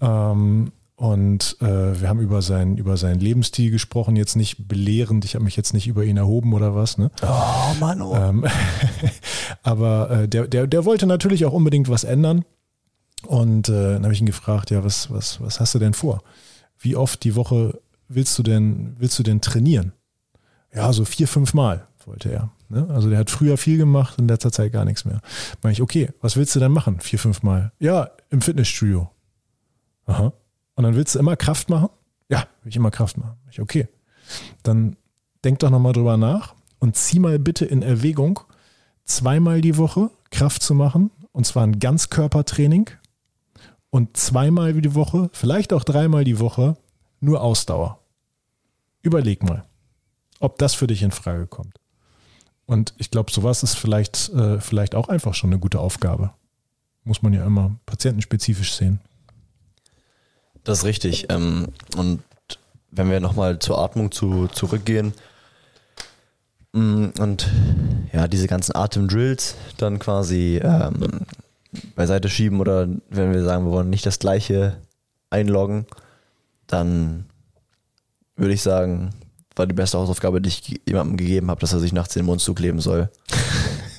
Ähm, 0.00 0.72
und 0.96 1.56
äh, 1.60 2.00
wir 2.00 2.08
haben 2.10 2.20
über, 2.20 2.42
sein, 2.42 2.76
über 2.76 2.98
seinen 2.98 3.20
Lebensstil 3.20 3.70
gesprochen, 3.70 4.16
jetzt 4.16 4.36
nicht 4.36 4.68
belehrend. 4.68 5.24
Ich 5.24 5.34
habe 5.34 5.44
mich 5.44 5.56
jetzt 5.56 5.72
nicht 5.72 5.88
über 5.88 6.04
ihn 6.04 6.18
erhoben 6.18 6.52
oder 6.52 6.74
was. 6.74 6.98
Ne? 6.98 7.10
Oh 7.22 7.74
Mann, 7.80 8.02
oh. 8.02 8.14
Ähm, 8.14 8.44
aber 9.62 10.10
äh, 10.10 10.28
der, 10.28 10.46
der, 10.46 10.66
der 10.66 10.84
wollte 10.84 11.06
natürlich 11.06 11.46
auch 11.46 11.54
unbedingt 11.54 11.88
was 11.88 12.04
ändern. 12.04 12.44
Und 13.26 13.68
äh, 13.68 13.94
dann 13.94 14.02
habe 14.04 14.12
ich 14.12 14.20
ihn 14.20 14.26
gefragt, 14.26 14.70
ja, 14.70 14.84
was, 14.84 15.10
was, 15.10 15.40
was 15.40 15.58
hast 15.58 15.74
du 15.74 15.78
denn 15.78 15.94
vor? 15.94 16.22
Wie 16.78 16.96
oft 16.96 17.24
die 17.24 17.34
Woche 17.34 17.80
willst 18.08 18.38
du 18.38 18.42
denn, 18.42 18.94
willst 18.98 19.18
du 19.18 19.22
denn 19.22 19.40
trainieren? 19.40 19.92
Ja, 20.74 20.92
so 20.92 21.04
vier, 21.04 21.28
fünf 21.28 21.54
Mal 21.54 21.86
wollte 22.06 22.30
er. 22.30 22.50
Ne? 22.68 22.86
Also 22.90 23.08
der 23.08 23.18
hat 23.18 23.30
früher 23.30 23.56
viel 23.56 23.78
gemacht, 23.78 24.18
in 24.18 24.28
letzter 24.28 24.52
Zeit 24.52 24.72
gar 24.72 24.84
nichts 24.84 25.04
mehr. 25.04 25.20
Meine 25.62 25.72
ich, 25.72 25.82
okay, 25.82 26.10
was 26.20 26.36
willst 26.36 26.54
du 26.54 26.60
denn 26.60 26.72
machen? 26.72 27.00
Vier, 27.00 27.18
fünf 27.18 27.42
Mal? 27.42 27.72
Ja, 27.78 28.10
im 28.30 28.42
Fitnessstudio. 28.42 29.10
Aha. 30.10 30.32
Und 30.74 30.84
dann 30.84 30.94
willst 30.94 31.14
du 31.14 31.18
immer 31.18 31.36
Kraft 31.36 31.70
machen? 31.70 31.88
Ja, 32.28 32.46
will 32.62 32.70
ich 32.70 32.76
immer 32.76 32.90
Kraft 32.90 33.16
machen. 33.18 33.36
Ich, 33.50 33.60
okay. 33.60 33.88
Dann 34.62 34.96
denk 35.44 35.58
doch 35.60 35.70
nochmal 35.70 35.92
drüber 35.92 36.16
nach 36.16 36.54
und 36.78 36.96
zieh 36.96 37.18
mal 37.18 37.38
bitte 37.38 37.64
in 37.64 37.82
Erwägung, 37.82 38.40
zweimal 39.04 39.60
die 39.60 39.76
Woche 39.76 40.10
Kraft 40.30 40.62
zu 40.62 40.74
machen, 40.74 41.10
und 41.32 41.46
zwar 41.46 41.64
ein 41.64 41.78
Ganzkörpertraining 41.78 42.90
und 43.90 44.16
zweimal 44.16 44.72
die 44.80 44.94
Woche, 44.94 45.30
vielleicht 45.32 45.72
auch 45.72 45.84
dreimal 45.84 46.24
die 46.24 46.38
Woche, 46.38 46.76
nur 47.20 47.42
Ausdauer. 47.42 47.98
Überleg 49.02 49.42
mal, 49.42 49.64
ob 50.38 50.58
das 50.58 50.74
für 50.74 50.86
dich 50.86 51.02
in 51.02 51.10
Frage 51.10 51.46
kommt. 51.46 51.80
Und 52.66 52.94
ich 52.98 53.10
glaube, 53.10 53.32
sowas 53.32 53.62
ist 53.62 53.74
vielleicht, 53.74 54.28
äh, 54.30 54.60
vielleicht 54.60 54.94
auch 54.94 55.08
einfach 55.08 55.34
schon 55.34 55.50
eine 55.50 55.58
gute 55.58 55.80
Aufgabe. 55.80 56.32
Muss 57.02 57.22
man 57.22 57.32
ja 57.32 57.44
immer 57.44 57.76
patientenspezifisch 57.86 58.74
sehen. 58.74 59.00
Das 60.70 60.78
ist 60.78 60.84
richtig. 60.84 61.26
Ähm, 61.30 61.66
und 61.96 62.22
wenn 62.92 63.10
wir 63.10 63.18
nochmal 63.18 63.58
zur 63.58 63.80
Atmung 63.80 64.12
zu, 64.12 64.46
zurückgehen 64.46 65.14
mm, 66.72 67.06
und 67.18 67.50
ja, 68.12 68.28
diese 68.28 68.46
ganzen 68.46 68.76
Atemdrills 68.76 69.56
dann 69.78 69.98
quasi 69.98 70.60
ähm, 70.62 71.26
beiseite 71.96 72.28
schieben 72.28 72.60
oder 72.60 72.86
wenn 73.08 73.32
wir 73.32 73.42
sagen, 73.42 73.64
wir 73.64 73.72
wollen 73.72 73.90
nicht 73.90 74.06
das 74.06 74.20
gleiche 74.20 74.76
einloggen, 75.28 75.86
dann 76.68 77.24
würde 78.36 78.54
ich 78.54 78.62
sagen, 78.62 79.10
war 79.56 79.66
die 79.66 79.74
beste 79.74 79.98
Hausaufgabe, 79.98 80.40
die 80.40 80.50
ich 80.50 80.80
jemandem 80.86 81.16
gegeben 81.16 81.50
habe, 81.50 81.60
dass 81.60 81.72
er 81.72 81.80
sich 81.80 81.92
nachts 81.92 82.14
den 82.14 82.26
Mund 82.26 82.42
zukleben 82.42 82.78
soll. 82.78 83.10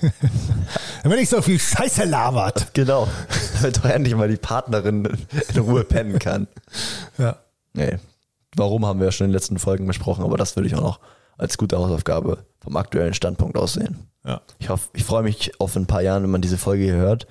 Wenn 1.03 1.19
ich 1.19 1.29
so 1.29 1.41
viel 1.41 1.59
Scheiße 1.59 2.03
labert. 2.05 2.73
Genau. 2.73 3.07
Damit 3.61 3.77
doch 3.77 3.85
endlich 3.85 4.15
mal 4.15 4.27
die 4.29 4.37
Partnerin 4.37 5.05
in 5.53 5.59
Ruhe 5.61 5.83
pennen 5.83 6.19
kann. 6.19 6.47
Ja. 7.17 7.37
Nee. 7.73 7.97
Warum 8.55 8.85
haben 8.85 8.99
wir 8.99 9.05
ja 9.05 9.11
schon 9.11 9.25
in 9.25 9.31
den 9.31 9.35
letzten 9.35 9.57
Folgen 9.59 9.87
besprochen, 9.87 10.23
aber 10.23 10.37
das 10.37 10.55
würde 10.55 10.67
ich 10.67 10.75
auch 10.75 10.81
noch 10.81 10.99
als 11.37 11.57
gute 11.57 11.77
Hausaufgabe 11.77 12.45
vom 12.59 12.75
aktuellen 12.77 13.13
Standpunkt 13.13 13.57
aussehen. 13.57 14.07
ja. 14.25 14.41
Ich 14.59 14.69
hoffe, 14.69 14.89
ich 14.93 15.03
freue 15.03 15.23
mich 15.23 15.59
auf 15.59 15.75
in 15.75 15.83
ein 15.83 15.87
paar 15.87 16.01
Jahren, 16.01 16.21
wenn 16.23 16.29
man 16.29 16.41
diese 16.41 16.57
Folge 16.57 16.83
hier 16.83 16.95
hört. 16.95 17.25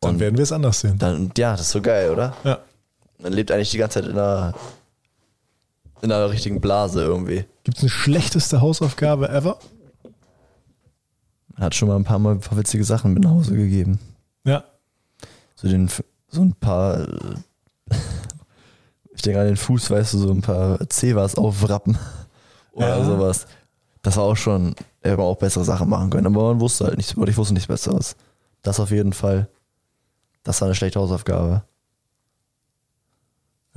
Dann 0.00 0.14
Und 0.14 0.20
werden 0.20 0.36
wir 0.36 0.42
es 0.42 0.50
anders 0.52 0.80
sehen. 0.80 0.98
dann, 0.98 1.30
ja, 1.36 1.52
das 1.52 1.62
ist 1.62 1.70
so 1.70 1.80
geil, 1.82 2.10
oder? 2.10 2.34
Ja. 2.42 2.58
Man 3.18 3.32
lebt 3.32 3.50
eigentlich 3.52 3.70
die 3.70 3.78
ganze 3.78 4.00
Zeit 4.00 4.10
in 4.10 4.18
einer 4.18 4.54
in 6.02 6.10
einer 6.12 6.28
richtigen 6.28 6.60
Blase 6.60 7.02
irgendwie. 7.02 7.44
Gibt 7.62 7.78
es 7.78 7.84
eine 7.84 7.90
schlechteste 7.90 8.60
Hausaufgabe 8.60 9.28
ever? 9.30 9.58
Hat 11.56 11.74
schon 11.74 11.88
mal 11.88 11.96
ein 11.96 12.04
paar 12.04 12.18
Mal 12.18 12.32
ein 12.32 12.40
paar 12.40 12.58
witzige 12.58 12.84
Sachen 12.84 13.14
mit 13.14 13.22
nach 13.22 13.30
Hause 13.30 13.54
gegeben. 13.54 13.98
Ja. 14.44 14.64
So, 15.54 15.68
den, 15.68 15.88
so 16.28 16.40
ein 16.42 16.52
paar, 16.54 17.00
äh, 17.00 17.34
ich 19.14 19.22
denke 19.22 19.40
an 19.40 19.46
den 19.46 19.56
Fuß, 19.56 19.90
weißt 19.90 20.14
du, 20.14 20.18
so 20.18 20.30
ein 20.30 20.42
paar 20.42 20.78
Zebras 20.88 21.36
aufrappen 21.36 21.96
oder 22.72 22.98
Ja. 22.98 23.04
sowas. 23.04 23.46
Das 24.02 24.16
war 24.16 24.24
auch 24.24 24.36
schon, 24.36 24.74
hätte 25.00 25.16
man 25.16 25.26
auch 25.26 25.38
bessere 25.38 25.64
Sachen 25.64 25.88
machen 25.88 26.10
können, 26.10 26.26
aber 26.26 26.48
man 26.52 26.60
wusste 26.60 26.84
halt 26.86 26.96
nichts, 26.96 27.16
oder 27.16 27.30
ich 27.30 27.36
wusste 27.36 27.54
nichts 27.54 27.68
Besseres. 27.68 28.16
Das 28.62 28.80
auf 28.80 28.90
jeden 28.90 29.12
Fall. 29.12 29.48
Das 30.42 30.60
war 30.60 30.66
eine 30.66 30.74
schlechte 30.74 30.98
Hausaufgabe. 31.00 31.62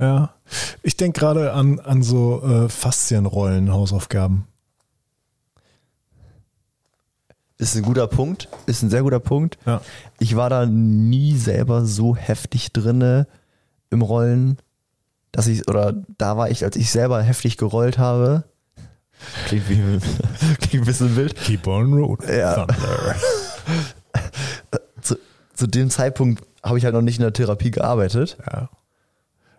Ja. 0.00 0.34
Ich 0.82 0.96
denke 0.96 1.20
gerade 1.20 1.52
an, 1.52 1.78
an 1.80 2.02
so 2.02 2.42
äh, 2.42 2.68
Faszienrollen, 2.68 3.72
Hausaufgaben. 3.72 4.47
Ist 7.58 7.74
ein 7.74 7.82
guter 7.82 8.06
Punkt, 8.06 8.48
ist 8.66 8.82
ein 8.82 8.90
sehr 8.90 9.02
guter 9.02 9.18
Punkt. 9.18 9.58
Ja. 9.66 9.80
Ich 10.20 10.36
war 10.36 10.48
da 10.48 10.64
nie 10.64 11.36
selber 11.36 11.84
so 11.84 12.14
heftig 12.14 12.72
drinne 12.72 13.26
im 13.90 14.00
Rollen, 14.00 14.58
dass 15.32 15.48
ich, 15.48 15.68
oder 15.68 15.92
da 16.18 16.36
war 16.36 16.50
ich, 16.50 16.64
als 16.64 16.76
ich 16.76 16.90
selber 16.90 17.20
heftig 17.20 17.56
gerollt 17.56 17.98
habe. 17.98 18.44
Klingt 19.46 19.68
wie 19.68 19.74
klingt 20.60 20.84
ein 20.84 20.86
bisschen 20.86 21.16
wild. 21.16 21.34
Keep 21.34 21.66
on 21.66 21.92
road. 21.94 22.20
Ja. 22.28 22.64
Zu, 25.02 25.16
zu 25.54 25.66
dem 25.66 25.90
Zeitpunkt 25.90 26.44
habe 26.62 26.78
ich 26.78 26.84
halt 26.84 26.94
noch 26.94 27.02
nicht 27.02 27.18
in 27.18 27.22
der 27.22 27.32
Therapie 27.32 27.72
gearbeitet. 27.72 28.36
Ja. 28.46 28.68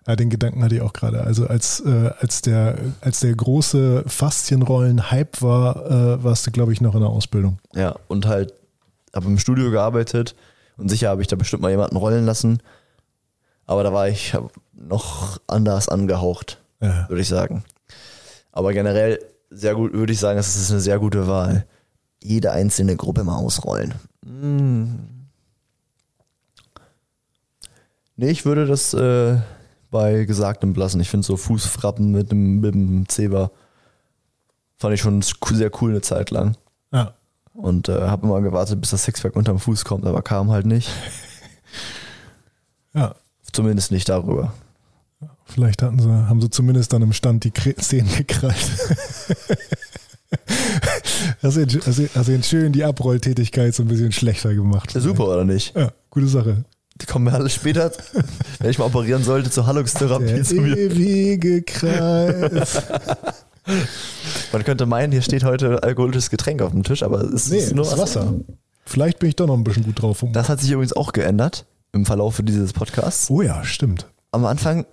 Ja, 0.08 0.16
den 0.16 0.30
Gedanken 0.30 0.64
hatte 0.64 0.76
ich 0.76 0.82
auch 0.82 0.94
gerade. 0.94 1.22
Also 1.24 1.46
als, 1.48 1.82
äh, 1.82 2.10
als, 2.20 2.42
der, 2.42 2.78
als 3.02 3.20
der 3.20 3.34
große 3.36 4.04
Faszienrollen-Hype 4.08 5.42
war, 5.42 5.86
äh, 5.86 6.24
warst 6.24 6.48
du, 6.48 6.52
glaube 6.52 6.74
ich, 6.74 6.82
noch 6.82 6.96
in 6.96 7.02
der 7.02 7.10
Ausbildung. 7.10 7.60
Ja, 7.76 7.96
und 8.08 8.26
halt 8.26 8.54
habe 9.16 9.28
im 9.28 9.38
Studio 9.40 9.70
gearbeitet 9.72 10.36
und 10.78 10.90
sicher 10.90 11.10
habe 11.10 11.22
ich 11.22 11.28
da 11.28 11.36
bestimmt 11.36 11.62
mal 11.62 11.70
jemanden 11.72 11.98
rollen 11.98 12.26
lassen. 12.26 12.60
Aber 13.66 13.84
da 13.84 13.94
war 13.94 14.08
ich 14.08 14.36
noch 14.74 15.40
anders 15.46 15.90
angehaucht, 15.90 16.60
Ja. 16.82 17.08
würde 17.10 17.22
ich 17.22 17.28
sagen. 17.28 17.64
Aber 18.52 18.74
generell 18.74 19.20
sehr 19.52 19.76
gut, 19.76 19.94
würde 19.94 20.14
ich 20.14 20.20
sagen, 20.20 20.40
es 20.40 20.56
ist 20.56 20.72
eine 20.72 20.80
sehr 20.80 20.98
gute 21.00 21.28
Wahl. 21.28 21.66
Jede 22.24 22.52
einzelne 22.52 22.96
Gruppe 22.96 23.24
mal 23.24 23.38
ausrollen. 23.38 23.94
Hm. 24.26 25.00
Nee, 28.16 28.30
ich 28.32 28.46
würde 28.46 28.66
das 28.66 28.94
äh, 28.94 29.38
bei 29.92 30.26
Gesagtem 30.26 30.74
belassen. 30.74 31.02
Ich 31.02 31.10
finde 31.10 31.26
so 31.26 31.38
Fußfrappen 31.38 32.12
mit 32.12 32.32
dem, 32.32 32.60
mit 32.62 32.74
dem 32.74 33.08
Zebra 33.10 33.52
fand 34.78 34.94
ich 34.94 35.02
schon 35.02 35.22
sehr 35.22 35.72
cool 35.82 35.92
eine 35.92 36.02
Zeit 36.02 36.30
lang. 36.32 36.56
Ja. 36.92 37.14
Und 37.54 37.90
äh, 37.90 38.02
habe 38.08 38.26
immer 38.28 38.42
gewartet, 38.42 38.80
bis 38.80 38.92
das 38.92 39.04
Sixpack 39.04 39.36
unterm 39.36 39.60
Fuß 39.60 39.84
kommt, 39.86 40.06
aber 40.06 40.22
kam 40.22 40.50
halt 40.52 40.66
nicht. 40.66 40.90
ja. 42.94 43.14
Zumindest 43.52 43.92
nicht 43.92 44.08
darüber. 44.08 44.54
Vielleicht 45.44 45.82
hatten 45.82 46.00
sie, 46.00 46.08
haben 46.08 46.40
sie 46.40 46.50
zumindest 46.52 46.94
dann 46.94 47.02
im 47.02 47.12
Stand 47.12 47.44
die 47.44 47.52
Szenen 47.82 48.16
gekrallt. 48.16 48.56
hast, 51.42 51.58
du, 51.58 51.62
ihn- 51.62 51.82
hast, 51.86 51.98
du- 52.00 52.10
hast 52.16 52.28
du 52.28 52.34
ihn 52.36 52.44
schön 52.44 52.72
die 52.72 52.84
Abrolltätigkeit 52.84 53.74
so 53.74 53.84
ein 53.84 53.88
bisschen 53.88 54.12
schlechter 54.12 54.54
gemacht. 54.54 54.94
Ja, 54.94 55.02
super, 55.02 55.26
oder 55.28 55.44
nicht? 55.46 55.76
Ja, 55.76 55.92
gute 56.12 56.28
Sache. 56.28 56.64
Die 57.02 57.06
kommen 57.06 57.26
mir 57.26 57.34
alle 57.34 57.50
später, 57.50 57.92
wenn 58.60 58.70
ich 58.70 58.78
mal 58.80 58.86
operieren 58.86 59.24
sollte, 59.24 59.50
zur 59.50 59.66
Hallungstherapie 59.68 60.26
Der 60.26 60.44
zu 60.44 60.56
mir. 60.56 60.78
ewige 60.78 61.62
Kreis. 61.64 62.82
Man 64.52 64.64
könnte 64.64 64.86
meinen, 64.86 65.12
hier 65.12 65.22
steht 65.22 65.44
heute 65.44 65.84
alkoholisches 65.84 66.30
Getränk 66.30 66.62
auf 66.62 66.72
dem 66.72 66.84
Tisch, 66.84 67.04
aber 67.04 67.22
es 67.22 67.50
Nee, 67.50 67.58
ist 67.60 67.76
nur 67.76 67.86
ist 67.86 67.98
Wasser. 67.98 68.34
Vielleicht 68.86 69.20
bin 69.20 69.30
ich 69.30 69.36
doch 69.36 69.46
noch 69.48 69.54
ein 69.56 69.64
bisschen 69.64 69.84
gut 69.84 70.02
drauf. 70.02 70.24
Um. 70.24 70.34
Das 70.34 70.50
hat 70.50 70.60
sich 70.60 70.72
übrigens 70.72 70.94
auch 70.94 71.14
geändert 71.14 71.66
im 71.92 72.06
Verlauf 72.06 72.40
dieses 72.44 72.74
Podcasts. 72.74 73.30
Oh 73.30 73.42
ja, 73.42 73.64
stimmt. 73.64 74.08
Am 74.32 74.46
Anfang 74.46 74.86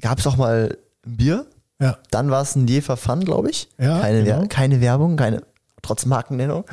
gab 0.00 0.18
es 0.18 0.26
auch 0.26 0.36
mal 0.36 0.76
ein 1.06 1.16
Bier, 1.16 1.46
Ja, 1.80 1.98
dann 2.10 2.30
war 2.30 2.42
es 2.42 2.56
ein 2.56 2.66
Jefer 2.66 2.96
Fun, 2.96 3.24
glaube 3.24 3.50
ich. 3.50 3.68
Ja, 3.78 4.00
keine, 4.00 4.24
genau. 4.24 4.40
Wer 4.40 4.48
keine 4.48 4.80
Werbung, 4.80 5.16
keine, 5.16 5.42
trotz 5.82 6.04
Markennennung. 6.06 6.64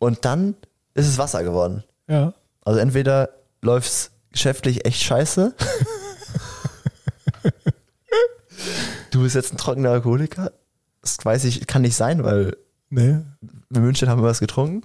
Und 0.00 0.24
dann 0.24 0.54
ist 0.94 1.06
es 1.08 1.18
Wasser 1.18 1.42
geworden. 1.44 1.84
ja. 2.08 2.32
Also 2.66 2.80
entweder 2.80 3.28
läuft's 3.64 4.12
geschäftlich 4.30 4.84
echt 4.84 5.02
scheiße. 5.02 5.54
du 9.10 9.22
bist 9.22 9.34
jetzt 9.34 9.52
ein 9.52 9.56
trockener 9.58 9.90
Alkoholiker. 9.90 10.52
Das 11.00 11.18
weiß 11.22 11.44
ich, 11.44 11.66
kann 11.66 11.82
nicht 11.82 11.96
sein, 11.96 12.24
weil 12.24 12.56
Nee. 12.90 13.18
in 13.40 13.82
München 13.82 14.08
haben 14.08 14.22
wir 14.22 14.28
was 14.28 14.40
getrunken. 14.40 14.82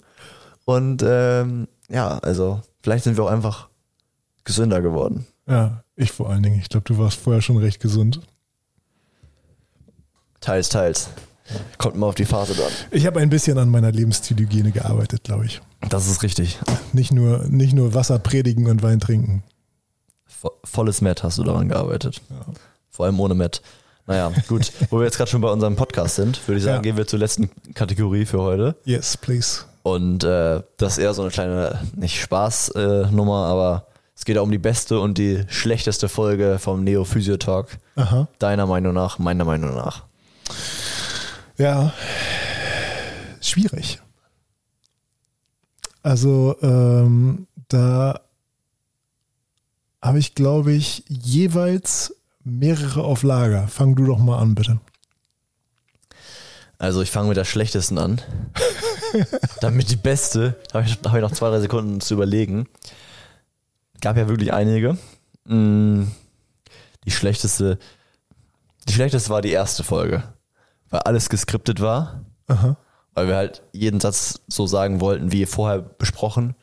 Und 0.66 1.04
ähm, 1.06 1.68
ja, 1.90 2.18
also 2.20 2.62
vielleicht 2.82 3.04
sind 3.04 3.18
wir 3.18 3.24
auch 3.24 3.30
einfach 3.30 3.70
gesünder 4.44 4.82
geworden. 4.82 5.28
Ja, 5.48 5.84
ich 5.96 6.12
vor 6.12 6.30
allen 6.30 6.44
Dingen. 6.44 6.60
Ich 6.60 6.70
glaube, 6.70 6.86
du 6.86 6.98
warst 6.98 7.20
vorher 7.20 7.42
schon 7.42 7.58
recht 7.58 7.80
gesund. 7.80 8.22
Teils, 10.42 10.70
teils. 10.70 11.10
Kommt 11.78 11.96
immer 11.96 12.08
auf 12.08 12.16
die 12.16 12.26
Phase 12.26 12.54
dran. 12.54 12.72
Ich 12.92 13.06
habe 13.06 13.20
ein 13.20 13.30
bisschen 13.30 13.58
an 13.58 13.70
meiner 13.70 13.92
Lebensstilhygiene 13.92 14.72
gearbeitet, 14.72 15.24
glaube 15.24 15.46
ich. 15.46 15.62
Das 15.90 16.08
ist 16.08 16.22
richtig. 16.24 16.60
Nicht 16.94 17.12
nur, 17.14 17.46
nicht 17.48 17.74
nur 17.74 17.94
Wasser 17.94 18.20
predigen 18.20 18.68
und 18.68 18.84
Wein 18.84 19.00
trinken. 19.00 19.44
Vo- 20.42 20.52
Volles 20.64 21.02
Met 21.02 21.24
hast 21.24 21.38
du 21.38 21.44
daran 21.44 21.70
gearbeitet. 21.70 22.22
Vor 22.90 23.06
allem 23.06 23.20
ohne 23.20 23.34
Met. 23.36 23.62
Naja, 24.08 24.32
gut. 24.48 24.72
Wo 24.90 24.98
wir 25.00 25.06
jetzt 25.06 25.18
gerade 25.18 25.30
schon 25.32 25.42
bei 25.42 25.50
unserem 25.52 25.76
Podcast 25.76 26.16
sind, 26.16 26.46
würde 26.48 26.58
ich 26.60 26.64
sagen, 26.64 26.78
Ja. 26.78 26.82
gehen 26.82 26.98
wir 26.98 27.08
zur 27.08 27.20
letzten 27.20 27.50
Kategorie 27.74 28.26
für 28.26 28.42
heute. 28.42 28.76
Yes, 28.86 29.18
please. 29.18 29.62
Und 29.84 30.24
äh, 30.24 30.62
das 30.78 30.94
ist 30.94 30.98
eher 31.00 31.14
so 31.14 31.22
eine 31.22 31.32
kleine, 31.32 31.80
nicht 31.96 32.20
Spaß-Nummer, 32.22 33.46
äh, 33.48 33.52
aber 33.52 33.88
es 34.16 34.26
geht 34.26 34.38
auch 34.38 34.44
um 34.44 34.52
die 34.52 34.58
beste 34.58 35.00
und 35.00 35.18
die 35.18 35.44
schlechteste 35.48 36.10
Folge 36.10 36.60
vom 36.60 36.84
Neo 36.84 37.06
Physio 37.06 37.38
Talk. 37.38 37.70
Aha. 37.96 38.28
Deiner 38.40 38.66
Meinung 38.68 38.94
nach, 38.94 39.18
meiner 39.20 39.46
Meinung 39.46 39.74
nach. 39.76 40.04
Ja, 41.60 41.94
schwierig. 43.42 44.00
Also 46.02 46.56
ähm, 46.62 47.48
da 47.68 48.22
habe 50.02 50.20
ich, 50.20 50.34
glaube 50.36 50.72
ich, 50.72 51.04
jeweils 51.10 52.16
mehrere 52.46 53.04
auf 53.04 53.24
Lager. 53.24 53.68
Fang 53.68 53.96
du 53.96 54.06
doch 54.06 54.20
mal 54.20 54.40
an, 54.40 54.56
bitte. 54.56 54.80
Also 56.78 57.02
ich 57.02 57.12
fange 57.12 57.28
mit 57.28 57.38
der 57.38 57.44
schlechtesten 57.44 57.98
an. 57.98 58.22
Damit 59.62 59.92
die 59.92 59.98
beste, 59.98 60.56
habe 60.74 60.86
ich, 60.86 60.98
hab 61.04 61.14
ich 61.14 61.22
noch 61.22 61.34
zwei, 61.34 61.50
drei 61.50 61.60
Sekunden 61.60 62.00
zu 62.00 62.14
überlegen. 62.14 62.70
Gab 64.00 64.16
ja 64.16 64.30
wirklich 64.30 64.54
einige. 64.54 64.98
Mm, 65.44 66.04
Die 67.04 67.12
schlechteste, 67.12 67.78
die 68.88 68.94
schlechteste 68.94 69.30
war 69.30 69.42
die 69.42 69.52
erste 69.52 69.84
Folge. 69.84 70.24
Weil 70.90 71.02
alles 71.02 71.30
geskriptet 71.30 71.82
war. 71.82 72.22
Aha. 72.48 72.78
weil 73.14 73.28
wir 73.28 73.36
halt 73.36 73.62
jeden 73.74 74.00
Satz 74.00 74.42
so 74.48 74.66
sagen 74.66 75.02
wollten, 75.02 75.32
wie 75.32 75.46
vorher 75.46 75.80
besprochen 75.82 76.56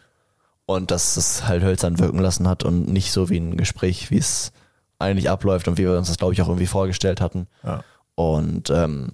und 0.64 0.90
dass 0.90 1.16
es 1.16 1.46
halt 1.46 1.62
hölzern 1.62 1.98
wirken 2.00 2.18
lassen 2.18 2.48
hat 2.48 2.64
und 2.64 2.88
nicht 2.88 3.12
so 3.12 3.28
wie 3.30 3.38
ein 3.38 3.56
Gespräch, 3.56 4.10
wie 4.10 4.18
es 4.18 4.50
eigentlich 4.98 5.30
abläuft 5.30 5.68
und 5.68 5.78
wie 5.78 5.84
wir 5.84 5.96
uns 5.96 6.08
das, 6.08 6.16
glaube 6.18 6.32
ich, 6.32 6.42
auch 6.42 6.48
irgendwie 6.48 6.66
vorgestellt 6.66 7.20
hatten. 7.20 7.46
Ja. 7.62 7.84
Und 8.16 8.70
ähm, 8.70 9.12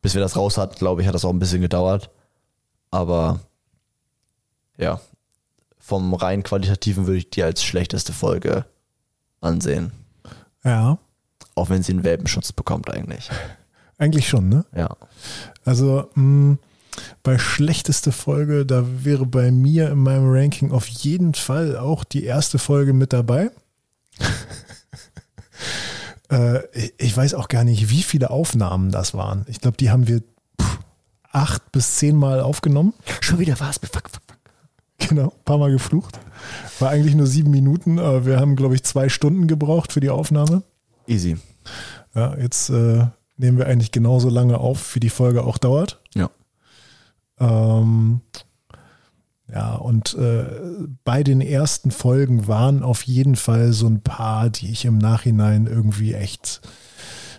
bis 0.00 0.14
wir 0.14 0.22
das 0.22 0.36
raus 0.36 0.56
hatten, 0.56 0.76
glaube 0.76 1.02
ich, 1.02 1.08
hat 1.08 1.14
das 1.14 1.24
auch 1.26 1.32
ein 1.32 1.38
bisschen 1.40 1.60
gedauert. 1.60 2.10
Aber 2.90 3.40
ja, 4.78 5.00
vom 5.78 6.14
rein 6.14 6.42
qualitativen 6.42 7.06
würde 7.06 7.18
ich 7.18 7.28
die 7.30 7.42
als 7.42 7.62
schlechteste 7.64 8.12
Folge 8.14 8.64
ansehen. 9.40 9.92
Ja, 10.64 10.98
Auch 11.54 11.68
wenn 11.68 11.82
sie 11.82 11.92
einen 11.92 12.04
Welpenschutz 12.04 12.52
bekommt 12.52 12.90
eigentlich. 12.90 13.28
eigentlich 13.98 14.28
schon, 14.28 14.48
ne? 14.48 14.64
Ja. 14.74 14.96
Also 15.64 16.08
mh, 16.14 16.58
bei 17.22 17.38
schlechteste 17.38 18.12
Folge, 18.12 18.66
da 18.66 18.84
wäre 19.04 19.26
bei 19.26 19.50
mir 19.50 19.90
in 19.90 19.98
meinem 19.98 20.30
Ranking 20.30 20.72
auf 20.72 20.86
jeden 20.88 21.34
Fall 21.34 21.76
auch 21.76 22.04
die 22.04 22.24
erste 22.24 22.58
Folge 22.58 22.92
mit 22.92 23.12
dabei. 23.12 23.50
äh, 26.30 26.60
ich- 26.96 27.16
weiß 27.16 27.34
auch 27.34 27.48
gar 27.48 27.64
nicht, 27.64 27.90
wie 27.90 28.02
viele 28.02 28.30
Aufnahmen 28.30 28.90
das 28.90 29.14
waren. 29.14 29.44
Ich 29.48 29.60
glaube, 29.60 29.76
die 29.76 29.90
haben 29.90 30.06
wir 30.08 30.20
pff, 30.60 30.78
acht 31.32 31.72
bis 31.72 31.96
zehn 31.96 32.16
Mal 32.16 32.40
aufgenommen. 32.40 32.94
Schon 33.20 33.38
wieder? 33.38 33.56
Fuck, 33.56 33.74
fuck, 33.92 34.10
fuck. 34.10 34.22
Genau, 35.08 35.28
ein 35.28 35.44
paar 35.44 35.58
Mal 35.58 35.70
geflucht. 35.72 36.18
War 36.80 36.90
eigentlich 36.90 37.14
nur 37.14 37.26
sieben 37.26 37.50
Minuten, 37.50 37.98
aber 37.98 38.26
wir 38.26 38.40
haben, 38.40 38.56
glaube 38.56 38.74
ich, 38.74 38.82
zwei 38.84 39.08
Stunden 39.08 39.46
gebraucht 39.46 39.92
für 39.92 40.00
die 40.00 40.10
Aufnahme. 40.10 40.62
Easy. 41.06 41.36
Ja, 42.14 42.36
jetzt 42.36 42.70
äh, 42.70 43.06
nehmen 43.38 43.58
wir 43.58 43.66
eigentlich 43.66 43.92
genauso 43.92 44.28
lange 44.28 44.58
auf, 44.58 44.94
wie 44.94 45.00
die 45.00 45.10
Folge 45.10 45.44
auch 45.44 45.58
dauert. 45.58 46.00
Ja. 46.14 46.30
Ähm, 47.40 48.20
ja, 49.52 49.76
und 49.76 50.14
äh, 50.14 50.44
bei 51.04 51.22
den 51.22 51.40
ersten 51.40 51.90
Folgen 51.90 52.48
waren 52.48 52.82
auf 52.82 53.02
jeden 53.04 53.36
Fall 53.36 53.72
so 53.72 53.86
ein 53.86 54.02
paar, 54.02 54.50
die 54.50 54.70
ich 54.70 54.84
im 54.84 54.98
Nachhinein 54.98 55.66
irgendwie 55.66 56.12
echt 56.12 56.60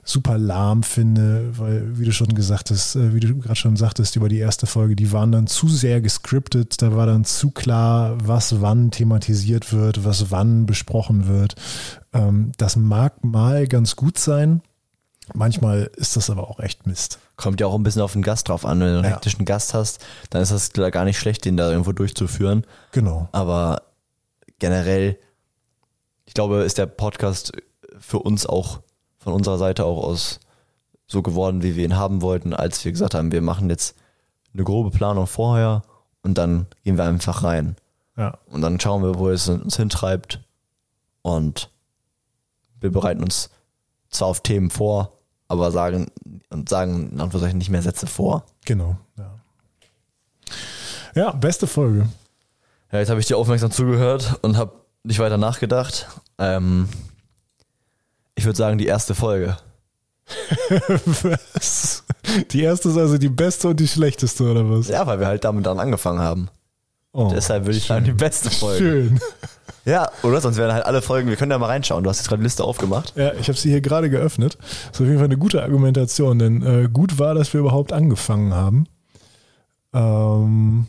super 0.03 0.39
lahm 0.39 0.81
finde, 0.81 1.51
weil, 1.57 1.99
wie 1.99 2.05
du 2.05 2.11
schon 2.11 2.33
gesagt 2.33 2.71
hast, 2.71 2.95
äh, 2.95 3.13
wie 3.13 3.19
du 3.19 3.37
gerade 3.37 3.55
schon 3.55 3.75
sagtest 3.75 4.15
über 4.15 4.27
die 4.27 4.39
erste 4.39 4.65
Folge, 4.65 4.95
die 4.95 5.11
waren 5.11 5.31
dann 5.31 5.45
zu 5.45 5.67
sehr 5.67 6.01
gescriptet, 6.01 6.81
da 6.81 6.95
war 6.95 7.05
dann 7.05 7.25
zu 7.25 7.51
klar, 7.51 8.17
was 8.23 8.59
wann 8.59 8.89
thematisiert 8.89 9.71
wird, 9.71 10.03
was 10.03 10.31
wann 10.31 10.65
besprochen 10.65 11.27
wird. 11.27 11.55
Ähm, 12.11 12.53
das 12.57 12.75
mag 12.75 13.23
mal 13.23 13.67
ganz 13.67 13.95
gut 13.95 14.17
sein, 14.17 14.61
manchmal 15.33 15.89
ist 15.95 16.15
das 16.15 16.29
aber 16.29 16.49
auch 16.49 16.59
echt 16.59 16.85
Mist. 16.87 17.19
Kommt 17.35 17.59
ja 17.61 17.67
auch 17.67 17.75
ein 17.75 17.83
bisschen 17.83 18.01
auf 18.01 18.13
den 18.13 18.21
Gast 18.21 18.49
drauf 18.49 18.65
an. 18.65 18.79
Wenn 18.79 18.87
du 18.87 18.95
einen 18.95 19.03
Ja. 19.05 19.11
hektischen 19.11 19.45
Gast 19.45 19.73
hast, 19.73 20.05
dann 20.29 20.41
ist 20.41 20.51
das 20.51 20.73
gar 20.73 21.05
nicht 21.05 21.17
schlecht, 21.19 21.45
den 21.45 21.57
da 21.57 21.69
irgendwo 21.69 21.91
durchzuführen. 21.91 22.65
Genau. 22.91 23.29
Aber 23.31 23.83
generell, 24.59 25.17
ich 26.25 26.33
glaube, 26.33 26.57
ist 26.63 26.77
der 26.77 26.85
Podcast 26.85 27.51
für 27.99 28.19
uns 28.19 28.45
auch 28.45 28.81
von 29.17 29.33
unserer 29.33 29.57
Seite 29.57 29.85
auch 29.85 30.03
aus 30.03 30.39
so 31.07 31.21
geworden, 31.21 31.63
wie 31.63 31.75
wir 31.75 31.83
ihn 31.85 31.97
haben 31.97 32.21
wollten, 32.21 32.53
als 32.53 32.83
wir 32.85 32.91
gesagt 32.91 33.15
haben, 33.15 33.31
wir 33.31 33.41
machen 33.41 33.69
jetzt 33.69 33.95
eine 34.53 34.63
grobe 34.63 34.91
Planung 34.91 35.27
vorher 35.27 35.81
und 36.21 36.37
dann 36.37 36.67
gehen 36.83 36.97
wir 36.97 37.03
einfach 37.05 37.43
rein. 37.43 37.75
Ja. 38.15 38.37
Und 38.47 38.61
dann 38.61 38.79
schauen 38.79 39.01
wir, 39.03 39.17
wo 39.17 39.29
es 39.29 39.47
uns 39.49 39.77
hintreibt. 39.77 40.41
Und 41.21 41.69
wir 42.79 42.91
bereiten 42.91 43.23
uns 43.23 43.49
zwar 44.09 44.27
auf 44.29 44.41
Themen 44.41 44.69
vor, 44.69 45.13
aber 45.49 45.71
sagen 45.71 46.11
und 46.49 46.69
sagen 46.69 47.11
in 47.11 47.19
Anführungszeichen 47.19 47.57
nicht 47.57 47.69
mehr 47.69 47.81
Sätze 47.81 48.07
vor. 48.07 48.45
Genau. 48.65 48.97
Ja, 49.17 49.39
ja 51.15 51.31
beste 51.31 51.67
Folge. 51.67 52.07
Ja, 52.91 52.99
jetzt 52.99 53.09
habe 53.09 53.19
ich 53.19 53.25
dir 53.25 53.37
aufmerksam 53.37 53.71
zugehört 53.71 54.39
und 54.41 54.57
habe 54.57 54.71
nicht 55.03 55.19
weiter 55.19 55.37
nachgedacht. 55.37 56.07
Ähm, 56.37 56.87
ich 58.35 58.45
würde 58.45 58.57
sagen, 58.57 58.77
die 58.77 58.87
erste 58.87 59.15
Folge. 59.15 59.57
was? 60.69 62.03
Die 62.51 62.61
erste 62.61 62.89
ist 62.89 62.97
also 62.97 63.17
die 63.17 63.29
beste 63.29 63.69
und 63.69 63.79
die 63.79 63.87
schlechteste, 63.87 64.43
oder 64.49 64.69
was? 64.69 64.87
Ja, 64.87 65.05
weil 65.07 65.19
wir 65.19 65.27
halt 65.27 65.43
damit 65.43 65.65
dann 65.65 65.79
angefangen 65.79 66.19
haben. 66.19 66.49
Oh, 67.11 67.31
Deshalb 67.33 67.65
würde 67.65 67.77
ich 67.77 67.85
sagen, 67.85 68.05
die 68.05 68.11
beste 68.11 68.51
Folge. 68.51 68.77
Schön. 68.77 69.19
Ja, 69.85 70.11
oder 70.21 70.39
sonst 70.41 70.57
wären 70.57 70.71
halt 70.71 70.85
alle 70.85 71.01
Folgen, 71.01 71.29
wir 71.29 71.35
können 71.35 71.51
ja 71.51 71.57
mal 71.57 71.67
reinschauen. 71.67 72.03
Du 72.03 72.09
hast 72.09 72.19
jetzt 72.19 72.27
gerade 72.27 72.41
die 72.41 72.45
Liste 72.45 72.63
aufgemacht. 72.63 73.13
Ja, 73.15 73.33
ich 73.33 73.47
habe 73.47 73.57
sie 73.57 73.69
hier 73.71 73.81
gerade 73.81 74.09
geöffnet. 74.09 74.57
Das 74.59 74.91
ist 74.91 75.01
auf 75.01 75.07
jeden 75.07 75.17
Fall 75.17 75.25
eine 75.25 75.37
gute 75.37 75.63
Argumentation, 75.63 76.37
denn 76.37 76.61
äh, 76.61 76.89
gut 76.89 77.17
war, 77.17 77.33
dass 77.33 77.53
wir 77.53 77.61
überhaupt 77.61 77.91
angefangen 77.91 78.53
haben. 78.53 78.85
Ähm, 79.93 80.87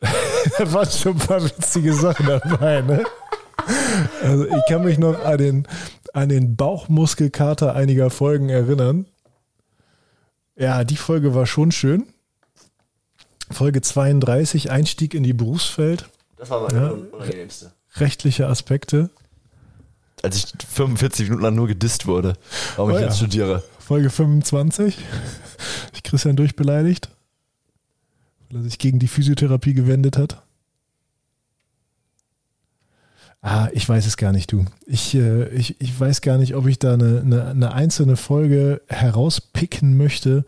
da 0.58 0.72
waren 0.72 0.88
schon 0.88 1.12
ein 1.12 1.18
paar 1.18 1.42
witzige 1.42 1.92
Sachen 1.94 2.26
dabei, 2.26 2.82
ne? 2.82 3.02
Also 4.22 4.46
ich 4.46 4.62
kann 4.68 4.84
mich 4.84 4.98
noch 4.98 5.24
an 5.24 5.38
den, 5.38 5.68
an 6.12 6.28
den 6.28 6.54
Bauchmuskelkater 6.54 7.74
einiger 7.74 8.10
Folgen 8.10 8.48
erinnern. 8.48 9.06
Ja, 10.56 10.84
die 10.84 10.96
Folge 10.96 11.34
war 11.34 11.46
schon 11.46 11.72
schön. 11.72 12.06
Folge 13.50 13.80
32, 13.80 14.70
Einstieg 14.70 15.14
in 15.14 15.22
die 15.22 15.32
Berufswelt, 15.32 16.08
Das 16.36 16.50
war 16.50 16.72
Ja. 16.72 16.90
unangenehmste. 16.90 17.72
rechtliche 17.96 18.46
Aspekte. 18.46 19.10
Als 20.22 20.36
ich 20.36 20.46
45 20.68 21.26
Minuten 21.28 21.42
lang 21.44 21.54
nur 21.54 21.68
gedisst 21.68 22.06
wurde, 22.06 22.34
warum 22.76 22.90
Oh 22.92 22.94
ich 22.94 23.00
ja. 23.00 23.06
jetzt 23.08 23.18
studiere. 23.18 23.62
Folge 23.78 24.10
25. 24.10 24.98
Ich 25.94 26.02
Christian 26.02 26.36
durchbeleidigt, 26.36 27.08
weil 28.50 28.60
er 28.60 28.62
sich 28.64 28.78
gegen 28.78 28.98
die 28.98 29.08
Physiotherapie 29.08 29.74
gewendet 29.74 30.16
hat. 30.18 30.42
Ah, 33.40 33.68
ich 33.72 33.88
weiß 33.88 34.04
es 34.06 34.16
gar 34.16 34.32
nicht, 34.32 34.50
du. 34.50 34.64
Ich, 34.86 35.14
äh, 35.14 35.48
ich, 35.50 35.80
ich 35.80 35.98
weiß 35.98 36.22
gar 36.22 36.38
nicht, 36.38 36.56
ob 36.56 36.66
ich 36.66 36.78
da 36.80 36.94
eine, 36.94 37.20
eine, 37.20 37.44
eine 37.46 37.72
einzelne 37.72 38.16
Folge 38.16 38.82
herauspicken 38.88 39.96
möchte. 39.96 40.44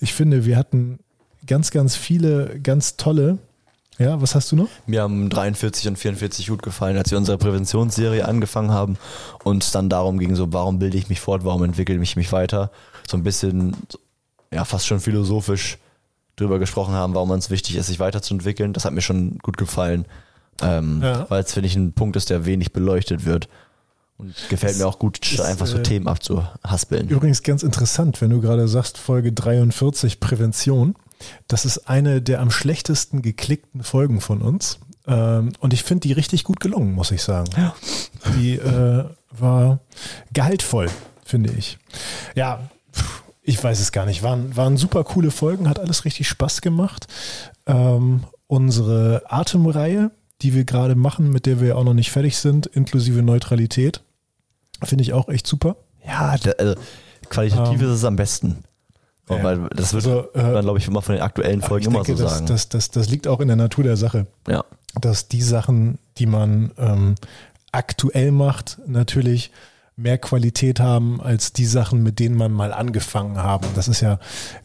Ich 0.00 0.12
finde, 0.14 0.44
wir 0.44 0.56
hatten 0.56 0.98
ganz, 1.46 1.70
ganz 1.70 1.96
viele 1.96 2.60
ganz 2.60 2.96
tolle. 2.96 3.38
Ja, 3.98 4.20
was 4.20 4.34
hast 4.34 4.50
du 4.50 4.56
noch? 4.56 4.68
Mir 4.86 5.02
haben 5.02 5.30
43 5.30 5.86
und 5.86 5.96
44 5.96 6.48
gut 6.48 6.62
gefallen, 6.62 6.96
als 6.96 7.12
wir 7.12 7.18
unsere 7.18 7.38
Präventionsserie 7.38 8.24
angefangen 8.26 8.72
haben 8.72 8.96
und 9.44 9.62
es 9.62 9.70
dann 9.70 9.88
darum 9.88 10.18
ging, 10.18 10.34
so 10.34 10.52
warum 10.52 10.80
bilde 10.80 10.98
ich 10.98 11.08
mich 11.08 11.20
fort, 11.20 11.44
warum 11.44 11.62
entwickle 11.62 11.94
ich 12.02 12.16
mich 12.16 12.32
weiter. 12.32 12.72
So 13.08 13.16
ein 13.16 13.22
bisschen, 13.22 13.76
ja, 14.52 14.64
fast 14.64 14.86
schon 14.88 14.98
philosophisch 14.98 15.78
drüber 16.34 16.58
gesprochen 16.58 16.94
haben, 16.94 17.14
warum 17.14 17.30
es 17.32 17.50
wichtig 17.50 17.76
ist, 17.76 17.86
sich 17.86 18.00
weiterzuentwickeln. 18.00 18.72
Das 18.72 18.84
hat 18.84 18.92
mir 18.92 19.00
schon 19.00 19.38
gut 19.38 19.56
gefallen, 19.56 20.06
ähm, 20.60 21.00
Ja. 21.00 21.26
weil 21.30 21.44
es, 21.44 21.52
finde 21.52 21.68
ich, 21.68 21.76
ein 21.76 21.92
Punkt 21.92 22.16
ist, 22.16 22.30
der 22.30 22.46
wenig 22.46 22.72
beleuchtet 22.72 23.24
wird. 23.24 23.48
Und 24.16 24.34
gefällt 24.48 24.72
Es 24.72 24.78
mir 24.78 24.86
auch 24.88 24.98
gut, 24.98 25.18
ist, 25.24 25.40
einfach 25.40 25.66
so 25.66 25.78
äh, 25.78 25.82
Themen 25.84 26.08
abzuhaspeln. 26.08 27.08
Übrigens 27.08 27.42
ganz 27.44 27.62
interessant, 27.62 28.20
wenn 28.20 28.30
du 28.30 28.40
gerade 28.40 28.66
sagst, 28.66 28.98
Folge 28.98 29.32
43 29.32 30.18
Prävention. 30.18 30.96
Das 31.48 31.64
ist 31.64 31.88
eine 31.88 32.20
der 32.22 32.40
am 32.40 32.50
schlechtesten 32.50 33.22
geklickten 33.22 33.82
Folgen 33.82 34.20
von 34.20 34.42
uns. 34.42 34.78
Ähm, 35.06 35.52
und 35.60 35.72
ich 35.72 35.82
finde 35.82 36.08
die 36.08 36.12
richtig 36.12 36.44
gut 36.44 36.60
gelungen, 36.60 36.92
muss 36.92 37.10
ich 37.10 37.22
sagen. 37.22 37.50
Die 38.38 38.54
äh, 38.56 39.04
war 39.30 39.80
gehaltvoll, 40.32 40.88
finde 41.24 41.52
ich. 41.52 41.78
Ja, 42.34 42.68
ich 43.42 43.62
weiß 43.62 43.80
es 43.80 43.92
gar 43.92 44.06
nicht. 44.06 44.22
Waren, 44.22 44.56
waren 44.56 44.76
super 44.76 45.04
coole 45.04 45.30
Folgen, 45.30 45.68
hat 45.68 45.78
alles 45.78 46.04
richtig 46.04 46.28
Spaß 46.28 46.62
gemacht. 46.62 47.06
Ähm, 47.66 48.24
unsere 48.46 49.22
Atemreihe, 49.26 50.10
die 50.40 50.54
wir 50.54 50.64
gerade 50.64 50.94
machen, 50.94 51.30
mit 51.30 51.46
der 51.46 51.60
wir 51.60 51.76
auch 51.76 51.84
noch 51.84 51.94
nicht 51.94 52.10
fertig 52.10 52.38
sind, 52.38 52.66
inklusive 52.66 53.22
Neutralität, 53.22 54.02
finde 54.82 55.02
ich 55.02 55.12
auch 55.12 55.28
echt 55.28 55.46
super. 55.46 55.76
Ja, 56.06 56.36
also, 56.58 56.74
qualitativ 57.28 57.80
Ähm, 57.80 57.86
ist 57.86 57.94
es 57.94 58.04
am 58.04 58.16
besten. 58.16 58.64
Ja. 59.28 59.42
Weil 59.42 59.68
das 59.70 59.92
wird 59.94 60.06
Also, 60.06 60.32
äh, 60.34 60.52
man, 60.52 60.62
glaube 60.62 60.78
ich, 60.78 60.88
immer 60.88 61.02
von 61.02 61.14
den 61.14 61.22
aktuellen 61.22 61.62
Folgen 61.62 61.86
immer 61.86 62.02
denke, 62.02 62.16
so 62.16 62.24
das, 62.24 62.34
sagen. 62.34 62.46
das, 62.46 62.68
das, 62.68 62.90
das 62.90 63.08
liegt 63.08 63.26
auch 63.26 63.40
in 63.40 63.48
der 63.48 63.56
Natur 63.56 63.84
der 63.84 63.96
Sache, 63.96 64.26
ja. 64.48 64.64
dass 65.00 65.28
die 65.28 65.42
Sachen, 65.42 65.98
die 66.18 66.26
man 66.26 66.72
ähm, 66.78 67.14
aktuell 67.72 68.30
macht, 68.30 68.78
natürlich 68.86 69.50
mehr 69.96 70.18
Qualität 70.18 70.80
haben 70.80 71.20
als 71.20 71.52
die 71.52 71.66
Sachen, 71.66 72.02
mit 72.02 72.18
denen 72.18 72.36
man 72.36 72.52
mal 72.52 72.72
angefangen 72.72 73.38
haben. 73.38 73.66
Das 73.74 73.88
ist 73.88 74.00
ja 74.00 74.18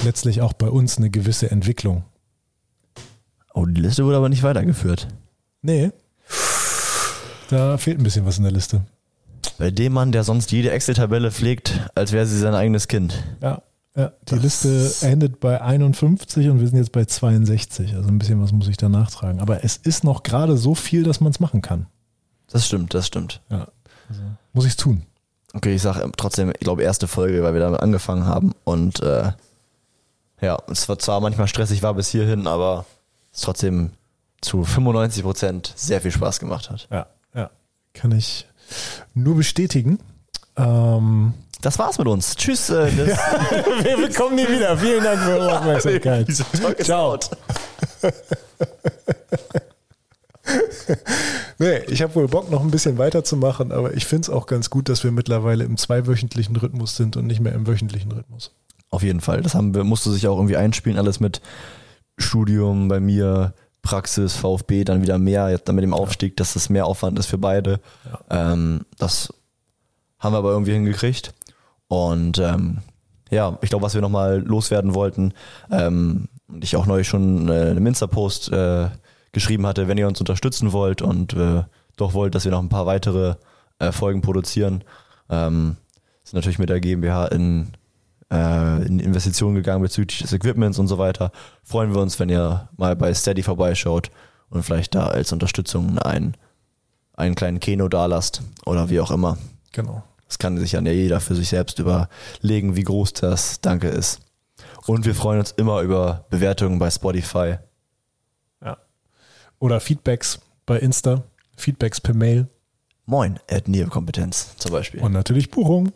letztlich 0.04 0.42
auch 0.42 0.54
bei 0.54 0.70
uns 0.70 0.98
eine 0.98 1.10
gewisse 1.10 1.52
Entwicklung. 1.52 2.04
Oh, 3.54 3.66
die 3.66 3.82
Liste 3.82 4.06
wurde 4.06 4.18
aber 4.18 4.30
nicht 4.30 4.44
weitergeführt. 4.44 5.08
Nee. 5.62 5.92
Da 7.50 7.78
fehlt 7.78 8.00
ein 8.00 8.04
bisschen 8.04 8.26
was 8.26 8.38
in 8.38 8.44
der 8.44 8.54
Liste. 8.54 8.82
Bei 9.58 9.72
dem 9.72 9.94
Mann, 9.94 10.12
der 10.12 10.24
sonst 10.24 10.52
jede 10.52 10.72
Excel-Tabelle 10.72 11.32
pflegt, 11.32 11.90
als 11.96 12.12
wäre 12.12 12.26
sie 12.26 12.38
sein 12.40 12.54
eigenes 12.54 12.88
Kind. 12.88 13.24
Ja, 13.42 13.62
ja 13.96 14.12
die 14.30 14.36
Das- 14.36 14.42
Liste 14.44 15.06
endet 15.08 15.40
bei 15.40 15.62
51 15.62 16.50
und 16.50 16.60
wir 16.60 16.68
sind 16.68 16.78
jetzt 16.78 16.92
bei 16.92 17.06
62. 17.06 17.96
Also 17.96 18.08
ein 18.10 18.20
bisschen 18.20 18.42
was 18.42 18.52
muss 18.52 18.68
ich 18.68 18.78
da 18.78 18.90
nachtragen. 18.90 19.40
Aber 19.42 19.64
es 19.64 19.78
ist 19.78 20.04
noch 20.04 20.24
gerade 20.24 20.58
so 20.58 20.76
viel, 20.76 21.04
dass 21.04 21.20
man 21.22 21.32
es 21.32 21.40
machen 21.40 21.62
kann. 21.62 21.88
Das 22.52 22.66
stimmt, 22.66 22.94
das 22.94 23.08
stimmt. 23.08 23.42
Ja. 23.50 23.68
Also 24.10 24.22
muss 24.54 24.66
ich 24.66 24.72
es 24.72 24.78
tun. 24.78 25.04
Okay, 25.54 25.74
ich 25.76 25.82
sage 25.82 26.10
trotzdem, 26.18 26.50
ich 26.52 26.60
glaube, 26.60 26.84
erste 26.84 27.08
Folge, 27.08 27.42
weil 27.44 27.54
wir 27.54 27.62
damit 27.62 27.80
angefangen 27.82 28.26
haben. 28.26 28.54
Und 28.64 29.02
äh, 29.02 29.32
ja, 30.42 30.58
es 30.72 30.88
war 30.88 31.00
zwar 31.00 31.20
manchmal 31.22 31.48
stressig 31.48 31.82
war 31.84 31.94
bis 31.96 32.10
hierhin, 32.10 32.48
aber 32.48 32.86
es 33.34 33.42
trotzdem 33.42 33.92
zu 34.42 34.64
95 34.64 35.24
Prozent 35.24 35.74
sehr 35.76 36.02
viel 36.02 36.12
Spaß 36.12 36.40
gemacht 36.40 36.70
hat. 36.70 36.88
Ja, 36.92 37.08
ja. 37.34 37.50
Kann 37.94 38.12
ich 38.12 38.48
nur 39.14 39.36
bestätigen. 39.36 40.00
Ähm, 40.56 41.34
Das 41.62 41.78
war's 41.78 41.98
mit 41.98 42.08
uns. 42.08 42.36
Tschüss. 42.36 42.70
Äh, 42.70 42.96
wir 42.96 44.14
kommen 44.14 44.36
nie 44.36 44.48
wieder. 44.48 44.78
Vielen 44.78 45.04
Dank 45.04 45.20
für 45.22 45.32
eure 45.32 45.60
Aufmerksamkeit. 45.60 46.30
Ist 46.30 46.46
Ciao. 46.84 47.20
Nee, 51.60 51.80
ich 51.90 52.02
habe 52.02 52.16
wohl 52.16 52.28
Bock, 52.28 52.50
noch 52.50 52.62
ein 52.62 52.72
bisschen 52.72 52.98
weiterzumachen, 52.98 53.72
aber 53.72 53.94
ich 53.94 54.06
finde 54.06 54.24
es 54.24 54.30
auch 54.30 54.46
ganz 54.46 54.70
gut, 54.70 54.90
dass 54.90 55.04
wir 55.04 55.12
mittlerweile 55.12 55.66
im 55.66 55.78
zweiwöchentlichen 55.78 56.56
Rhythmus 56.56 56.96
sind 56.96 57.18
und 57.18 57.28
nicht 57.28 57.42
mehr 57.42 57.54
im 57.54 57.68
wöchentlichen 57.68 58.12
Rhythmus. 58.12 58.52
Auf 58.90 59.04
jeden 59.04 59.20
Fall. 59.20 59.42
Das 59.42 59.56
haben 59.56 59.76
wir, 59.76 59.84
musste 59.84 60.10
sich 60.10 60.28
auch 60.28 60.38
irgendwie 60.38 60.58
einspielen, 60.58 60.98
alles 60.98 61.20
mit 61.20 61.42
Studium 62.18 62.88
bei 62.88 63.00
mir, 63.00 63.54
Praxis, 63.82 64.36
VfB, 64.36 64.86
dann 64.86 65.02
wieder 65.02 65.20
mehr, 65.20 65.50
jetzt 65.50 65.68
dann 65.68 65.76
mit 65.76 65.84
dem 65.84 65.94
Aufstieg, 65.94 66.38
dass 66.38 66.54
das 66.54 66.70
mehr 66.70 66.86
Aufwand 66.86 67.20
ist 67.20 67.28
für 67.28 67.38
beide. 67.38 67.80
Ähm, 68.30 68.86
das 68.98 69.34
haben 70.18 70.34
wir 70.34 70.38
aber 70.38 70.52
irgendwie 70.52 70.74
hingekriegt. 70.74 71.34
Und 71.90 72.38
ähm, 72.38 72.78
ja, 73.30 73.58
ich 73.62 73.70
glaube, 73.70 73.84
was 73.84 73.94
wir 73.94 74.02
nochmal 74.02 74.40
loswerden 74.40 74.94
wollten, 74.94 75.34
ähm, 75.70 76.30
und 76.48 76.64
ich 76.64 76.76
auch 76.76 76.86
neulich 76.86 77.08
schon 77.08 77.50
äh, 77.50 77.70
einen 77.70 77.86
Insta-Post 77.86 78.52
äh, 78.52 78.90
geschrieben 79.32 79.68
hatte, 79.68 79.88
wenn 79.88 79.98
ihr 79.98 80.08
uns 80.08 80.20
unterstützen 80.20 80.72
wollt 80.72 81.02
und 81.02 81.34
äh, 81.34 81.64
doch 81.98 82.14
wollt, 82.14 82.34
dass 82.34 82.46
wir 82.46 82.52
noch 82.52 82.62
ein 82.62 82.70
paar 82.70 82.86
weitere 82.86 83.36
äh, 83.80 83.92
Folgen 83.92 84.22
produzieren, 84.22 84.84
ähm, 85.30 85.78
sind 86.24 86.36
natürlich 86.36 86.60
mit 86.60 86.70
der 86.70 86.80
GmbH 86.80 87.28
in, 87.28 87.74
äh, 88.32 88.86
in 88.86 89.00
Investitionen 89.00 89.56
gegangen 89.56 89.82
bezüglich 89.82 90.20
des 90.20 90.34
Equipments 90.34 90.80
und 90.80 90.88
so 90.88 90.98
weiter. 90.98 91.32
Freuen 91.64 91.94
wir 91.94 92.02
uns, 92.02 92.20
wenn 92.20 92.30
ihr 92.30 92.70
mal 92.78 92.96
bei 92.96 93.14
Steady 93.14 93.44
vorbeischaut 93.44 94.10
und 94.50 94.64
vielleicht 94.64 94.96
da 94.96 95.08
als 95.08 95.32
Unterstützung 95.32 96.00
einen, 96.00 96.36
einen 97.14 97.36
kleinen 97.36 97.60
Keno 97.60 97.88
dalasst 97.90 98.42
oder 98.66 98.90
wie 98.90 99.00
auch 99.00 99.12
immer. 99.12 99.38
Genau. 99.72 100.04
Das 100.30 100.38
kann 100.38 100.58
sich 100.58 100.74
ja 100.74 100.82
jeder 100.82 101.20
für 101.20 101.36
sich 101.36 101.50
selbst 101.50 101.80
überlegen, 101.80 102.76
wie 102.76 102.84
groß 102.84 103.14
das 103.14 103.62
Danke 103.62 103.90
ist. 103.90 104.22
Und 104.86 105.06
wir 105.06 105.16
freuen 105.16 105.40
uns 105.40 105.52
immer 105.52 105.82
über 105.82 106.26
Bewertungen 106.30 106.78
bei 106.80 106.90
Spotify. 106.92 107.58
Ja. 108.64 108.78
Oder 109.58 109.80
Feedbacks 109.80 110.40
bei 110.68 110.78
Insta, 110.78 111.24
Feedbacks 111.58 112.00
per 112.00 112.14
Mail. 112.14 112.48
Moin, 113.08 113.40
at 113.50 113.66
Kompetenz 113.90 114.56
zum 114.58 114.72
Beispiel. 114.72 115.02
Und 115.02 115.14
natürlich 115.14 115.50
Buchung. 115.50 115.92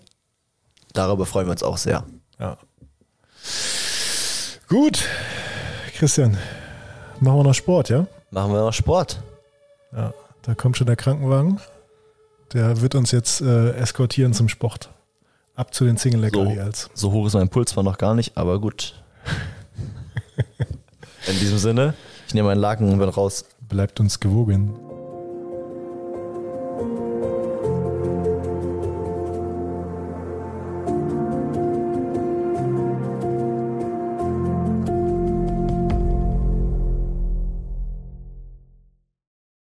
Darüber 0.93 1.27
freuen 1.27 1.45
wir 1.45 1.51
uns 1.51 1.61
auch 1.61 1.77
sehr. 1.77 2.03
Ja. 2.39 2.57
Gut, 4.67 5.07
Christian, 5.95 6.39
machen 7.19 7.37
wir 7.37 7.43
noch 7.43 7.53
Sport, 7.53 7.89
ja? 7.89 8.07
Machen 8.31 8.51
wir 8.51 8.61
noch 8.61 8.73
Sport. 8.73 9.21
Ja, 9.91 10.11
da 10.41 10.55
kommt 10.55 10.77
schon 10.77 10.87
der 10.87 10.95
Krankenwagen. 10.95 11.59
Der 12.53 12.81
wird 12.81 12.95
uns 12.95 13.11
jetzt 13.11 13.41
äh, 13.41 13.71
eskortieren 13.71 14.33
zum 14.33 14.47
Sport. 14.47 14.91
Ab 15.55 15.73
zu 15.73 15.85
den 15.85 15.97
Single 15.97 16.29
so, 16.31 16.55
so 16.93 17.11
hoch 17.11 17.27
ist 17.27 17.33
mein 17.33 17.49
Puls 17.49 17.71
zwar 17.71 17.83
noch 17.83 17.97
gar 17.97 18.15
nicht, 18.15 18.37
aber 18.37 18.59
gut. 18.59 19.03
In 21.27 21.39
diesem 21.39 21.57
Sinne, 21.57 21.93
ich 22.27 22.33
nehme 22.33 22.49
meinen 22.49 22.59
Laken 22.59 22.91
und 22.91 22.99
bin 22.99 23.09
raus. 23.09 23.45
Bleibt 23.69 23.99
uns 23.99 24.19
gewogen. 24.19 24.75